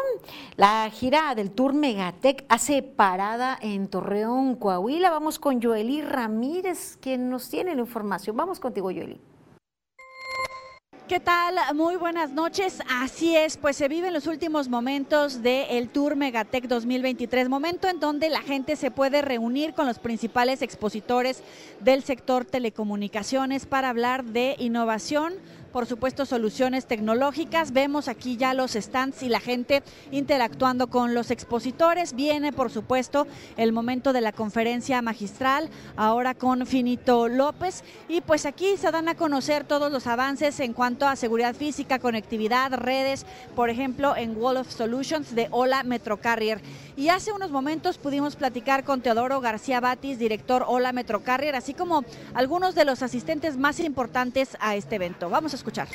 La 0.57 0.91
gira 0.91 1.35
del 1.35 1.51
Tour 1.51 1.73
Megatec 1.73 2.45
hace 2.51 2.83
parada 2.83 3.59
en 3.63 3.89
Torreón, 3.89 4.57
Coahuila. 4.57 5.09
Vamos 5.09 5.39
con 5.39 5.63
Joely 5.63 6.03
Ramírez, 6.03 6.99
quien 7.01 7.31
nos 7.31 7.49
tiene 7.49 7.75
la 7.75 7.81
información. 7.81 8.37
Vamos 8.37 8.61
contigo, 8.61 8.91
Joely. 8.91 9.19
¿Qué 11.11 11.19
tal? 11.19 11.57
Muy 11.75 11.97
buenas 11.97 12.31
noches. 12.31 12.81
Así 12.89 13.37
es, 13.37 13.57
pues 13.57 13.75
se 13.75 13.89
viven 13.89 14.13
los 14.13 14.29
últimos 14.29 14.69
momentos 14.69 15.43
del 15.43 15.89
Tour 15.89 16.15
Megatech 16.15 16.69
2023, 16.69 17.49
momento 17.49 17.89
en 17.89 17.99
donde 17.99 18.31
la 18.31 18.43
gente 18.43 18.77
se 18.77 18.93
puede 18.93 19.21
reunir 19.21 19.75
con 19.75 19.89
los 19.89 19.99
principales 19.99 20.63
expositores 20.63 21.43
del 21.81 22.05
sector 22.05 22.45
telecomunicaciones 22.45 23.67
para 23.67 23.89
hablar 23.89 24.23
de 24.23 24.55
innovación 24.61 25.35
por 25.73 25.87
supuesto, 25.87 26.27
soluciones 26.27 26.87
tecnológicas. 26.87 27.73
Vemos 27.73 28.09
aquí 28.09 28.37
ya 28.37 28.55
los 28.55 28.73
stands 28.73 29.23
y 29.23 29.29
la 29.29 29.41
gente 29.41 29.83
interactuando 30.11 30.89
con 30.89 31.15
los 31.15 31.31
expositores. 31.31 32.15
Viene, 32.15 32.53
por 32.53 32.71
supuesto, 32.71 33.27
el 33.57 33.73
momento 33.73 34.13
de 34.13 34.21
la 34.21 34.33
conferencia 34.33 35.01
magistral, 35.03 35.69
ahora 35.97 36.35
con 36.35 36.67
Finito 36.67 37.29
López. 37.29 37.85
Y 38.09 38.21
pues 38.21 38.47
aquí 38.47 38.77
se 38.77 38.91
dan 38.91 39.09
a 39.09 39.15
conocer 39.15 39.65
todos 39.65 39.93
los 39.93 40.07
avances 40.07 40.59
en 40.61 40.73
cuanto 40.73 41.07
a 41.07 41.17
seguridad 41.17 41.55
física, 41.55 41.99
conectividad, 41.99 42.73
redes, 42.75 43.25
por 43.55 43.71
ejemplo, 43.71 44.17
en 44.17 44.37
Wall 44.37 44.57
of 44.57 44.71
Solutions 44.71 45.35
de 45.35 45.49
Hola 45.51 45.83
Metro 45.85 46.17
Carrier. 46.19 46.61
Y 46.97 47.09
hace 47.09 47.33
unos 47.33 47.51
momentos 47.51 47.97
pudimos 47.97 48.37
platicar 48.37 48.85
con 48.85 49.01
Teodoro 49.01 49.41
García 49.41 49.81
Batis, 49.81 50.19
director 50.19 50.65
Hola 50.67 50.93
Metro 50.93 51.23
Carrier, 51.23 51.55
así 51.55 51.73
como 51.75 52.05
algunos 52.35 52.75
de 52.75 52.85
los 52.85 53.03
asistentes 53.03 53.57
más 53.57 53.81
importantes 53.81 54.57
a 54.61 54.77
este 54.77 54.97
evento. 54.97 55.31
Vamos 55.31 55.55
a 55.55 55.57
escuchar. 55.61 55.89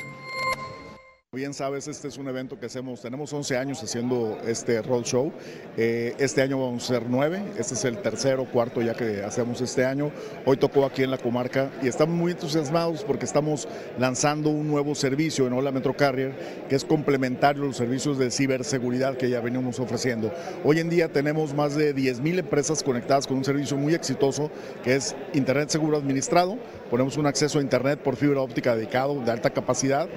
Bien 1.32 1.52
sabes, 1.52 1.88
este 1.88 2.06
es 2.06 2.18
un 2.18 2.28
evento 2.28 2.56
que 2.58 2.66
hacemos, 2.66 3.02
tenemos 3.02 3.32
11 3.32 3.58
años 3.58 3.82
haciendo 3.82 4.38
este 4.46 4.80
roadshow, 4.80 5.32
eh, 5.76 6.14
este 6.18 6.40
año 6.40 6.56
vamos 6.56 6.84
a 6.84 6.94
ser 6.94 7.02
9, 7.10 7.42
este 7.58 7.74
es 7.74 7.84
el 7.84 7.98
tercero, 7.98 8.44
cuarto 8.44 8.80
ya 8.80 8.94
que 8.94 9.24
hacemos 9.24 9.60
este 9.60 9.84
año, 9.84 10.12
hoy 10.44 10.56
tocó 10.56 10.86
aquí 10.86 11.02
en 11.02 11.10
la 11.10 11.18
comarca 11.18 11.72
y 11.82 11.88
estamos 11.88 12.14
muy 12.14 12.30
entusiasmados 12.30 13.02
porque 13.02 13.24
estamos 13.24 13.66
lanzando 13.98 14.50
un 14.50 14.68
nuevo 14.68 14.94
servicio 14.94 15.48
en 15.48 15.54
Hola 15.54 15.72
Metro 15.72 15.96
Carrier 15.96 16.32
que 16.68 16.76
es 16.76 16.84
complementario 16.84 17.64
a 17.64 17.66
los 17.66 17.76
servicios 17.76 18.18
de 18.18 18.30
ciberseguridad 18.30 19.16
que 19.16 19.28
ya 19.28 19.40
venimos 19.40 19.80
ofreciendo. 19.80 20.32
Hoy 20.62 20.78
en 20.78 20.88
día 20.88 21.12
tenemos 21.12 21.52
más 21.52 21.74
de 21.74 21.92
10 21.92 22.20
mil 22.20 22.38
empresas 22.38 22.84
conectadas 22.84 23.26
con 23.26 23.36
un 23.36 23.44
servicio 23.44 23.76
muy 23.76 23.94
exitoso 23.94 24.48
que 24.84 24.94
es 24.94 25.16
Internet 25.34 25.70
Seguro 25.70 25.96
Administrado, 25.96 26.56
ponemos 26.88 27.16
un 27.16 27.26
acceso 27.26 27.58
a 27.58 27.62
Internet 27.62 27.98
por 27.98 28.14
fibra 28.14 28.40
óptica 28.40 28.76
dedicado 28.76 29.20
de 29.22 29.32
alta 29.32 29.50
capacidad 29.50 30.08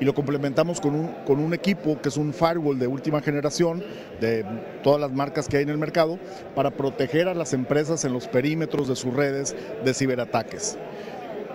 y 0.00 0.04
lo 0.04 0.14
complementamos 0.14 0.80
con 0.80 0.94
un, 0.94 1.08
con 1.26 1.38
un 1.38 1.54
equipo 1.54 2.00
que 2.00 2.08
es 2.08 2.16
un 2.16 2.32
firewall 2.32 2.78
de 2.78 2.86
última 2.86 3.20
generación 3.20 3.82
de 4.20 4.44
todas 4.82 5.00
las 5.00 5.12
marcas 5.12 5.48
que 5.48 5.58
hay 5.58 5.62
en 5.62 5.70
el 5.70 5.78
mercado 5.78 6.18
para 6.54 6.70
proteger 6.70 7.28
a 7.28 7.34
las 7.34 7.52
empresas 7.52 8.04
en 8.04 8.12
los 8.12 8.28
perímetros 8.28 8.88
de 8.88 8.96
sus 8.96 9.14
redes 9.14 9.54
de 9.84 9.94
ciberataques. 9.94 10.76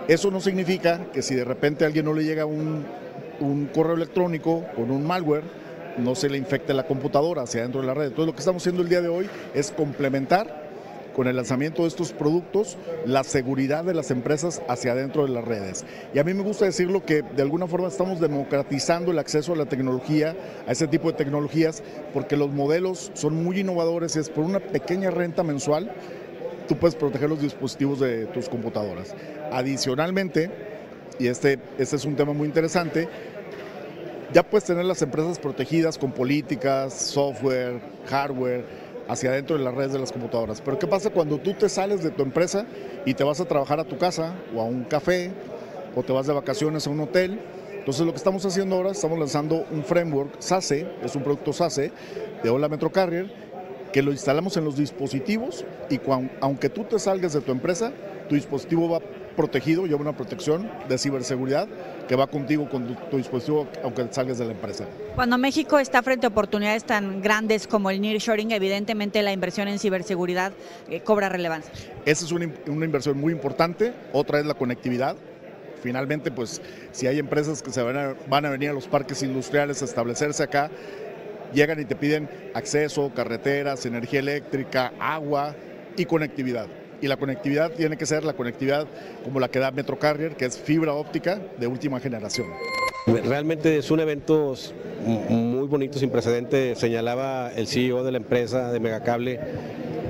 Eso 0.08 0.30
no 0.30 0.40
significa 0.40 1.06
que 1.12 1.22
si 1.22 1.34
de 1.34 1.44
repente 1.44 1.84
a 1.84 1.86
alguien 1.86 2.04
no 2.04 2.12
le 2.12 2.24
llega 2.24 2.44
un, 2.44 2.84
un 3.40 3.66
correo 3.66 3.94
electrónico 3.94 4.64
con 4.74 4.90
un 4.90 5.06
malware, 5.06 5.44
no 5.98 6.14
se 6.14 6.28
le 6.28 6.38
infecte 6.38 6.74
la 6.74 6.86
computadora 6.86 7.42
hacia 7.42 7.62
dentro 7.62 7.80
de 7.80 7.86
la 7.86 7.94
red. 7.94 8.06
Entonces 8.06 8.26
lo 8.26 8.32
que 8.32 8.40
estamos 8.40 8.62
haciendo 8.62 8.82
el 8.82 8.88
día 8.88 9.00
de 9.00 9.08
hoy 9.08 9.28
es 9.54 9.70
complementar 9.70 10.61
con 11.14 11.26
el 11.26 11.36
lanzamiento 11.36 11.82
de 11.82 11.88
estos 11.88 12.12
productos 12.12 12.76
la 13.06 13.24
seguridad 13.24 13.84
de 13.84 13.94
las 13.94 14.10
empresas 14.10 14.62
hacia 14.68 14.92
adentro 14.92 15.24
de 15.24 15.32
las 15.32 15.44
redes. 15.44 15.84
Y 16.14 16.18
a 16.18 16.24
mí 16.24 16.34
me 16.34 16.42
gusta 16.42 16.64
decirlo 16.64 17.04
que 17.04 17.22
de 17.22 17.42
alguna 17.42 17.66
forma 17.66 17.88
estamos 17.88 18.20
democratizando 18.20 19.10
el 19.10 19.18
acceso 19.18 19.52
a 19.52 19.56
la 19.56 19.66
tecnología, 19.66 20.36
a 20.66 20.72
ese 20.72 20.86
tipo 20.86 21.10
de 21.10 21.16
tecnologías, 21.18 21.82
porque 22.12 22.36
los 22.36 22.50
modelos 22.50 23.10
son 23.14 23.42
muy 23.42 23.60
innovadores 23.60 24.16
y 24.16 24.20
es 24.20 24.28
por 24.28 24.44
una 24.44 24.60
pequeña 24.60 25.10
renta 25.10 25.42
mensual 25.42 25.90
tú 26.66 26.76
puedes 26.76 26.94
proteger 26.94 27.28
los 27.28 27.40
dispositivos 27.40 28.00
de 28.00 28.26
tus 28.26 28.48
computadoras. 28.48 29.14
Adicionalmente, 29.50 30.50
y 31.18 31.26
este, 31.26 31.58
este 31.78 31.96
es 31.96 32.04
un 32.04 32.16
tema 32.16 32.32
muy 32.32 32.48
interesante, 32.48 33.08
ya 34.32 34.42
puedes 34.42 34.64
tener 34.64 34.84
las 34.86 35.02
empresas 35.02 35.38
protegidas 35.38 35.98
con 35.98 36.12
políticas, 36.12 36.94
software, 36.94 37.80
hardware, 38.06 38.64
hacia 39.12 39.30
adentro 39.30 39.56
de 39.56 39.64
las 39.64 39.74
redes 39.74 39.92
de 39.92 39.98
las 39.98 40.10
computadoras. 40.10 40.60
Pero 40.60 40.78
¿qué 40.78 40.86
pasa 40.86 41.10
cuando 41.10 41.38
tú 41.38 41.54
te 41.54 41.68
sales 41.68 42.02
de 42.02 42.10
tu 42.10 42.22
empresa 42.22 42.66
y 43.04 43.14
te 43.14 43.24
vas 43.24 43.40
a 43.40 43.44
trabajar 43.44 43.78
a 43.78 43.84
tu 43.84 43.98
casa 43.98 44.34
o 44.54 44.60
a 44.60 44.64
un 44.64 44.84
café 44.84 45.30
o 45.94 46.02
te 46.02 46.12
vas 46.12 46.26
de 46.26 46.32
vacaciones 46.32 46.86
a 46.86 46.90
un 46.90 47.00
hotel? 47.00 47.40
Entonces 47.72 48.06
lo 48.06 48.12
que 48.12 48.18
estamos 48.18 48.44
haciendo 48.46 48.76
ahora, 48.76 48.92
estamos 48.92 49.18
lanzando 49.18 49.66
un 49.70 49.84
framework 49.84 50.40
SASE, 50.40 50.86
es 51.02 51.14
un 51.14 51.22
producto 51.22 51.52
SASE 51.52 51.92
de 52.42 52.50
Hola 52.50 52.68
Metro 52.68 52.90
Carrier, 52.90 53.30
que 53.92 54.02
lo 54.02 54.12
instalamos 54.12 54.56
en 54.56 54.64
los 54.64 54.76
dispositivos 54.76 55.64
y 55.90 56.00
aunque 56.40 56.68
tú 56.70 56.84
te 56.84 56.98
salgas 56.98 57.34
de 57.34 57.40
tu 57.40 57.52
empresa, 57.52 57.92
tu 58.28 58.34
dispositivo 58.34 58.88
va 58.88 59.00
protegido, 59.32 59.86
lleva 59.86 60.00
una 60.00 60.16
protección 60.16 60.70
de 60.88 60.98
ciberseguridad 60.98 61.68
que 62.08 62.16
va 62.16 62.26
contigo 62.26 62.68
con 62.68 62.96
tu, 63.10 63.16
dispositivo 63.16 63.68
aunque 63.82 64.06
salgas 64.10 64.38
de 64.38 64.44
la 64.44 64.52
empresa. 64.52 64.86
Cuando 65.14 65.38
México 65.38 65.78
está 65.78 66.02
frente 66.02 66.26
a 66.26 66.28
oportunidades 66.28 66.84
tan 66.84 67.22
grandes 67.22 67.66
como 67.66 67.90
el 67.90 68.00
nearshoring, 68.00 68.50
evidentemente 68.52 69.22
la 69.22 69.32
inversión 69.32 69.68
en 69.68 69.78
ciberseguridad 69.78 70.52
eh, 70.88 71.00
cobra 71.00 71.28
relevancia. 71.28 71.72
Esa 72.04 72.24
es 72.24 72.32
una, 72.32 72.48
una 72.66 72.84
inversión 72.84 73.18
muy 73.18 73.32
importante, 73.32 73.92
otra 74.12 74.40
es 74.40 74.46
la 74.46 74.54
conectividad, 74.54 75.16
finalmente, 75.82 76.30
pues 76.30 76.60
si 76.92 77.06
hay 77.06 77.18
empresas 77.18 77.62
que 77.62 77.70
se 77.70 77.82
van 77.82 77.96
a, 77.96 78.14
van 78.28 78.46
a, 78.46 78.50
venir 78.50 78.70
a 78.70 78.72
los 78.72 78.86
parques 78.86 79.22
industriales 79.22 79.82
a 79.82 79.84
establecerse 79.84 80.42
acá, 80.42 80.70
llegan 81.52 81.80
y 81.80 81.84
te 81.84 81.96
piden 81.96 82.28
acceso, 82.54 83.12
carreteras, 83.14 83.84
energía 83.84 84.20
eléctrica, 84.20 84.92
agua 84.98 85.54
y 85.96 86.04
conectividad 86.06 86.66
y 87.02 87.08
la 87.08 87.16
conectividad 87.18 87.72
tiene 87.72 87.98
que 87.98 88.06
ser 88.06 88.24
la 88.24 88.32
conectividad 88.32 88.86
como 89.24 89.40
la 89.40 89.48
que 89.48 89.58
da 89.58 89.70
Metro 89.72 89.98
Carrier, 89.98 90.36
que 90.36 90.46
es 90.46 90.56
fibra 90.56 90.94
óptica 90.94 91.40
de 91.58 91.66
última 91.66 92.00
generación. 92.00 92.46
Realmente 93.06 93.76
es 93.76 93.90
un 93.90 93.98
evento 94.00 94.54
muy 95.04 95.66
bonito, 95.66 95.98
sin 95.98 96.10
precedente. 96.10 96.76
Señalaba 96.76 97.50
el 97.54 97.66
CEO 97.66 98.04
de 98.04 98.12
la 98.12 98.18
empresa 98.18 98.70
de 98.70 98.78
Megacable, 98.78 99.40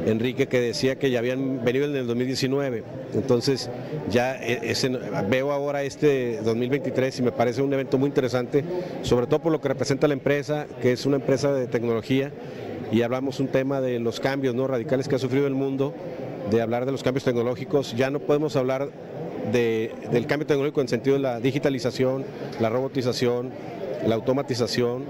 Enrique, 0.05 0.49
que 0.49 0.61
decía 0.61 0.97
que 0.97 1.11
ya 1.11 1.21
habían 1.21 1.65
venido 1.65 1.87
en 1.87 1.97
el 1.97 2.07
2019. 2.07 2.85
Entonces, 3.15 3.71
ya 4.11 4.37
e, 4.37 4.75
veo 5.31 5.53
ahora 5.53 5.83
este 5.85 6.41
2023 6.43 7.21
y 7.21 7.23
me 7.23 7.33
parece 7.33 7.63
un 7.63 7.73
evento 7.73 7.97
muy 7.97 8.09
interesante, 8.09 8.65
sobre 9.01 9.27
todo 9.27 9.41
por 9.41 9.53
lo 9.53 9.61
que 9.61 9.69
representa 9.69 10.07
la 10.07 10.15
empresa, 10.15 10.67
que 10.83 10.93
es 10.93 11.07
una 11.07 11.17
empresa 11.17 11.53
de 11.55 11.67
tecnología, 11.69 12.33
y 12.91 13.01
hablamos 13.01 13.41
un 13.41 13.49
tema 13.49 13.81
de 13.81 13.99
los 13.99 14.21
cambios 14.21 14.55
¿no? 14.55 14.67
radicales 14.67 15.09
que 15.09 15.15
ha 15.15 15.19
sufrido 15.19 15.47
el 15.47 15.55
mundo 15.55 15.95
de 16.51 16.61
hablar 16.63 16.87
de 16.87 16.93
los 16.93 17.03
cambios 17.03 17.25
tecnológicos, 17.25 17.95
ya 17.97 18.11
no 18.11 18.21
podemos 18.21 18.57
hablar 18.57 18.91
del 19.51 20.27
cambio 20.27 20.47
tecnológico 20.47 20.81
en 20.81 20.89
sentido 20.89 21.17
de 21.17 21.23
la 21.23 21.41
digitalización, 21.41 22.25
la 22.61 22.69
robotización, 22.69 23.51
la 24.07 24.15
automatización. 24.15 25.05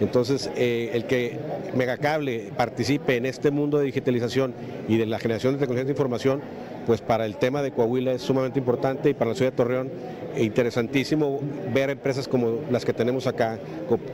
Entonces, 0.00 0.50
eh, 0.56 0.90
el 0.94 1.04
que 1.04 1.38
Megacable 1.74 2.52
participe 2.56 3.16
en 3.16 3.26
este 3.26 3.50
mundo 3.50 3.78
de 3.78 3.84
digitalización 3.84 4.54
y 4.88 4.96
de 4.96 5.06
la 5.06 5.18
generación 5.18 5.54
de 5.54 5.60
tecnologías 5.60 5.86
de 5.86 5.92
información, 5.92 6.40
pues 6.86 7.00
para 7.00 7.26
el 7.26 7.36
tema 7.36 7.62
de 7.62 7.70
Coahuila 7.70 8.12
es 8.12 8.22
sumamente 8.22 8.58
importante 8.58 9.10
y 9.10 9.14
para 9.14 9.30
la 9.30 9.36
ciudad 9.36 9.52
de 9.52 9.56
Torreón 9.56 9.90
e 10.34 10.44
interesantísimo 10.44 11.40
ver 11.72 11.90
empresas 11.90 12.28
como 12.28 12.60
las 12.70 12.84
que 12.84 12.92
tenemos 12.92 13.26
acá, 13.26 13.58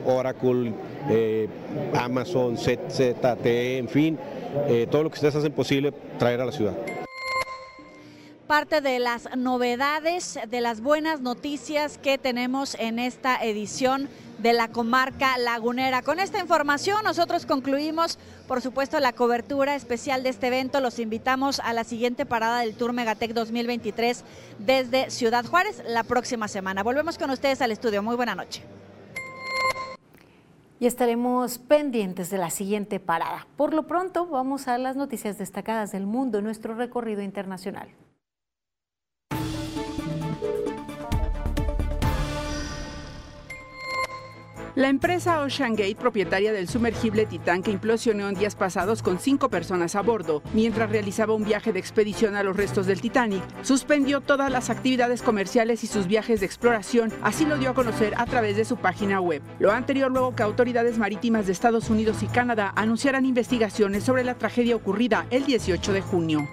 Oracle, 0.05 0.73
eh, 1.09 1.47
Amazon, 1.93 2.57
ZTE, 2.57 3.77
en 3.77 3.87
fin, 3.87 4.17
eh, 4.67 4.87
todo 4.89 5.03
lo 5.03 5.09
que 5.09 5.15
ustedes 5.15 5.35
hacen 5.35 5.51
posible 5.51 5.93
traer 6.17 6.41
a 6.41 6.45
la 6.45 6.51
ciudad 6.51 6.75
parte 8.47 8.79
de 8.79 8.97
las 8.99 9.27
novedades, 9.35 10.39
de 10.47 10.61
las 10.61 10.79
buenas 10.79 11.19
noticias 11.19 11.97
que 11.97 12.17
tenemos 12.17 12.75
en 12.79 12.97
esta 12.97 13.43
edición 13.43 14.07
de 14.37 14.53
la 14.53 14.69
comarca 14.69 15.37
lagunera. 15.37 16.01
Con 16.01 16.19
esta 16.19 16.39
información 16.39 17.03
nosotros 17.03 17.45
concluimos, 17.45 18.17
por 18.47 18.61
supuesto, 18.61 18.99
la 19.01 19.11
cobertura 19.11 19.75
especial 19.75 20.23
de 20.23 20.29
este 20.29 20.47
evento. 20.47 20.79
Los 20.79 20.99
invitamos 20.99 21.59
a 21.59 21.73
la 21.73 21.83
siguiente 21.83 22.25
parada 22.25 22.61
del 22.61 22.75
Tour 22.75 22.93
Megatec 22.93 23.33
2023 23.33 24.23
desde 24.59 25.11
Ciudad 25.11 25.45
Juárez 25.45 25.83
la 25.85 26.03
próxima 26.03 26.47
semana. 26.47 26.83
Volvemos 26.83 27.17
con 27.17 27.29
ustedes 27.29 27.61
al 27.61 27.71
estudio. 27.71 28.01
Muy 28.01 28.15
buena 28.15 28.33
noche 28.33 28.63
y 30.79 30.85
estaremos 30.85 31.57
pendientes 31.57 32.29
de 32.29 32.37
la 32.37 32.49
siguiente 32.49 32.99
parada. 32.99 33.47
Por 33.55 33.73
lo 33.73 33.87
pronto, 33.87 34.27
vamos 34.27 34.67
a 34.67 34.77
las 34.77 34.95
noticias 34.95 35.37
destacadas 35.37 35.91
del 35.91 36.05
mundo 36.05 36.37
en 36.37 36.43
nuestro 36.43 36.75
recorrido 36.75 37.21
internacional. 37.21 37.89
La 44.77 44.89
empresa 44.89 45.41
Ocean 45.41 45.75
Gate, 45.75 45.95
propietaria 45.95 46.53
del 46.53 46.67
sumergible 46.67 47.25
Titán 47.25 47.63
que 47.63 47.71
implosionó 47.71 48.29
en 48.29 48.35
días 48.35 48.53
pasados 48.53 49.01
con 49.01 49.17
cinco 49.17 49.49
personas 49.49 49.95
a 49.95 50.03
bordo, 50.03 50.43
mientras 50.53 50.91
realizaba 50.91 51.33
un 51.33 51.45
viaje 51.45 51.73
de 51.73 51.79
expedición 51.79 52.35
a 52.35 52.43
los 52.43 52.55
restos 52.55 52.85
del 52.85 53.01
Titanic, 53.01 53.41
suspendió 53.63 54.21
todas 54.21 54.51
las 54.51 54.69
actividades 54.69 55.23
comerciales 55.23 55.83
y 55.83 55.87
sus 55.87 56.05
viajes 56.05 56.41
de 56.41 56.45
exploración, 56.45 57.11
así 57.23 57.43
lo 57.43 57.57
dio 57.57 57.71
a 57.71 57.73
conocer 57.73 58.13
a 58.17 58.27
través 58.27 58.55
de 58.55 58.65
su 58.65 58.77
página 58.77 59.19
web. 59.19 59.41
Lo 59.57 59.71
anterior 59.71 60.11
luego 60.11 60.35
que 60.35 60.43
autoridades 60.43 60.99
marítimas 60.99 61.47
de 61.47 61.53
Estados 61.53 61.89
Unidos 61.89 62.21
y 62.21 62.27
Canadá 62.27 62.71
anunciaran 62.75 63.25
investigaciones 63.25 64.03
sobre 64.03 64.23
la 64.23 64.35
tragedia 64.35 64.75
ocurrida 64.75 65.25
el 65.31 65.47
18 65.47 65.91
de 65.91 66.01
junio. 66.01 66.47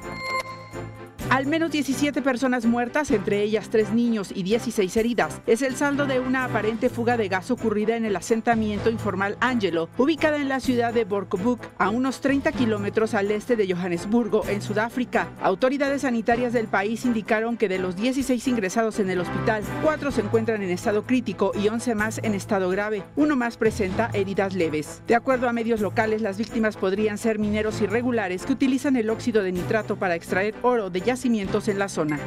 Al 1.35 1.47
menos 1.47 1.73
17 1.73 2.23
personas 2.23 2.65
muertas, 2.65 3.11
entre 3.11 3.43
ellas 3.43 3.69
tres 3.69 3.93
niños 3.93 4.31
y 4.33 4.45
16 4.45 4.97
heridas. 4.97 5.41
Es 5.49 5.63
el 5.63 5.75
saldo 5.75 6.07
de 6.07 6.21
una 6.21 6.45
aparente 6.45 6.89
fuga 6.89 7.17
de 7.17 7.27
gas 7.27 7.51
ocurrida 7.51 7.97
en 7.97 8.05
el 8.05 8.15
asentamiento 8.15 8.89
informal 8.89 9.37
Angelo, 9.41 9.89
ubicada 9.99 10.37
en 10.37 10.49
la 10.49 10.61
ciudad 10.61 10.95
de 10.95 11.05
Borkobuk, 11.05 11.59
a 11.77 11.91
unos 11.91 12.21
30 12.21 12.53
kilómetros 12.53 13.15
al 13.15 13.33
este 13.33 13.57
de 13.57 13.67
Johannesburgo, 13.67 14.47
en 14.47 14.63
Sudáfrica. 14.63 15.27
Autoridades 15.43 16.03
sanitarias 16.03 16.53
del 16.53 16.69
país 16.69 17.05
indicaron 17.05 17.57
que 17.57 17.69
de 17.69 17.81
los 17.81 17.97
16 17.97 18.47
ingresados 18.47 19.01
en 19.01 19.11
el 19.11 19.19
hospital, 19.19 19.65
cuatro 19.83 20.13
se 20.13 20.21
encuentran 20.21 20.63
en 20.63 20.71
estado 20.71 21.03
crítico 21.03 21.51
y 21.61 21.67
11 21.67 21.97
más 21.97 22.21
en 22.23 22.35
estado 22.35 22.71
grave. 22.71 23.03
Uno 23.17 23.35
más 23.35 23.57
presenta 23.57 24.09
heridas 24.13 24.55
leves. 24.55 25.03
De 25.09 25.17
acuerdo 25.17 25.49
a 25.49 25.53
medios 25.53 25.81
locales, 25.81 26.23
las 26.23 26.39
víctimas 26.39 26.77
podrían 26.77 27.19
ser 27.19 27.41
mineros 27.41 27.81
irregulares 27.81 28.47
que 28.47 28.53
utilizan 28.53 28.95
el 28.95 29.11
óxido 29.11 29.43
de 29.43 29.51
nitrato 29.51 29.97
para 29.97 30.15
extraer 30.15 30.55
oro 30.63 30.91
de 30.91 31.01
yacimientos 31.01 31.24
en 31.25 31.79
la 31.79 31.89
zona. 31.89 32.19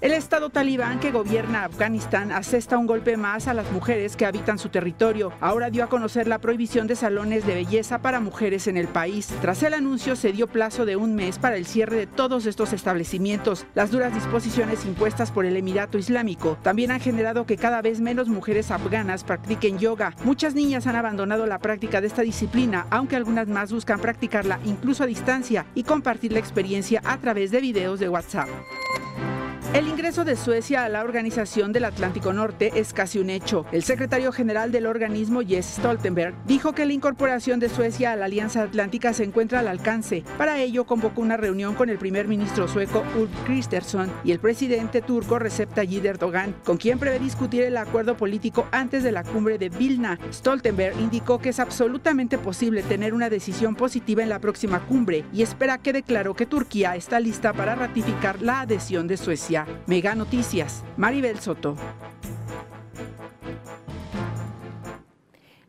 El 0.00 0.12
Estado 0.12 0.50
talibán 0.50 1.00
que 1.00 1.12
gobierna 1.12 1.64
Afganistán 1.64 2.30
asesta 2.30 2.76
un 2.76 2.86
golpe 2.86 3.16
más 3.16 3.48
a 3.48 3.54
las 3.54 3.70
mujeres 3.72 4.16
que 4.16 4.26
habitan 4.26 4.58
su 4.58 4.68
territorio. 4.68 5.32
Ahora 5.40 5.70
dio 5.70 5.82
a 5.82 5.88
conocer 5.88 6.28
la 6.28 6.40
prohibición 6.40 6.86
de 6.86 6.94
salones 6.94 7.46
de 7.46 7.54
belleza 7.54 8.02
para 8.02 8.20
mujeres 8.20 8.66
en 8.66 8.76
el 8.76 8.88
país. 8.88 9.28
Tras 9.40 9.62
el 9.62 9.72
anuncio 9.72 10.14
se 10.14 10.32
dio 10.32 10.46
plazo 10.46 10.84
de 10.84 10.96
un 10.96 11.14
mes 11.14 11.38
para 11.38 11.56
el 11.56 11.64
cierre 11.64 11.96
de 11.96 12.06
todos 12.06 12.44
estos 12.44 12.74
establecimientos. 12.74 13.66
Las 13.74 13.90
duras 13.90 14.12
disposiciones 14.12 14.84
impuestas 14.84 15.30
por 15.30 15.46
el 15.46 15.56
Emirato 15.56 15.96
Islámico 15.96 16.58
también 16.62 16.90
han 16.90 17.00
generado 17.00 17.46
que 17.46 17.56
cada 17.56 17.80
vez 17.80 18.00
menos 18.00 18.28
mujeres 18.28 18.70
afganas 18.70 19.24
practiquen 19.24 19.78
yoga. 19.78 20.14
Muchas 20.24 20.54
niñas 20.54 20.86
han 20.86 20.96
abandonado 20.96 21.46
la 21.46 21.60
práctica 21.60 22.02
de 22.02 22.08
esta 22.08 22.22
disciplina, 22.22 22.86
aunque 22.90 23.16
algunas 23.16 23.48
más 23.48 23.72
buscan 23.72 24.00
practicarla 24.00 24.60
incluso 24.64 25.04
a 25.04 25.06
distancia 25.06 25.64
y 25.74 25.84
compartir 25.84 26.32
la 26.32 26.40
experiencia 26.40 27.00
a 27.04 27.16
través 27.18 27.50
de 27.50 27.60
videos 27.60 28.00
de 28.00 28.08
WhatsApp. 28.08 28.48
El 29.74 29.88
ingreso 29.88 30.24
de 30.24 30.36
Suecia 30.36 30.84
a 30.84 30.88
la 30.88 31.02
Organización 31.02 31.72
del 31.72 31.84
Atlántico 31.84 32.32
Norte 32.32 32.70
es 32.76 32.92
casi 32.92 33.18
un 33.18 33.28
hecho. 33.28 33.66
El 33.72 33.82
secretario 33.82 34.30
general 34.30 34.70
del 34.70 34.86
organismo, 34.86 35.40
Jens 35.40 35.66
Stoltenberg, 35.66 36.32
dijo 36.46 36.74
que 36.74 36.86
la 36.86 36.92
incorporación 36.92 37.58
de 37.58 37.68
Suecia 37.68 38.12
a 38.12 38.16
la 38.16 38.26
Alianza 38.26 38.62
Atlántica 38.62 39.12
se 39.12 39.24
encuentra 39.24 39.58
al 39.58 39.66
alcance. 39.66 40.22
Para 40.38 40.60
ello, 40.60 40.84
convocó 40.84 41.22
una 41.22 41.36
reunión 41.36 41.74
con 41.74 41.90
el 41.90 41.98
primer 41.98 42.28
ministro 42.28 42.68
sueco 42.68 43.02
Ulf 43.18 43.32
Kristersson 43.46 44.12
y 44.22 44.30
el 44.30 44.38
presidente 44.38 45.02
turco 45.02 45.40
Recep 45.40 45.74
Tayyip 45.74 46.04
Erdogan, 46.04 46.54
con 46.62 46.76
quien 46.76 47.00
prevé 47.00 47.18
discutir 47.18 47.64
el 47.64 47.76
acuerdo 47.76 48.16
político 48.16 48.68
antes 48.70 49.02
de 49.02 49.10
la 49.10 49.24
cumbre 49.24 49.58
de 49.58 49.70
Vilna. 49.70 50.20
Stoltenberg 50.32 51.00
indicó 51.00 51.40
que 51.40 51.48
es 51.48 51.58
absolutamente 51.58 52.38
posible 52.38 52.84
tener 52.84 53.12
una 53.12 53.28
decisión 53.28 53.74
positiva 53.74 54.22
en 54.22 54.28
la 54.28 54.38
próxima 54.38 54.86
cumbre 54.86 55.24
y 55.32 55.42
espera 55.42 55.78
que 55.78 55.92
declaró 55.92 56.34
que 56.34 56.46
Turquía 56.46 56.94
está 56.94 57.18
lista 57.18 57.52
para 57.52 57.74
ratificar 57.74 58.40
la 58.40 58.60
adhesión 58.60 59.08
de 59.08 59.16
Suecia. 59.16 59.63
Mega 59.86 60.14
Noticias, 60.14 60.82
Maribel 60.96 61.40
Soto. 61.40 61.76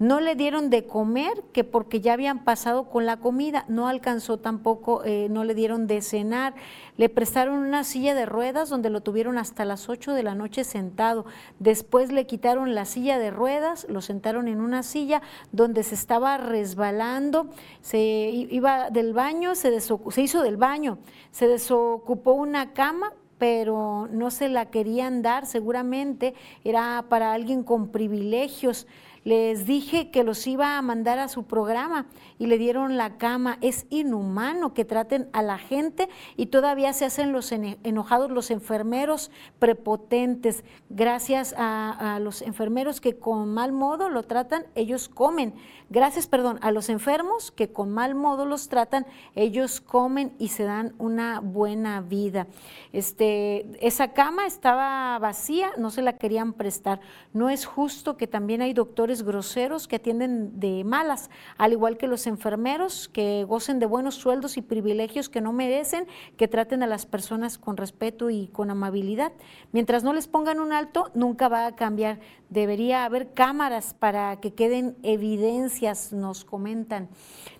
no 0.00 0.18
le 0.18 0.34
dieron 0.34 0.70
de 0.70 0.86
comer, 0.86 1.44
que 1.52 1.62
porque 1.62 2.00
ya 2.00 2.14
habían 2.14 2.42
pasado 2.42 2.84
con 2.84 3.04
la 3.04 3.18
comida, 3.18 3.66
no 3.68 3.86
alcanzó 3.86 4.38
tampoco, 4.38 5.04
eh, 5.04 5.28
no 5.30 5.44
le 5.44 5.54
dieron 5.54 5.86
de 5.86 6.00
cenar, 6.00 6.54
le 6.96 7.10
prestaron 7.10 7.58
una 7.58 7.84
silla 7.84 8.14
de 8.14 8.24
ruedas 8.24 8.70
donde 8.70 8.88
lo 8.88 9.02
tuvieron 9.02 9.36
hasta 9.36 9.66
las 9.66 9.90
8 9.90 10.14
de 10.14 10.22
la 10.22 10.34
noche 10.34 10.64
sentado, 10.64 11.26
después 11.58 12.10
le 12.10 12.26
quitaron 12.26 12.74
la 12.74 12.86
silla 12.86 13.18
de 13.18 13.30
ruedas, 13.30 13.86
lo 13.90 14.00
sentaron 14.00 14.48
en 14.48 14.62
una 14.62 14.82
silla 14.82 15.20
donde 15.52 15.82
se 15.82 15.96
estaba 15.96 16.38
resbalando, 16.38 17.50
se 17.82 18.00
iba 18.00 18.88
del 18.88 19.12
baño, 19.12 19.54
se, 19.54 19.78
se 19.80 20.22
hizo 20.22 20.42
del 20.42 20.56
baño, 20.56 20.96
se 21.30 21.46
desocupó 21.46 22.32
una 22.32 22.72
cama, 22.72 23.12
pero 23.36 24.06
no 24.10 24.30
se 24.30 24.48
la 24.48 24.66
querían 24.70 25.20
dar, 25.22 25.46
seguramente 25.46 26.34
era 26.62 27.04
para 27.08 27.32
alguien 27.32 27.64
con 27.64 27.88
privilegios. 27.88 28.86
Les 29.24 29.66
dije 29.66 30.10
que 30.10 30.24
los 30.24 30.46
iba 30.46 30.78
a 30.78 30.82
mandar 30.82 31.18
a 31.18 31.28
su 31.28 31.44
programa 31.44 32.06
y 32.40 32.46
le 32.46 32.56
dieron 32.56 32.96
la 32.96 33.18
cama. 33.18 33.58
Es 33.60 33.86
inhumano 33.90 34.72
que 34.72 34.86
traten 34.86 35.28
a 35.34 35.42
la 35.42 35.58
gente 35.58 36.08
y 36.36 36.46
todavía 36.46 36.94
se 36.94 37.04
hacen 37.04 37.32
los 37.32 37.52
enojados 37.52 38.30
los 38.30 38.50
enfermeros 38.50 39.30
prepotentes. 39.58 40.64
Gracias 40.88 41.54
a, 41.56 42.18
los 42.20 42.40
enfermeros 42.40 43.00
que 43.02 43.18
con 43.18 43.52
mal 43.52 43.72
modo 43.72 44.08
lo 44.08 44.22
tratan, 44.22 44.64
ellos 44.74 45.08
comen. 45.08 45.52
Gracias, 45.90 46.26
perdón, 46.28 46.58
a 46.62 46.70
los 46.70 46.88
enfermos 46.88 47.50
que 47.50 47.72
con 47.72 47.90
mal 47.90 48.14
modo 48.14 48.46
los 48.46 48.68
tratan, 48.68 49.06
ellos 49.34 49.82
comen 49.82 50.32
y 50.38 50.48
se 50.48 50.64
dan 50.64 50.94
una 50.98 51.40
buena 51.40 52.00
vida. 52.00 52.46
Este, 52.92 53.66
esa 53.86 54.12
cama 54.12 54.46
estaba 54.46 55.18
vacía, 55.18 55.72
no 55.76 55.90
se 55.90 56.00
la 56.00 56.16
querían 56.16 56.54
prestar. 56.54 57.00
No 57.34 57.50
es 57.50 57.66
justo 57.66 58.16
que 58.16 58.26
también 58.26 58.62
hay 58.62 58.72
doctores 58.72 59.24
groseros 59.24 59.86
que 59.86 59.96
atienden 59.96 60.58
de 60.58 60.84
malas, 60.84 61.28
al 61.58 61.72
igual 61.72 61.98
que 61.98 62.06
los 62.06 62.29
enfermeros 62.30 63.08
que 63.08 63.44
gocen 63.44 63.78
de 63.78 63.86
buenos 63.86 64.14
sueldos 64.14 64.56
y 64.56 64.62
privilegios 64.62 65.28
que 65.28 65.42
no 65.42 65.52
merecen, 65.52 66.06
que 66.38 66.48
traten 66.48 66.82
a 66.82 66.86
las 66.86 67.04
personas 67.04 67.58
con 67.58 67.76
respeto 67.76 68.30
y 68.30 68.48
con 68.48 68.70
amabilidad. 68.70 69.32
Mientras 69.72 70.02
no 70.02 70.14
les 70.14 70.26
pongan 70.26 70.60
un 70.60 70.72
alto, 70.72 71.10
nunca 71.14 71.48
va 71.48 71.66
a 71.66 71.76
cambiar. 71.76 72.20
Debería 72.50 73.04
haber 73.04 73.32
cámaras 73.32 73.94
para 73.94 74.40
que 74.40 74.52
queden 74.52 74.96
evidencias, 75.04 76.12
nos 76.12 76.44
comentan. 76.44 77.08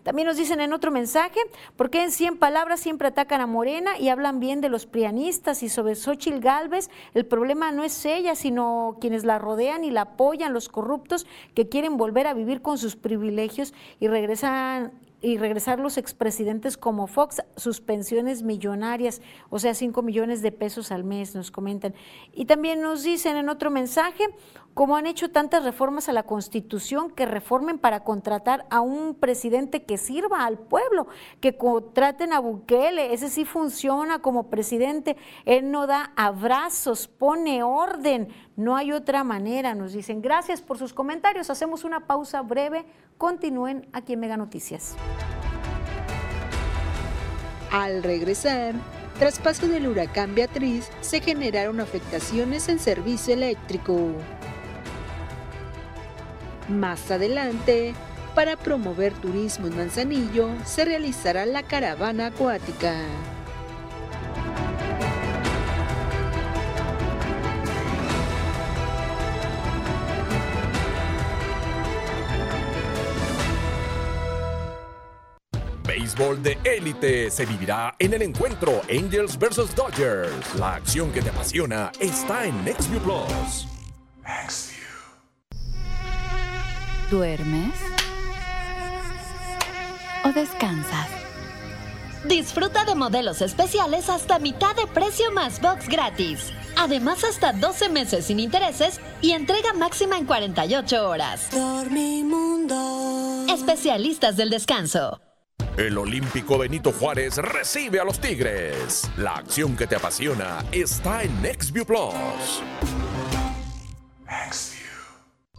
También 0.03 0.26
nos 0.26 0.36
dicen 0.36 0.61
en 0.61 0.72
otro 0.72 0.91
mensaje, 0.91 1.38
porque 1.76 2.03
en 2.03 2.11
100 2.11 2.38
palabras 2.38 2.80
siempre 2.80 3.07
atacan 3.07 3.41
a 3.41 3.47
Morena 3.47 3.97
y 3.99 4.09
hablan 4.09 4.41
bien 4.41 4.61
de 4.61 4.68
los 4.68 4.86
prianistas 4.86 5.62
y 5.62 5.68
sobre 5.68 5.95
Xochil 5.95 6.41
Gálvez? 6.41 6.91
El 7.14 7.24
problema 7.24 7.70
no 7.70 7.84
es 7.84 8.05
ella, 8.05 8.34
sino 8.34 8.97
quienes 9.01 9.24
la 9.24 9.38
rodean 9.38 9.84
y 9.84 9.93
la 9.93 10.03
apoyan, 10.03 10.53
los 10.53 10.68
corruptos 10.68 11.24
que 11.55 11.68
quieren 11.68 11.97
volver 11.97 12.26
a 12.26 12.34
vivir 12.34 12.61
con 12.61 12.76
sus 12.76 12.97
privilegios 12.97 13.72
y 14.01 14.09
regresan 14.09 14.93
y 15.22 15.36
regresar 15.36 15.78
los 15.78 15.99
expresidentes 15.99 16.76
como 16.76 17.07
Fox, 17.07 17.43
sus 17.57 17.80
pensiones 17.80 18.43
millonarias, 18.43 19.20
o 19.51 19.59
sea, 19.59 19.74
5 19.74 20.03
millones 20.03 20.41
de 20.43 20.53
pesos 20.53 20.91
al 20.93 21.05
mes, 21.05 21.34
nos 21.34 21.51
comentan. 21.51 21.95
Y 22.32 22.47
también 22.47 22.80
nos 22.80 23.03
dicen 23.03 23.36
en 23.36 23.49
otro 23.49 23.70
mensaje, 23.70 24.24
como 24.75 24.97
han 24.97 25.07
hecho 25.07 25.31
tantas 25.31 25.64
reformas 25.64 26.09
a 26.09 26.12
la 26.12 26.23
Constitución, 26.23 27.11
que 27.11 27.27
reformen 27.27 27.79
para 27.79 28.01
contratar 28.05 28.66
a 28.71 28.81
un 28.81 29.14
presidente 29.14 29.83
que 29.85 29.99
sirva 29.99 30.45
al 30.45 30.59
pueblo, 30.59 31.09
que 31.41 31.57
contraten 31.57 32.33
a 32.33 32.41
Bukele, 32.41 33.12
ese 33.12 33.29
sí 33.29 33.45
funciona 33.45 34.21
como 34.21 34.49
presidente, 34.49 35.16
él 35.45 35.71
no 35.71 35.87
da 35.87 36.12
abrazos, 36.16 37.09
pone 37.09 37.62
orden, 37.62 38.29
no 38.57 38.77
hay 38.77 38.93
otra 38.93 39.25
manera, 39.25 39.75
nos 39.75 39.93
dicen. 39.93 40.23
Gracias 40.23 40.62
por 40.62 40.79
sus 40.79 40.93
comentarios, 40.93 41.51
hacemos 41.51 41.85
una 41.85 42.07
pausa 42.07 42.43
breve, 42.43 42.87
continúen 43.18 43.89
aquí 43.93 44.14
en 44.14 44.21
Mega 44.21 44.37
Noticias. 44.37 44.97
Al 47.73 48.03
regresar, 48.03 48.75
tras 49.18 49.39
paso 49.39 49.68
del 49.68 49.87
huracán 49.87 50.35
Beatriz, 50.35 50.91
se 51.03 51.21
generaron 51.21 51.81
afectaciones 51.81 52.68
en 52.68 52.79
servicio 52.79 53.35
eléctrico. 53.35 54.12
Más 56.71 57.11
adelante, 57.11 57.95
para 58.35 58.57
promover 58.57 59.12
turismo 59.14 59.66
en 59.66 59.77
Manzanillo, 59.77 60.49
se 60.64 60.85
realizará 60.85 61.45
la 61.45 61.64
caravana 61.64 62.27
acuática. 62.27 62.95
béisbol 75.91 76.43
de 76.43 76.57
élite 76.64 77.31
se 77.31 77.45
vivirá 77.45 77.95
en 77.99 78.14
el 78.14 78.23
encuentro 78.23 78.81
Angels 78.89 79.37
vs 79.37 79.75
Dodgers. 79.75 80.55
La 80.55 80.77
acción 80.77 81.11
que 81.11 81.21
te 81.21 81.31
apasiona 81.31 81.91
está 81.99 82.47
en 82.47 82.64
NextView 82.64 83.01
Plus. 83.01 83.66
¿Duermes? 87.11 87.75
¿O 90.25 90.33
descansas? 90.33 91.09
Disfruta 92.25 92.85
de 92.85 92.95
modelos 92.95 93.43
especiales 93.43 94.09
hasta 94.09 94.39
mitad 94.39 94.77
de 94.77 94.87
precio 94.87 95.33
más 95.33 95.61
box 95.61 95.89
gratis. 95.89 96.53
Además, 96.77 97.25
hasta 97.25 97.53
12 97.53 97.89
meses 97.89 98.27
sin 98.27 98.39
intereses 98.39 99.01
y 99.21 99.33
entrega 99.33 99.73
máxima 99.73 100.19
en 100.19 100.27
48 100.27 101.09
horas. 101.09 101.51
Dormimundo. 101.51 103.47
Especialistas 103.49 104.37
del 104.37 104.51
descanso. 104.51 105.21
El 105.77 105.99
Olímpico 105.99 106.59
Benito 106.59 106.93
Juárez 106.93 107.39
recibe 107.39 107.99
a 107.99 108.05
los 108.05 108.21
Tigres. 108.21 109.11
La 109.17 109.33
acción 109.33 109.77
que 109.77 109.89
te 109.89 109.97
apasiona 109.97 110.65
está 110.71 111.25
en 111.25 111.43
NextView 111.43 111.85
Plus. 111.87 112.63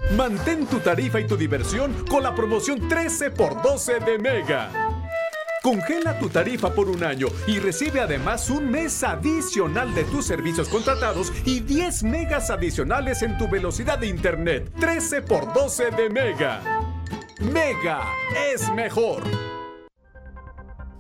Mantén 0.10 0.66
tu 0.66 0.80
tarifa 0.80 1.20
y 1.20 1.28
tu 1.28 1.38
diversión 1.38 1.94
con 2.10 2.24
la 2.24 2.36
promoción 2.36 2.90
13x12 2.90 4.04
de 4.04 4.20
Mega. 4.20 4.70
Congela 5.64 6.18
tu 6.18 6.28
tarifa 6.28 6.74
por 6.74 6.90
un 6.90 7.04
año 7.04 7.28
y 7.48 7.60
recibe 7.60 8.02
además 8.02 8.50
un 8.50 8.70
mes 8.70 9.04
adicional 9.04 9.94
de 9.94 10.04
tus 10.06 10.26
servicios 10.26 10.68
contratados 10.68 11.32
y 11.46 11.60
10 11.60 12.04
megas 12.04 12.50
adicionales 12.50 13.22
en 13.22 13.38
tu 13.38 13.48
velocidad 13.48 14.00
de 14.00 14.08
internet. 14.08 14.72
13 14.80 15.22
por 15.22 15.54
12 15.54 15.92
de 15.92 16.10
Mega. 16.10 16.62
Mega 17.40 18.02
es 18.52 18.70
mejor. 18.74 19.24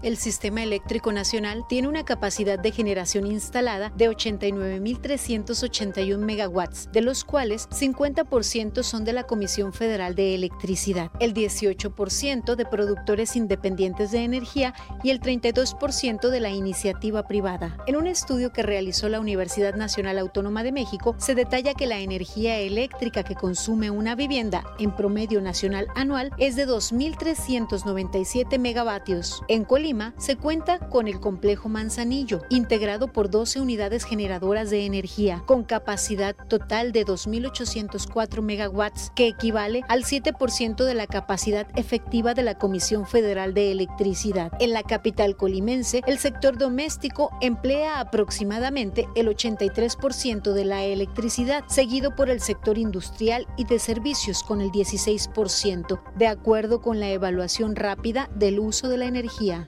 El 0.04 0.18
Sistema 0.18 0.62
Eléctrico 0.64 1.12
Nacional 1.12 1.64
tiene 1.70 1.88
una 1.88 2.04
capacidad 2.04 2.58
de 2.58 2.72
generación 2.72 3.28
instalada 3.28 3.92
de 3.96 4.10
89.381 4.10 6.18
megawatts, 6.18 6.92
de 6.92 7.02
los 7.02 7.24
cuales 7.24 7.70
50% 7.70 8.82
son 8.82 9.06
de 9.06 9.14
la 9.14 9.26
Comisión 9.26 9.74
Federal 9.74 10.16
de 10.16 10.34
Electricidad, 10.34 11.12
el 11.20 11.36
18% 11.36 12.56
de 12.56 12.66
productores 12.66 13.36
independientes 13.36 14.10
de 14.10 14.24
energía 14.24 14.74
y 15.04 15.12
el 15.12 15.22
32% 15.22 16.30
de 16.30 16.40
la 16.40 16.50
iniciativa 16.50 17.28
privada. 17.28 17.78
En 17.86 17.96
un 17.96 18.08
estudio 18.08 18.52
que 18.52 18.64
realizó 18.64 19.08
la 19.08 19.20
Universidad 19.20 19.76
Nacional 19.76 20.18
Autónoma 20.18 20.64
de 20.64 20.72
México, 20.72 21.14
se 21.20 21.36
detalla 21.36 21.76
que 21.76 21.86
la 21.86 22.00
energía 22.00 22.58
eléctrica 22.58 23.22
que 23.22 23.36
consume 23.36 23.92
una 23.92 24.16
vivienda 24.16 24.64
en 24.80 24.96
promedio 24.96 25.42
nacional 25.42 25.86
anual 25.94 26.32
es 26.40 26.56
de 26.56 26.68
2.397 26.68 28.58
megavatios. 28.58 29.44
En 29.48 29.64
Colima, 29.64 29.91
se 30.18 30.38
cuenta 30.38 30.80
con 30.80 31.08
el 31.10 31.20
complejo 31.20 31.68
Manzanillo, 31.68 32.42
integrado 32.50 33.12
por 33.12 33.30
12 33.30 33.60
unidades 33.60 34.06
generadoras 34.06 34.70
de 34.70 34.86
energía, 34.86 35.44
con 35.46 35.64
capacidad 35.64 36.34
total 36.48 36.94
de 36.94 37.06
2.804 37.06 38.42
megawatts, 38.42 39.12
que 39.16 39.28
equivale 39.28 39.84
al 39.90 40.04
7% 40.04 40.86
de 40.86 40.94
la 40.94 41.08
capacidad 41.08 41.68
efectiva 41.76 42.34
de 42.34 42.44
la 42.44 42.58
Comisión 42.58 43.06
Federal 43.06 43.54
de 43.54 43.72
Electricidad. 43.72 44.54
En 44.62 44.72
la 44.72 44.84
capital 44.84 45.36
colimense, 45.36 46.02
el 46.08 46.20
sector 46.20 46.58
doméstico 46.58 47.32
emplea 47.42 48.00
aproximadamente 48.00 49.10
el 49.16 49.28
83% 49.28 50.54
de 50.54 50.66
la 50.66 50.84
electricidad, 50.84 51.66
seguido 51.68 52.16
por 52.16 52.30
el 52.30 52.40
sector 52.40 52.78
industrial 52.78 53.46
y 53.58 53.66
de 53.66 53.78
servicios 53.78 54.44
con 54.44 54.62
el 54.62 54.72
16%, 54.72 56.02
de 56.16 56.28
acuerdo 56.28 56.82
con 56.82 57.02
la 57.02 57.10
evaluación 57.10 57.76
rápida 57.76 58.30
del 58.36 58.60
uso 58.60 58.88
de 58.88 58.98
la 58.98 59.06
energía. 59.06 59.68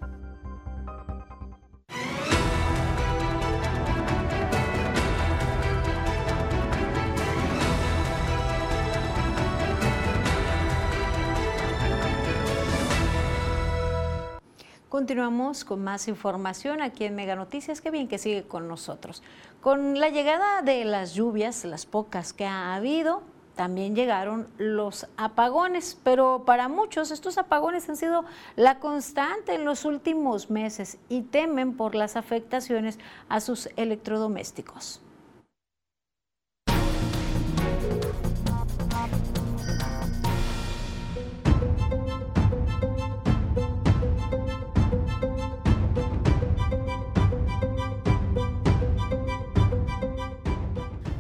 Continuamos 15.03 15.65
con 15.65 15.83
más 15.83 16.07
información 16.07 16.81
aquí 16.81 17.03
en 17.03 17.13
Mega 17.13 17.35
Noticias. 17.35 17.81
Qué 17.81 17.91
bien 17.91 18.07
que 18.07 18.17
sigue 18.17 18.43
con 18.43 18.69
nosotros. 18.69 19.21
Con 19.59 19.99
la 19.99 20.07
llegada 20.07 20.61
de 20.61 20.85
las 20.85 21.13
lluvias, 21.13 21.65
las 21.65 21.85
pocas 21.85 22.31
que 22.31 22.45
ha 22.45 22.73
habido, 22.73 23.21
también 23.53 23.97
llegaron 23.97 24.47
los 24.57 25.07
apagones, 25.17 25.99
pero 26.05 26.43
para 26.45 26.69
muchos 26.69 27.11
estos 27.11 27.37
apagones 27.37 27.89
han 27.89 27.97
sido 27.97 28.23
la 28.55 28.79
constante 28.79 29.55
en 29.55 29.65
los 29.65 29.83
últimos 29.83 30.49
meses 30.49 30.97
y 31.09 31.23
temen 31.23 31.75
por 31.75 31.95
las 31.95 32.15
afectaciones 32.15 32.97
a 33.27 33.41
sus 33.41 33.67
electrodomésticos. 33.75 35.01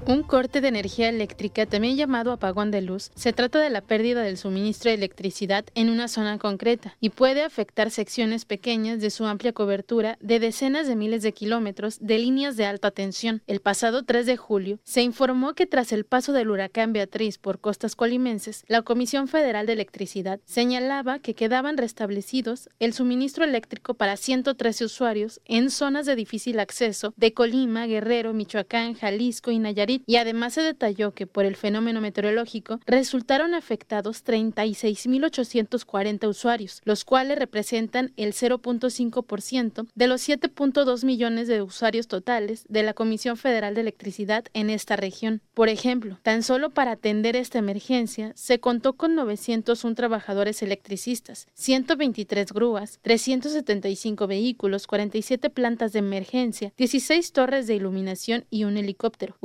Un 0.05 0.21
corte 0.23 0.59
de 0.59 0.67
energía 0.67 1.07
eléctrica, 1.07 1.65
también 1.65 1.95
llamado 1.95 2.33
apagón 2.33 2.71
de 2.71 2.81
luz, 2.81 3.09
se 3.15 3.31
trata 3.31 3.59
de 3.59 3.69
la 3.69 3.79
pérdida 3.79 4.21
del 4.21 4.37
suministro 4.37 4.89
de 4.89 4.95
electricidad 4.95 5.63
en 5.75 5.89
una 5.89 6.09
zona 6.09 6.37
concreta 6.39 6.97
y 6.99 7.09
puede 7.09 7.41
afectar 7.41 7.89
secciones 7.89 8.43
pequeñas 8.43 8.99
de 8.99 9.09
su 9.09 9.25
amplia 9.25 9.53
cobertura 9.53 10.17
de 10.19 10.41
decenas 10.41 10.89
de 10.89 10.97
miles 10.97 11.23
de 11.23 11.31
kilómetros 11.31 11.99
de 12.01 12.17
líneas 12.17 12.57
de 12.57 12.65
alta 12.65 12.91
tensión. 12.91 13.43
El 13.47 13.61
pasado 13.61 14.03
3 14.03 14.25
de 14.25 14.35
julio 14.35 14.79
se 14.83 15.03
informó 15.03 15.53
que 15.53 15.67
tras 15.67 15.93
el 15.93 16.03
paso 16.03 16.33
del 16.33 16.49
huracán 16.49 16.91
Beatriz 16.91 17.37
por 17.37 17.61
costas 17.61 17.95
colimenses, 17.95 18.65
la 18.67 18.81
Comisión 18.81 19.29
Federal 19.29 19.65
de 19.67 19.73
Electricidad 19.73 20.41
señalaba 20.43 21.19
que 21.19 21.33
quedaban 21.33 21.77
restablecidos 21.77 22.69
el 22.79 22.91
suministro 22.91 23.45
eléctrico 23.45 23.93
para 23.93 24.17
113 24.17 24.83
usuarios 24.83 25.39
en 25.45 25.71
zonas 25.71 26.05
de 26.05 26.17
difícil 26.17 26.59
acceso 26.59 27.13
de 27.15 27.33
Colima, 27.33 27.87
Guerrero, 27.87 28.33
Michoacán, 28.33 28.95
Jalisco 28.95 29.49
y 29.49 29.59
Y 30.05 30.15
además 30.15 30.53
se 30.53 30.61
detalló 30.61 31.13
que 31.13 31.27
por 31.27 31.45
el 31.45 31.55
fenómeno 31.55 32.01
meteorológico 32.01 32.79
resultaron 32.85 33.53
afectados 33.53 34.25
36.840 34.25 36.27
usuarios, 36.27 36.81
los 36.85 37.05
cuales 37.05 37.37
representan 37.37 38.11
el 38.17 38.33
0.5% 38.33 39.87
de 39.93 40.07
los 40.07 40.27
7.2 40.27 41.05
millones 41.05 41.47
de 41.47 41.61
usuarios 41.61 42.07
totales 42.07 42.65
de 42.69 42.83
la 42.83 42.93
Comisión 42.93 43.37
Federal 43.37 43.75
de 43.75 43.81
Electricidad 43.81 44.45
en 44.53 44.69
esta 44.69 44.95
región. 44.95 45.41
Por 45.53 45.69
ejemplo, 45.69 46.19
tan 46.23 46.43
solo 46.43 46.71
para 46.71 46.91
atender 46.91 47.35
esta 47.35 47.59
emergencia 47.59 48.33
se 48.35 48.59
contó 48.59 48.93
con 48.93 49.15
901 49.15 49.95
trabajadores 49.95 50.61
electricistas, 50.61 51.47
123 51.53 52.51
grúas, 52.51 52.99
375 53.01 54.27
vehículos, 54.27 54.87
47 54.87 55.49
plantas 55.49 55.93
de 55.93 55.99
emergencia, 55.99 56.73
16 56.77 57.31
torres 57.31 57.67
de 57.67 57.75
iluminación 57.75 58.45
y 58.49 58.63
un 58.63 58.77
helicóptero, 58.77 59.35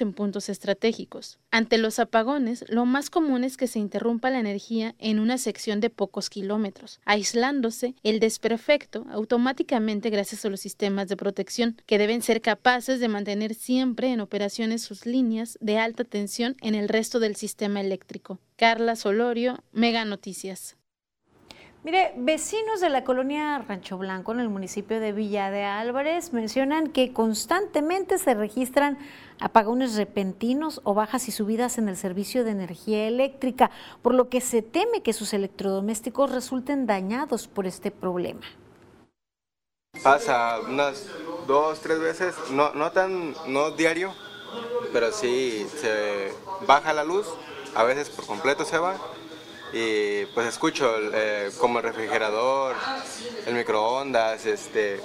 en 0.00 0.12
puntos 0.12 0.48
estratégicos. 0.48 1.38
Ante 1.50 1.78
los 1.78 1.98
apagones, 1.98 2.64
lo 2.68 2.86
más 2.86 3.10
común 3.10 3.44
es 3.44 3.56
que 3.56 3.66
se 3.66 3.78
interrumpa 3.78 4.30
la 4.30 4.40
energía 4.40 4.94
en 4.98 5.18
una 5.18 5.38
sección 5.38 5.80
de 5.80 5.90
pocos 5.90 6.30
kilómetros, 6.30 7.00
aislándose 7.04 7.94
el 8.02 8.20
desperfecto 8.20 9.06
automáticamente 9.10 10.10
gracias 10.10 10.44
a 10.44 10.48
los 10.48 10.60
sistemas 10.60 11.08
de 11.08 11.16
protección, 11.16 11.76
que 11.86 11.98
deben 11.98 12.22
ser 12.22 12.40
capaces 12.40 13.00
de 13.00 13.08
mantener 13.08 13.54
siempre 13.54 14.12
en 14.12 14.20
operaciones 14.20 14.82
sus 14.82 15.06
líneas 15.06 15.58
de 15.60 15.78
alta 15.78 16.04
tensión 16.04 16.56
en 16.60 16.74
el 16.74 16.88
resto 16.88 17.20
del 17.20 17.36
sistema 17.36 17.80
eléctrico. 17.80 18.38
Carla 18.56 18.96
Solorio, 18.96 19.58
Mega 19.72 20.04
Noticias. 20.04 20.76
Mire, 21.84 22.14
vecinos 22.16 22.80
de 22.80 22.88
la 22.88 23.04
colonia 23.04 23.58
Rancho 23.58 23.98
Blanco 23.98 24.32
en 24.32 24.40
el 24.40 24.48
municipio 24.48 25.00
de 25.00 25.12
Villa 25.12 25.50
de 25.50 25.64
Álvarez 25.64 26.32
mencionan 26.32 26.88
que 26.88 27.12
constantemente 27.12 28.16
se 28.16 28.32
registran 28.32 28.96
apagones 29.38 29.94
repentinos 29.94 30.80
o 30.84 30.94
bajas 30.94 31.28
y 31.28 31.30
subidas 31.30 31.76
en 31.76 31.90
el 31.90 31.98
servicio 31.98 32.42
de 32.42 32.52
energía 32.52 33.06
eléctrica, 33.06 33.70
por 34.00 34.14
lo 34.14 34.30
que 34.30 34.40
se 34.40 34.62
teme 34.62 35.02
que 35.02 35.12
sus 35.12 35.34
electrodomésticos 35.34 36.32
resulten 36.32 36.86
dañados 36.86 37.48
por 37.48 37.66
este 37.66 37.90
problema. 37.90 38.46
Pasa 40.02 40.60
unas 40.66 41.06
dos, 41.46 41.80
tres 41.80 42.00
veces, 42.00 42.34
no, 42.50 42.72
no 42.72 42.92
tan, 42.92 43.34
no 43.46 43.72
diario, 43.72 44.14
pero 44.90 45.12
sí 45.12 45.66
se 45.76 46.32
baja 46.66 46.94
la 46.94 47.04
luz, 47.04 47.26
a 47.74 47.84
veces 47.84 48.08
por 48.08 48.24
completo 48.24 48.64
se 48.64 48.78
va 48.78 48.96
y 49.74 50.26
pues 50.26 50.46
escucho 50.46 50.94
eh, 51.12 51.50
como 51.58 51.80
el 51.80 51.84
refrigerador, 51.84 52.76
el 53.46 53.54
microondas, 53.54 54.46
este... 54.46 55.00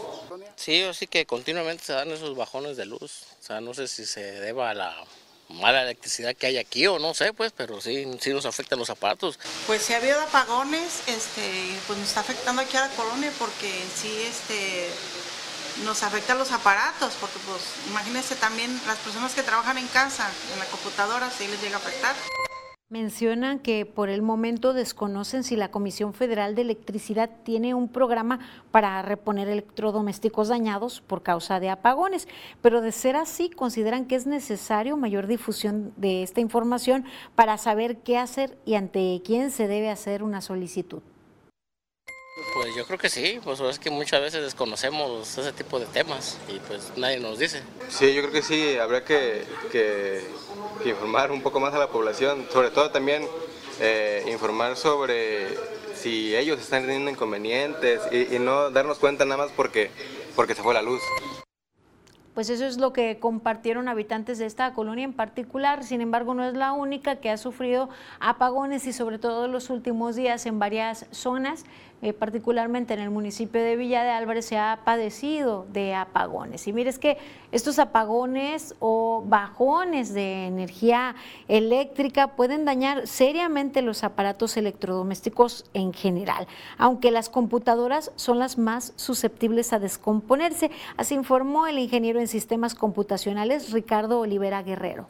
Sí, 0.56 0.86
sí 0.94 1.08
que 1.08 1.26
continuamente 1.26 1.84
se 1.84 1.94
dan 1.94 2.12
esos 2.12 2.36
bajones 2.36 2.78
de 2.78 2.86
luz, 2.86 3.24
o 3.40 3.44
sea, 3.44 3.62
no 3.62 3.74
sé 3.74 3.88
si 3.88 4.06
se 4.06 4.22
deba 4.22 4.70
a 4.70 4.74
la 4.76 4.96
mala 5.50 5.82
electricidad 5.82 6.36
que 6.36 6.46
hay 6.46 6.58
aquí 6.58 6.86
o 6.86 7.00
no 7.00 7.16
sé, 7.16 7.34
pues, 7.34 7.52
pero 7.56 7.82
sí, 7.82 8.06
sí 8.20 8.32
nos 8.32 8.46
afectan 8.46 8.78
los 8.78 8.92
aparatos. 8.92 9.40
Pues 9.66 9.82
si 9.82 9.94
ha 9.94 9.98
habido 9.98 10.22
apagones, 10.22 11.02
este, 11.08 11.80
pues 11.88 11.98
nos 11.98 12.08
está 12.08 12.20
afectando 12.20 12.62
aquí 12.62 12.78
a 12.78 12.82
la 12.82 12.90
colonia 12.90 13.32
porque 13.40 13.72
sí, 13.96 14.22
este, 14.22 14.88
nos 15.84 16.04
afecta 16.04 16.36
los 16.36 16.52
aparatos, 16.52 17.14
porque 17.20 17.40
pues 17.48 17.62
imagínense 17.88 18.36
también 18.36 18.80
las 18.86 18.98
personas 18.98 19.34
que 19.34 19.42
trabajan 19.42 19.80
en 19.80 19.88
casa, 19.88 20.30
en 20.54 20.60
la 20.60 20.66
computadora, 20.66 21.32
sí 21.36 21.48
les 21.48 21.60
llega 21.62 21.78
a 21.78 21.80
afectar. 21.80 22.16
Mencionan 22.92 23.60
que 23.60 23.86
por 23.86 24.10
el 24.10 24.24
momento 24.24 24.74
desconocen 24.74 25.44
si 25.44 25.56
la 25.56 25.70
Comisión 25.70 26.16
Federal 26.16 26.56
de 26.56 26.64
Electricidad 26.64 27.30
tiene 27.44 27.76
un 27.76 27.88
programa 27.88 28.40
para 28.72 29.00
reponer 29.04 29.48
electrodomésticos 29.48 30.48
dañados 30.48 31.00
por 31.00 31.22
causa 31.22 31.60
de 31.60 31.70
apagones, 31.70 32.28
pero 32.64 32.82
de 32.82 32.92
ser 32.92 33.16
así 33.16 33.52
consideran 33.52 34.06
que 34.06 34.16
es 34.16 34.26
necesario 34.26 34.98
mayor 34.98 35.28
difusión 35.28 35.94
de 35.98 36.24
esta 36.24 36.42
información 36.42 37.06
para 37.36 37.60
saber 37.60 37.98
qué 37.98 38.18
hacer 38.18 38.58
y 38.66 38.74
ante 38.74 39.22
quién 39.24 39.52
se 39.52 39.68
debe 39.68 39.92
hacer 39.92 40.24
una 40.24 40.42
solicitud. 40.42 41.04
Pues 42.54 42.76
yo 42.76 42.86
creo 42.86 42.98
que 42.98 43.10
sí, 43.10 43.40
pues 43.44 43.60
es 43.60 43.80
que 43.80 43.90
muchas 43.90 44.22
veces 44.22 44.42
desconocemos 44.44 45.38
ese 45.38 45.52
tipo 45.54 45.80
de 45.80 45.86
temas 45.86 46.38
y 46.48 46.60
pues 46.60 46.92
nadie 46.96 47.20
nos 47.20 47.40
dice. 47.40 47.62
Sí, 47.90 48.14
yo 48.14 48.22
creo 48.22 48.34
que 48.34 48.42
sí, 48.42 48.78
habría 48.78 49.04
que, 49.04 49.44
informar 50.86 51.32
un 51.32 51.42
poco 51.42 51.60
más 51.60 51.74
a 51.74 51.80
la 51.80 51.88
población, 51.88 52.48
sobre 52.52 52.72
todo 52.72 52.90
también 52.92 53.28
eh, 53.80 54.26
informar 54.32 54.78
sobre 54.78 55.48
si 55.96 56.36
ellos 56.36 56.60
están 56.60 56.84
teniendo 56.84 57.12
inconvenientes 57.12 58.02
y, 58.12 58.36
y, 58.36 58.40
no 58.40 58.72
darnos 58.72 58.98
cuenta 59.00 59.26
nada 59.26 59.46
más 59.46 59.52
porque, 59.56 59.92
porque 60.36 60.56
se 60.56 60.64
fue 60.64 60.74
la 60.74 60.82
luz. 60.82 61.02
Pues 62.40 62.50
eso 62.50 62.66
es 62.66 62.78
lo 62.78 62.94
que 62.94 63.20
compartieron 63.20 63.90
habitantes 63.90 64.38
de 64.38 64.46
esta 64.46 64.74
colonia 64.74 65.04
en 65.04 65.12
particular. 65.12 65.84
Sin 65.84 66.00
embargo, 66.00 66.34
no 66.34 66.46
es 66.48 66.54
la 66.54 66.72
única 66.72 67.18
que 67.18 67.30
ha 67.30 67.36
sufrido 67.36 67.90
apagones 68.22 68.88
y 68.88 68.94
sobre 68.94 69.20
todo 69.20 69.44
en 69.44 69.52
los 69.52 69.70
últimos 69.70 70.16
días 70.16 70.46
en 70.46 70.58
varias 70.58 71.06
zonas. 71.12 71.66
Eh, 72.02 72.14
particularmente 72.14 72.94
en 72.94 73.02
el 73.02 73.10
municipio 73.10 73.62
de 73.62 73.76
Villa 73.76 74.06
de 74.06 74.12
Álvarez, 74.12 74.46
se 74.46 74.58
ha 74.58 74.80
padecido 74.86 75.66
de 75.74 75.94
apagones. 75.94 76.66
Y 76.66 76.72
mire, 76.72 76.90
es 76.90 76.98
que 76.98 77.18
estos 77.52 77.78
apagones 77.78 78.74
o 78.80 79.22
bajones 79.26 80.14
de 80.14 80.46
energía 80.46 81.16
eléctrica 81.50 82.38
pueden 82.38 82.64
dañar 82.64 83.06
seriamente 83.06 83.82
los 83.82 84.06
aparatos 84.06 84.56
electrodomésticos 84.56 85.66
en 85.74 85.92
general, 85.92 86.48
aunque 86.78 87.12
las 87.12 87.28
computadoras 87.28 88.14
son 88.16 88.40
las 88.40 88.58
más 88.58 88.94
susceptibles 88.96 89.74
a 89.74 89.80
descomponerse, 89.80 90.72
así 90.96 91.16
informó 91.16 91.68
el 91.68 91.80
ingeniero 91.80 92.22
en 92.22 92.29
sistemas 92.30 92.76
computacionales 92.76 93.72
Ricardo 93.72 94.20
Olivera 94.20 94.64
Guerrero. 94.64 95.08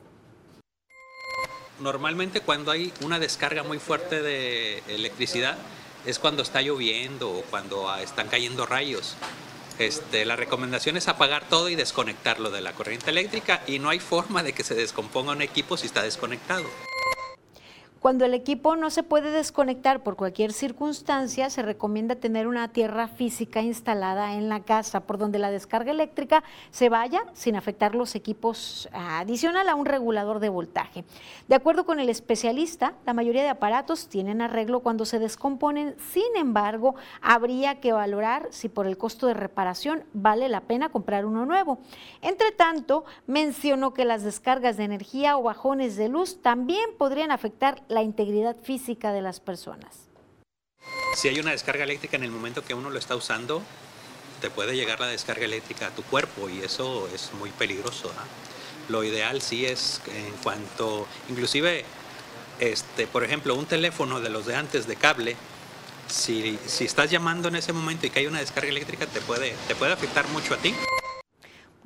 Normalmente 1.79 2.41
cuando 2.41 2.71
hay 2.71 2.91
una 3.01 3.19
descarga 3.19 3.63
muy 3.63 3.79
fuerte 3.79 4.21
de 4.21 4.83
electricidad, 4.87 5.57
es 6.05 6.19
cuando 6.19 6.41
está 6.41 6.61
lloviendo 6.61 7.31
o 7.31 7.41
cuando 7.43 7.89
ah, 7.89 8.01
están 8.01 8.27
cayendo 8.27 8.65
rayos. 8.65 9.15
Este, 9.77 10.25
la 10.25 10.35
recomendación 10.35 10.97
es 10.97 11.07
apagar 11.07 11.47
todo 11.47 11.69
y 11.69 11.75
desconectarlo 11.75 12.51
de 12.51 12.61
la 12.61 12.73
corriente 12.73 13.11
eléctrica 13.11 13.63
y 13.65 13.79
no 13.79 13.89
hay 13.89 13.99
forma 13.99 14.43
de 14.43 14.51
que 14.51 14.63
se 14.63 14.75
descomponga 14.75 15.31
un 15.31 15.41
equipo 15.41 15.77
si 15.77 15.87
está 15.87 16.03
desconectado. 16.03 16.65
Cuando 17.99 18.23
el 18.23 18.33
equipo 18.33 18.77
no 18.77 18.91
se 18.91 19.03
puede 19.03 19.29
desconectar 19.29 20.03
por 20.03 20.15
cualquier 20.15 20.53
circunstancia, 20.53 21.49
se 21.49 21.61
recomienda 21.63 22.15
tener 22.15 22.47
una 22.47 22.69
tierra 22.69 23.09
física 23.09 23.61
instalada 23.61 24.35
en 24.35 24.47
la 24.47 24.61
casa 24.61 25.01
por 25.01 25.17
donde 25.17 25.37
la 25.37 25.51
descarga 25.51 25.91
eléctrica 25.91 26.41
se 26.71 26.87
vaya 26.87 27.25
sin 27.33 27.57
afectar 27.57 27.95
los 27.95 28.15
equipos 28.15 28.87
adicional 28.93 29.67
a 29.67 29.75
un 29.75 29.85
regulador 29.85 30.39
de 30.39 30.47
voltaje. 30.47 31.03
De 31.49 31.55
acuerdo 31.55 31.85
con 31.85 31.99
el 31.99 32.07
especialista, 32.07 32.93
la 33.05 33.13
mayoría 33.13 33.43
de 33.43 33.49
aparatos 33.49 34.07
tienen 34.07 34.41
arreglo 34.41 34.79
cuando 34.79 35.03
se 35.03 35.19
descomponen, 35.19 35.95
sin 35.97 36.37
embargo, 36.37 36.95
habría 37.21 37.81
que 37.81 37.91
valorar 37.91 38.47
si 38.51 38.69
por 38.69 38.87
el 38.87 38.97
costo 38.97 39.27
de 39.27 39.33
reparación 39.33 40.05
vale 40.13 40.47
la 40.47 40.61
pena 40.61 40.87
comprar 40.87 41.25
uno 41.25 41.45
nuevo. 41.45 41.79
Entre 42.21 42.53
tanto, 42.53 43.03
mencionó 43.27 43.93
que 43.93 44.05
las 44.05 44.23
descargas 44.23 44.77
de 44.77 44.85
energía 44.85 45.37
o 45.37 45.43
bajones 45.43 45.97
de 45.97 46.07
luz 46.07 46.41
también 46.41 46.91
podrían 46.97 47.31
afectar 47.31 47.83
la 47.89 48.03
integridad 48.03 48.55
física 48.55 49.11
de 49.11 49.21
las 49.21 49.39
personas. 49.39 50.07
Si 51.15 51.27
hay 51.27 51.39
una 51.39 51.51
descarga 51.51 51.83
eléctrica 51.83 52.15
en 52.15 52.23
el 52.23 52.31
momento 52.31 52.63
que 52.63 52.73
uno 52.73 52.89
lo 52.89 52.97
está 52.97 53.15
usando, 53.15 53.61
te 54.39 54.49
puede 54.49 54.75
llegar 54.75 54.99
la 54.99 55.07
descarga 55.07 55.43
eléctrica 55.43 55.87
a 55.87 55.89
tu 55.89 56.03
cuerpo 56.03 56.47
y 56.49 56.59
eso 56.59 57.09
es 57.13 57.31
muy 57.33 57.49
peligroso. 57.49 58.13
¿ah? 58.17 58.23
Lo 58.87 59.03
ideal 59.03 59.41
sí 59.41 59.65
es 59.65 60.01
en 60.07 60.31
cuanto, 60.43 61.07
inclusive, 61.29 61.83
este, 62.59 63.07
por 63.07 63.23
ejemplo, 63.23 63.55
un 63.55 63.65
teléfono 63.65 64.21
de 64.21 64.29
los 64.29 64.45
de 64.45 64.55
antes 64.55 64.87
de 64.87 64.95
cable, 64.95 65.35
si, 66.07 66.57
si 66.65 66.85
estás 66.85 67.11
llamando 67.11 67.49
en 67.49 67.55
ese 67.55 67.73
momento 67.73 68.05
y 68.07 68.11
que 68.11 68.19
hay 68.19 68.27
una 68.27 68.39
descarga 68.39 68.69
eléctrica, 68.69 69.07
te 69.07 69.19
puede, 69.21 69.55
te 69.67 69.75
puede 69.75 69.93
afectar 69.93 70.27
mucho 70.29 70.53
a 70.53 70.57
ti. 70.57 70.73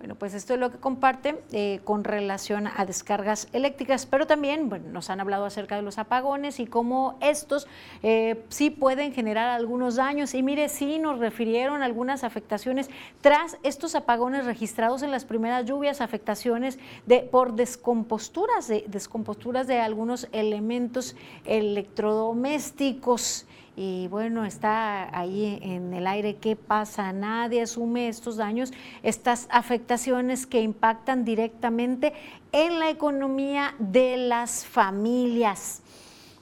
Bueno, 0.03 0.15
pues 0.15 0.33
esto 0.33 0.53
es 0.53 0.59
lo 0.59 0.69
que 0.69 0.79
comparte 0.79 1.41
eh, 1.53 1.79
con 1.85 2.03
relación 2.03 2.67
a 2.67 2.85
descargas 2.85 3.47
eléctricas, 3.53 4.05
pero 4.05 4.27
también 4.27 4.67
bueno, 4.67 4.89
nos 4.89 5.09
han 5.09 5.21
hablado 5.21 5.45
acerca 5.45 5.77
de 5.77 5.81
los 5.81 5.97
apagones 5.97 6.59
y 6.59 6.65
cómo 6.65 7.17
estos 7.21 7.67
eh, 8.01 8.43
sí 8.49 8.69
pueden 8.69 9.13
generar 9.13 9.47
algunos 9.47 9.95
daños. 9.95 10.33
Y 10.33 10.43
mire, 10.43 10.67
sí 10.67 10.99
nos 10.99 11.19
refirieron 11.19 11.83
algunas 11.83 12.25
afectaciones 12.25 12.89
tras 13.21 13.57
estos 13.63 13.95
apagones 13.95 14.43
registrados 14.43 15.03
en 15.03 15.11
las 15.11 15.23
primeras 15.23 15.63
lluvias, 15.63 16.01
afectaciones 16.01 16.79
de, 17.05 17.19
por 17.19 17.53
descomposturas, 17.53 18.67
de, 18.67 18.83
descomposturas 18.89 19.67
de 19.67 19.79
algunos 19.79 20.27
elementos 20.33 21.15
electrodomésticos 21.45 23.45
y 23.75 24.07
bueno, 24.07 24.45
está 24.45 25.17
ahí 25.17 25.59
en 25.61 25.93
el 25.93 26.05
aire 26.05 26.35
qué 26.35 26.55
pasa, 26.55 27.11
nadie 27.11 27.63
asume 27.63 28.07
estos 28.07 28.37
daños, 28.37 28.71
estas 29.01 29.47
afectaciones 29.49 30.45
que 30.45 30.61
impactan 30.61 31.25
directamente 31.25 32.13
en 32.51 32.79
la 32.79 32.89
economía 32.89 33.73
de 33.79 34.17
las 34.17 34.65
familias. 34.65 35.81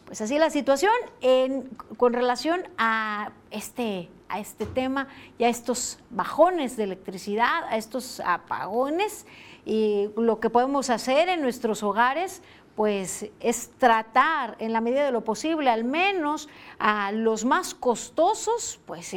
Pues 0.05 0.19
así 0.19 0.37
la 0.37 0.49
situación 0.49 0.91
en, 1.21 1.69
con 1.95 2.11
relación 2.11 2.63
a 2.77 3.31
este, 3.49 4.09
a 4.27 4.41
este 4.41 4.65
tema 4.65 5.07
y 5.37 5.45
a 5.45 5.49
estos 5.49 5.99
bajones 6.09 6.75
de 6.75 6.83
electricidad, 6.83 7.63
a 7.69 7.77
estos 7.77 8.19
apagones 8.19 9.25
y 9.65 10.09
lo 10.17 10.41
que 10.41 10.49
podemos 10.49 10.89
hacer 10.89 11.29
en 11.29 11.41
nuestros 11.41 11.81
hogares 11.81 12.41
pues 12.75 13.29
es 13.39 13.69
tratar 13.77 14.55
en 14.59 14.73
la 14.73 14.81
medida 14.81 15.05
de 15.05 15.11
lo 15.11 15.23
posible, 15.23 15.69
al 15.69 15.83
menos 15.83 16.47
a 16.79 17.11
los 17.11 17.43
más 17.45 17.73
costosos, 17.73 18.79
pues 18.85 19.15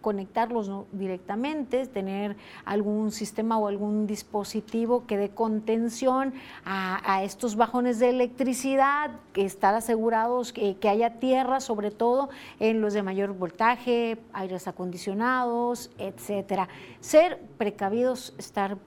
conectarlos 0.00 0.70
directamente, 0.92 1.86
tener 1.86 2.36
algún 2.64 3.10
sistema 3.10 3.58
o 3.58 3.66
algún 3.66 4.06
dispositivo 4.06 5.06
que 5.06 5.16
dé 5.16 5.30
contención 5.30 6.32
a, 6.64 7.22
estos 7.22 7.56
bajones 7.56 7.98
de 7.98 8.10
electricidad, 8.10 9.10
estar 9.34 9.74
asegurados 9.74 10.52
que, 10.52 10.76
que 10.76 10.88
haya 10.88 11.18
tierra, 11.18 11.60
sobre 11.60 11.90
todo 11.90 12.28
en 12.60 12.80
los 12.80 12.94
de 12.94 13.02
mayor 13.02 13.32
voltaje, 13.32 14.18
aires 14.32 14.68
acondicionados, 14.68 15.90
etcétera. 15.98 16.68
Ser 17.00 17.40
precavidos, 17.58 18.34
estar 18.38 18.78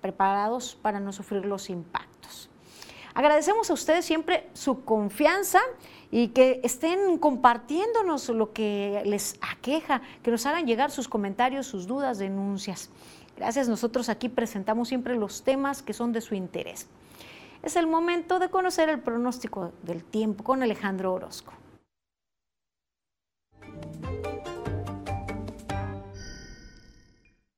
preparados 0.00 0.76
para 0.80 1.00
no 1.00 1.12
sufrir 1.12 1.44
los 1.44 1.70
impactos. 1.70 2.07
Agradecemos 3.18 3.68
a 3.68 3.72
ustedes 3.72 4.04
siempre 4.04 4.48
su 4.52 4.84
confianza 4.84 5.58
y 6.12 6.28
que 6.28 6.60
estén 6.62 7.18
compartiéndonos 7.18 8.28
lo 8.28 8.52
que 8.52 9.02
les 9.04 9.40
aqueja, 9.40 10.02
que 10.22 10.30
nos 10.30 10.46
hagan 10.46 10.68
llegar 10.68 10.92
sus 10.92 11.08
comentarios, 11.08 11.66
sus 11.66 11.88
dudas, 11.88 12.18
denuncias. 12.18 12.90
Gracias, 13.36 13.68
nosotros 13.68 14.08
aquí 14.08 14.28
presentamos 14.28 14.86
siempre 14.86 15.16
los 15.16 15.42
temas 15.42 15.82
que 15.82 15.94
son 15.94 16.12
de 16.12 16.20
su 16.20 16.36
interés. 16.36 16.86
Es 17.64 17.74
el 17.74 17.88
momento 17.88 18.38
de 18.38 18.50
conocer 18.50 18.88
el 18.88 19.00
pronóstico 19.00 19.72
del 19.82 20.04
tiempo 20.04 20.44
con 20.44 20.62
Alejandro 20.62 21.12
Orozco. 21.12 21.52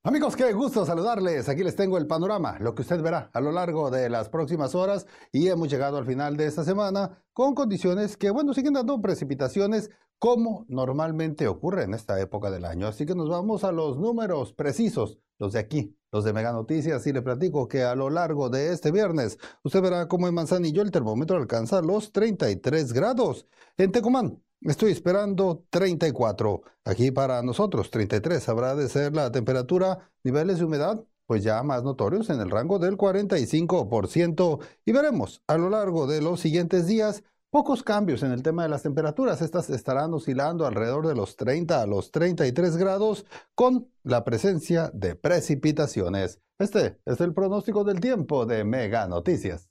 Amigos, 0.03 0.35
qué 0.35 0.51
gusto 0.55 0.87
saludarles. 0.87 1.51
Aquí 1.51 1.63
les 1.63 1.77
tengo 1.77 1.99
el 1.99 2.07
panorama, 2.07 2.59
lo 2.59 2.75
que 2.75 2.81
usted 2.81 3.03
verá 3.03 3.29
a 3.35 3.41
lo 3.43 3.53
largo 3.53 3.91
de 3.91 4.09
las 4.09 4.31
próximas 4.31 4.75
horas 4.75 5.07
y 5.31 5.49
hemos 5.49 5.69
llegado 5.69 5.99
al 5.99 6.07
final 6.07 6.39
de 6.39 6.47
esta 6.47 6.65
semana 6.65 7.23
con 7.35 7.55
condiciones 7.55 8.17
que, 8.17 8.31
bueno, 8.31 8.55
siguen 8.55 8.73
dando 8.73 8.99
precipitaciones 9.03 9.91
como 10.19 10.65
normalmente 10.69 11.49
ocurre 11.49 11.83
en 11.83 11.93
esta 11.93 12.19
época 12.19 12.51
del 12.51 12.65
año. 12.65 12.87
Así 12.87 13.05
que 13.05 13.15
nos 13.15 13.29
vamos 13.29 13.63
a 13.63 13.73
los 13.73 13.99
números 13.99 14.55
precisos, 14.55 15.19
los 15.39 15.53
de 15.53 15.59
aquí, 15.59 15.95
los 16.11 16.25
de 16.25 16.33
Mega 16.33 16.53
Noticias, 16.53 17.07
y 17.07 17.13
le 17.13 17.21
platico 17.21 17.69
que 17.69 17.83
a 17.83 17.95
lo 17.95 18.09
largo 18.09 18.49
de 18.49 18.73
este 18.73 18.93
viernes 18.93 19.37
usted 19.65 19.83
verá 19.83 20.09
cómo 20.09 20.29
en 20.29 20.35
Manzanillo 20.35 20.81
el 20.81 20.93
termómetro 20.93 21.37
alcanza 21.37 21.83
los 21.83 22.11
33 22.11 22.95
grados. 22.95 23.47
En 23.77 23.93
Tecomán, 23.93 24.43
Estoy 24.63 24.93
esperando 24.93 25.65
34. 25.71 26.63
Aquí 26.85 27.11
para 27.11 27.43
nosotros 27.43 27.91
33 27.91 28.49
habrá 28.49 28.75
de 28.75 28.89
ser 28.89 29.15
la 29.15 29.33
temperatura, 29.33 30.11
niveles 30.23 30.59
de 30.59 30.65
humedad 30.65 31.05
pues 31.31 31.45
ya 31.45 31.63
más 31.63 31.85
notorios 31.85 32.29
en 32.29 32.41
el 32.41 32.51
rango 32.51 32.81
del 32.81 32.97
45% 32.97 34.59
y 34.85 34.91
veremos 34.91 35.45
a 35.47 35.57
lo 35.59 35.71
largo 35.71 36.09
de 36.09 36.21
los 36.21 36.41
siguientes 36.41 36.89
días 36.89 37.23
pocos 37.51 37.85
cambios 37.85 38.25
en 38.25 38.33
el 38.33 38.43
tema 38.43 38.65
de 38.65 38.69
las 38.69 38.83
temperaturas. 38.83 39.41
Estas 39.41 39.71
estarán 39.71 40.13
oscilando 40.13 40.67
alrededor 40.67 41.07
de 41.07 41.15
los 41.15 41.37
30 41.37 41.83
a 41.83 41.87
los 41.87 42.11
33 42.11 42.77
grados 42.77 43.27
con 43.55 43.89
la 44.03 44.25
presencia 44.25 44.91
de 44.93 45.15
precipitaciones. 45.15 46.41
Este 46.59 46.99
es 47.07 47.21
el 47.21 47.33
pronóstico 47.33 47.85
del 47.85 48.01
tiempo 48.01 48.45
de 48.45 48.65
Mega 48.65 49.07
Noticias. 49.07 49.69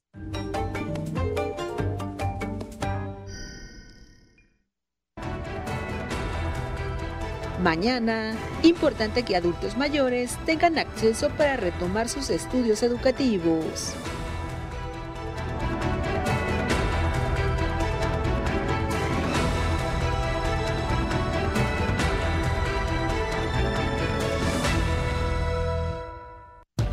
Mañana, 7.62 8.36
importante 8.64 9.24
que 9.24 9.36
adultos 9.36 9.76
mayores 9.76 10.38
tengan 10.45 10.80
acceso 10.80 11.30
para 11.32 11.57
retomar 11.57 12.07
sus 12.07 12.30
estudios 12.30 12.84
educativos. 12.84 13.93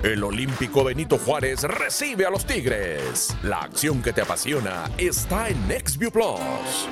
El 0.03 0.23
Olímpico 0.25 0.85
Benito 0.85 1.19
Juárez 1.19 1.63
recibe 1.63 2.27
a 2.27 2.31
los 2.31 2.45
Tigres. 2.45 3.37
La 3.43 3.59
acción 3.59 4.03
que 4.03 4.13
te 4.13 4.23
apasiona 4.23 4.91
está 4.99 5.49
en 5.49 5.69
NextView 5.69 6.11
Plus. 6.11 6.89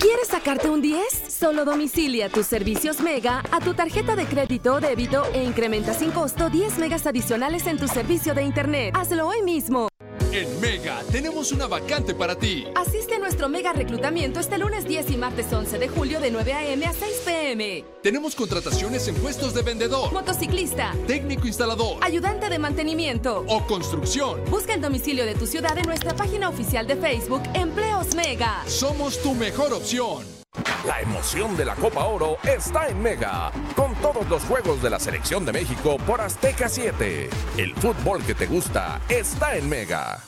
¿Quieres 0.00 0.28
sacarte 0.28 0.70
un 0.70 0.80
10? 0.80 1.26
Solo 1.28 1.66
domicilia 1.66 2.30
tus 2.30 2.46
servicios 2.46 3.00
Mega 3.00 3.42
a 3.52 3.60
tu 3.60 3.74
tarjeta 3.74 4.16
de 4.16 4.24
crédito 4.24 4.76
o 4.76 4.80
débito 4.80 5.24
e 5.34 5.44
incrementa 5.44 5.92
sin 5.92 6.10
costo 6.10 6.48
10 6.48 6.78
megas 6.78 7.06
adicionales 7.06 7.66
en 7.66 7.76
tu 7.76 7.86
servicio 7.86 8.32
de 8.32 8.42
Internet. 8.42 8.96
Hazlo 8.96 9.26
hoy 9.26 9.42
mismo. 9.42 9.89
En 10.32 10.60
Mega 10.60 11.02
tenemos 11.10 11.50
una 11.50 11.66
vacante 11.66 12.14
para 12.14 12.36
ti. 12.36 12.64
Asiste 12.76 13.16
a 13.16 13.18
nuestro 13.18 13.48
Mega 13.48 13.72
reclutamiento 13.72 14.38
este 14.38 14.58
lunes 14.58 14.86
10 14.86 15.10
y 15.10 15.16
martes 15.16 15.52
11 15.52 15.78
de 15.78 15.88
julio 15.88 16.20
de 16.20 16.30
9 16.30 16.52
a.m. 16.52 16.86
a 16.86 16.92
6 16.92 17.22
p.m. 17.24 17.84
Tenemos 18.02 18.36
contrataciones 18.36 19.08
en 19.08 19.16
puestos 19.16 19.54
de 19.54 19.62
vendedor, 19.62 20.12
Motociclista, 20.12 20.94
técnico 21.08 21.48
instalador 21.48 21.98
ayudante 22.00 22.48
de 22.48 22.58
mantenimiento 22.60 23.44
o 23.48 23.66
construcción. 23.66 24.40
Busca 24.50 24.72
el 24.74 24.80
domicilio 24.80 25.26
de 25.26 25.34
tu 25.34 25.46
ciudad 25.46 25.76
en 25.76 25.86
nuestra 25.86 26.14
página 26.14 26.48
oficial 26.48 26.86
de 26.86 26.94
Facebook 26.94 27.42
Empleos 27.54 28.14
Mega. 28.14 28.62
Somos 28.66 29.20
tu 29.22 29.34
mejor 29.34 29.72
opción. 29.72 30.39
La 30.86 31.00
emoción 31.00 31.56
de 31.56 31.64
la 31.64 31.74
Copa 31.76 32.06
Oro 32.06 32.38
está 32.42 32.88
en 32.88 33.00
Mega, 33.02 33.52
con 33.76 33.94
todos 33.96 34.28
los 34.28 34.42
juegos 34.44 34.82
de 34.82 34.90
la 34.90 34.98
Selección 34.98 35.44
de 35.44 35.52
México 35.52 35.98
por 36.06 36.20
Azteca 36.20 36.68
7. 36.68 37.28
El 37.58 37.74
fútbol 37.74 38.22
que 38.24 38.34
te 38.34 38.46
gusta 38.46 39.00
está 39.08 39.56
en 39.56 39.68
Mega. 39.68 40.20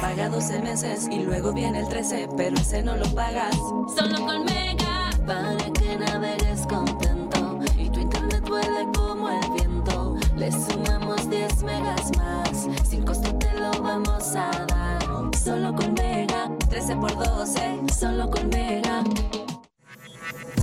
Paga 0.00 0.28
12 0.28 0.60
meses 0.60 1.08
y 1.10 1.18
luego 1.20 1.52
viene 1.52 1.80
el 1.80 1.88
13, 1.88 2.28
pero 2.36 2.56
ese 2.56 2.82
no 2.82 2.96
lo 2.96 3.12
pagas. 3.14 3.54
Solo 3.96 4.24
con 4.24 4.44
Mega, 4.44 5.10
para 5.26 5.56
que 5.72 5.96
navegues 5.96 6.66
contento 6.66 7.58
y 7.76 7.90
tu 7.90 8.00
internet 8.00 8.48
vuele 8.48 8.86
como 8.94 9.28
el 9.28 9.50
viento. 9.50 10.16
Le 10.36 10.50
sumamos 10.52 11.28
10 11.28 11.62
megas 11.64 12.16
más, 12.16 12.68
sin 12.88 13.04
costo 13.04 13.34
te 13.34 13.52
lo 13.54 13.70
vamos 13.82 14.34
a 14.36 14.50
dar. 14.66 15.36
Solo 15.36 15.74
con 15.74 15.92
Mega, 15.94 16.50
13 16.70 16.96
por 16.96 17.14
12, 17.16 17.80
solo 17.92 18.30
con 18.30 18.48
Mega. 18.48 19.02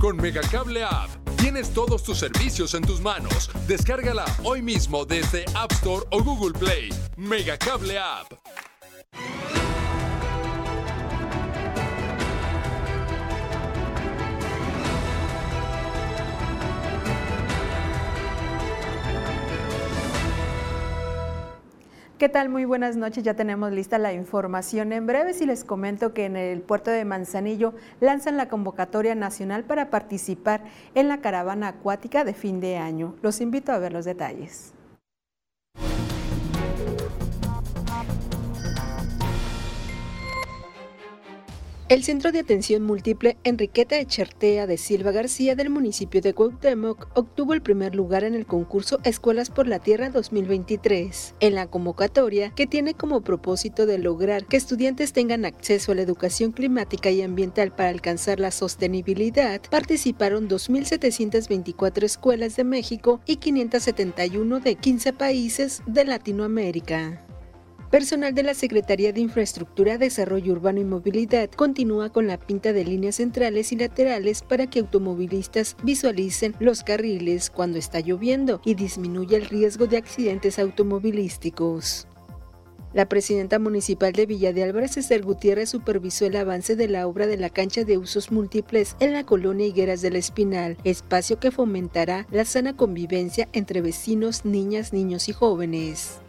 Con 0.00 0.16
Megacable 0.16 0.84
App 0.84 1.10
tienes 1.36 1.72
todos 1.72 2.02
tus 2.02 2.18
servicios 2.18 2.74
en 2.74 2.82
tus 2.82 3.00
manos. 3.00 3.50
Descárgala 3.66 4.24
hoy 4.44 4.62
mismo 4.62 5.04
desde 5.04 5.44
App 5.54 5.72
Store 5.72 6.04
o 6.10 6.22
Google 6.22 6.58
Play. 6.58 6.90
Megacable 7.16 7.98
App. 7.98 8.32
¿Qué 22.18 22.30
tal? 22.30 22.48
Muy 22.48 22.64
buenas 22.64 22.96
noches. 22.96 23.24
Ya 23.24 23.34
tenemos 23.34 23.72
lista 23.72 23.98
la 23.98 24.14
información 24.14 24.94
en 24.94 25.06
breve 25.06 25.32
y 25.38 25.44
les 25.44 25.64
comento 25.64 26.14
que 26.14 26.24
en 26.24 26.38
el 26.38 26.62
puerto 26.62 26.90
de 26.90 27.04
Manzanillo 27.04 27.74
lanzan 28.00 28.38
la 28.38 28.48
convocatoria 28.48 29.14
nacional 29.14 29.64
para 29.64 29.90
participar 29.90 30.64
en 30.94 31.08
la 31.08 31.20
caravana 31.20 31.68
acuática 31.68 32.24
de 32.24 32.32
fin 32.32 32.58
de 32.58 32.78
año. 32.78 33.14
Los 33.20 33.42
invito 33.42 33.70
a 33.70 33.78
ver 33.78 33.92
los 33.92 34.06
detalles. 34.06 34.72
El 41.88 42.02
Centro 42.02 42.32
de 42.32 42.40
Atención 42.40 42.82
Múltiple 42.82 43.36
Enriqueta 43.44 43.96
Echertea 43.96 44.66
de 44.66 44.76
Silva 44.76 45.12
García 45.12 45.54
del 45.54 45.70
municipio 45.70 46.20
de 46.20 46.34
Cuauhtémoc 46.34 47.06
obtuvo 47.14 47.54
el 47.54 47.62
primer 47.62 47.94
lugar 47.94 48.24
en 48.24 48.34
el 48.34 48.44
concurso 48.44 48.98
Escuelas 49.04 49.50
por 49.50 49.68
la 49.68 49.78
Tierra 49.78 50.10
2023. 50.10 51.36
En 51.38 51.54
la 51.54 51.68
convocatoria, 51.68 52.50
que 52.50 52.66
tiene 52.66 52.94
como 52.94 53.20
propósito 53.20 53.86
de 53.86 53.98
lograr 53.98 54.46
que 54.46 54.56
estudiantes 54.56 55.12
tengan 55.12 55.44
acceso 55.44 55.92
a 55.92 55.94
la 55.94 56.02
educación 56.02 56.50
climática 56.50 57.12
y 57.12 57.22
ambiental 57.22 57.70
para 57.70 57.90
alcanzar 57.90 58.40
la 58.40 58.50
sostenibilidad, 58.50 59.60
participaron 59.70 60.48
2.724 60.48 62.02
escuelas 62.02 62.56
de 62.56 62.64
México 62.64 63.20
y 63.26 63.36
571 63.36 64.58
de 64.58 64.74
15 64.74 65.12
países 65.12 65.84
de 65.86 66.04
Latinoamérica. 66.04 67.25
Personal 67.90 68.34
de 68.34 68.42
la 68.42 68.54
Secretaría 68.54 69.12
de 69.12 69.20
Infraestructura, 69.20 69.96
Desarrollo 69.96 70.52
Urbano 70.54 70.80
y 70.80 70.84
Movilidad 70.84 71.48
continúa 71.50 72.10
con 72.10 72.26
la 72.26 72.36
pinta 72.36 72.72
de 72.72 72.84
líneas 72.84 73.14
centrales 73.16 73.70
y 73.70 73.76
laterales 73.76 74.42
para 74.42 74.66
que 74.66 74.80
automovilistas 74.80 75.76
visualicen 75.84 76.56
los 76.58 76.82
carriles 76.82 77.48
cuando 77.48 77.78
está 77.78 78.00
lloviendo 78.00 78.60
y 78.64 78.74
disminuya 78.74 79.38
el 79.38 79.46
riesgo 79.46 79.86
de 79.86 79.98
accidentes 79.98 80.58
automovilísticos. 80.58 82.08
La 82.92 83.08
presidenta 83.08 83.60
municipal 83.60 84.12
de 84.12 84.26
Villa 84.26 84.52
de 84.52 84.64
Álvarez, 84.64 84.96
Esther 84.96 85.22
Gutiérrez, 85.22 85.68
supervisó 85.68 86.26
el 86.26 86.34
avance 86.36 86.74
de 86.74 86.88
la 86.88 87.06
obra 87.06 87.28
de 87.28 87.36
la 87.36 87.50
cancha 87.50 87.84
de 87.84 87.98
usos 87.98 88.32
múltiples 88.32 88.96
en 88.98 89.12
la 89.12 89.24
colonia 89.24 89.66
Higueras 89.66 90.02
del 90.02 90.16
Espinal, 90.16 90.76
espacio 90.82 91.38
que 91.38 91.52
fomentará 91.52 92.26
la 92.32 92.44
sana 92.44 92.76
convivencia 92.76 93.48
entre 93.52 93.80
vecinos, 93.80 94.44
niñas, 94.44 94.92
niños 94.92 95.28
y 95.28 95.32
jóvenes. 95.32 96.20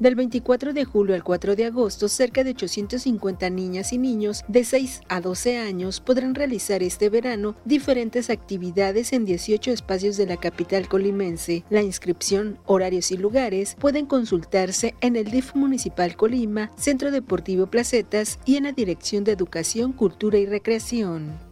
Del 0.00 0.14
24 0.14 0.72
de 0.74 0.84
julio 0.84 1.16
al 1.16 1.24
4 1.24 1.56
de 1.56 1.64
agosto, 1.64 2.06
cerca 2.06 2.44
de 2.44 2.50
850 2.50 3.50
niñas 3.50 3.92
y 3.92 3.98
niños 3.98 4.44
de 4.46 4.62
6 4.62 5.00
a 5.08 5.20
12 5.20 5.58
años 5.58 6.00
podrán 6.00 6.36
realizar 6.36 6.84
este 6.84 7.08
verano 7.08 7.56
diferentes 7.64 8.30
actividades 8.30 9.12
en 9.12 9.24
18 9.24 9.72
espacios 9.72 10.16
de 10.16 10.26
la 10.26 10.36
capital 10.36 10.88
colimense. 10.88 11.64
La 11.68 11.82
inscripción, 11.82 12.58
horarios 12.64 13.10
y 13.10 13.16
lugares 13.16 13.76
pueden 13.80 14.06
consultarse 14.06 14.94
en 15.00 15.16
el 15.16 15.32
DIF 15.32 15.56
Municipal 15.56 16.14
Colima, 16.14 16.70
Centro 16.76 17.10
Deportivo 17.10 17.66
Placetas 17.66 18.38
y 18.44 18.54
en 18.54 18.64
la 18.64 18.72
Dirección 18.72 19.24
de 19.24 19.32
Educación, 19.32 19.92
Cultura 19.92 20.38
y 20.38 20.46
Recreación 20.46 21.47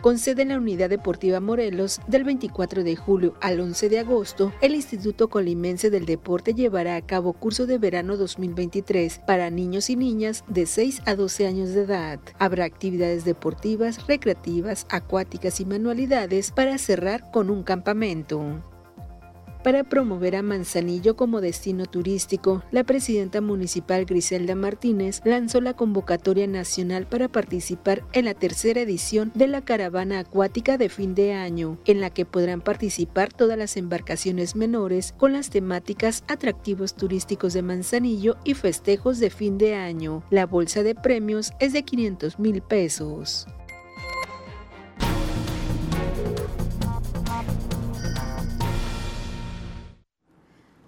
con 0.00 0.18
sede 0.18 0.42
en 0.42 0.48
la 0.48 0.58
Unidad 0.58 0.90
Deportiva 0.90 1.40
Morelos, 1.40 2.00
del 2.06 2.24
24 2.24 2.84
de 2.84 2.96
julio 2.96 3.34
al 3.40 3.60
11 3.60 3.88
de 3.88 3.98
agosto, 3.98 4.52
el 4.60 4.74
Instituto 4.74 5.28
Colimense 5.28 5.90
del 5.90 6.06
Deporte 6.06 6.54
llevará 6.54 6.96
a 6.96 7.06
cabo 7.06 7.32
curso 7.32 7.66
de 7.66 7.78
verano 7.78 8.16
2023 8.16 9.20
para 9.26 9.50
niños 9.50 9.90
y 9.90 9.96
niñas 9.96 10.44
de 10.48 10.66
6 10.66 11.02
a 11.06 11.14
12 11.14 11.46
años 11.46 11.70
de 11.70 11.82
edad. 11.82 12.20
Habrá 12.38 12.64
actividades 12.64 13.24
deportivas, 13.24 14.06
recreativas, 14.06 14.86
acuáticas 14.90 15.60
y 15.60 15.64
manualidades 15.64 16.50
para 16.50 16.78
cerrar 16.78 17.30
con 17.30 17.50
un 17.50 17.62
campamento. 17.62 18.62
Para 19.62 19.82
promover 19.84 20.36
a 20.36 20.42
Manzanillo 20.42 21.16
como 21.16 21.40
destino 21.40 21.86
turístico, 21.86 22.62
la 22.70 22.84
presidenta 22.84 23.40
municipal 23.40 24.04
Griselda 24.04 24.54
Martínez 24.54 25.20
lanzó 25.24 25.60
la 25.60 25.74
convocatoria 25.74 26.46
nacional 26.46 27.06
para 27.06 27.28
participar 27.28 28.04
en 28.12 28.26
la 28.26 28.34
tercera 28.34 28.80
edición 28.80 29.32
de 29.34 29.48
la 29.48 29.64
caravana 29.64 30.20
acuática 30.20 30.78
de 30.78 30.88
fin 30.88 31.14
de 31.14 31.32
año, 31.32 31.78
en 31.86 32.00
la 32.00 32.10
que 32.10 32.24
podrán 32.24 32.60
participar 32.60 33.32
todas 33.32 33.58
las 33.58 33.76
embarcaciones 33.76 34.54
menores 34.54 35.12
con 35.16 35.32
las 35.32 35.50
temáticas 35.50 36.22
atractivos 36.28 36.94
turísticos 36.94 37.52
de 37.52 37.62
Manzanillo 37.62 38.36
y 38.44 38.54
festejos 38.54 39.18
de 39.18 39.30
fin 39.30 39.58
de 39.58 39.74
año. 39.74 40.22
La 40.30 40.46
bolsa 40.46 40.84
de 40.84 40.94
premios 40.94 41.52
es 41.58 41.72
de 41.72 41.82
500 41.82 42.38
mil 42.38 42.62
pesos. 42.62 43.46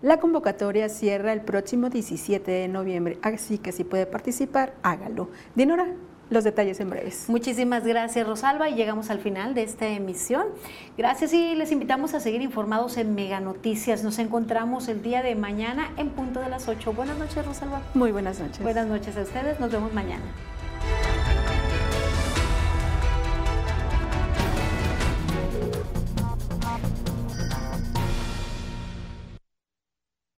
La 0.03 0.18
convocatoria 0.18 0.88
cierra 0.88 1.34
el 1.34 1.42
próximo 1.42 1.90
17 1.90 2.51
de 2.51 2.68
noviembre, 2.68 3.18
así 3.20 3.59
que 3.59 3.70
si 3.70 3.84
puede 3.84 4.07
participar, 4.07 4.72
hágalo. 4.82 5.28
Dinora, 5.55 5.88
los 6.30 6.42
detalles 6.42 6.80
en 6.80 6.88
breves. 6.88 7.28
Muchísimas 7.28 7.84
gracias, 7.84 8.26
Rosalba, 8.26 8.70
y 8.70 8.76
llegamos 8.76 9.11
al 9.11 9.18
final 9.18 9.53
de 9.53 9.62
esta 9.62 9.88
emisión. 9.88 10.46
Gracias 10.96 11.34
y 11.34 11.55
les 11.55 11.70
invitamos 11.70 12.14
a 12.14 12.20
seguir 12.20 12.40
informados 12.40 12.96
en 12.96 13.14
Mega 13.14 13.40
Noticias. 13.40 14.03
Nos 14.03 14.18
encontramos 14.18 14.88
el 14.88 15.03
día 15.03 15.22
de 15.22 15.34
mañana 15.34 15.90
en 15.98 16.09
punto 16.09 16.40
de 16.40 16.48
las 16.48 16.66
8. 16.66 16.94
Buenas 16.94 17.18
noches, 17.18 17.44
Rosalba. 17.44 17.82
Muy 17.92 18.11
buenas 18.11 18.40
noches. 18.40 18.62
Buenas 18.62 18.86
noches 18.86 19.18
a 19.18 19.20
ustedes. 19.20 19.61
Nos 19.61 19.70
vemos 19.70 19.92
mañana. 19.92 20.24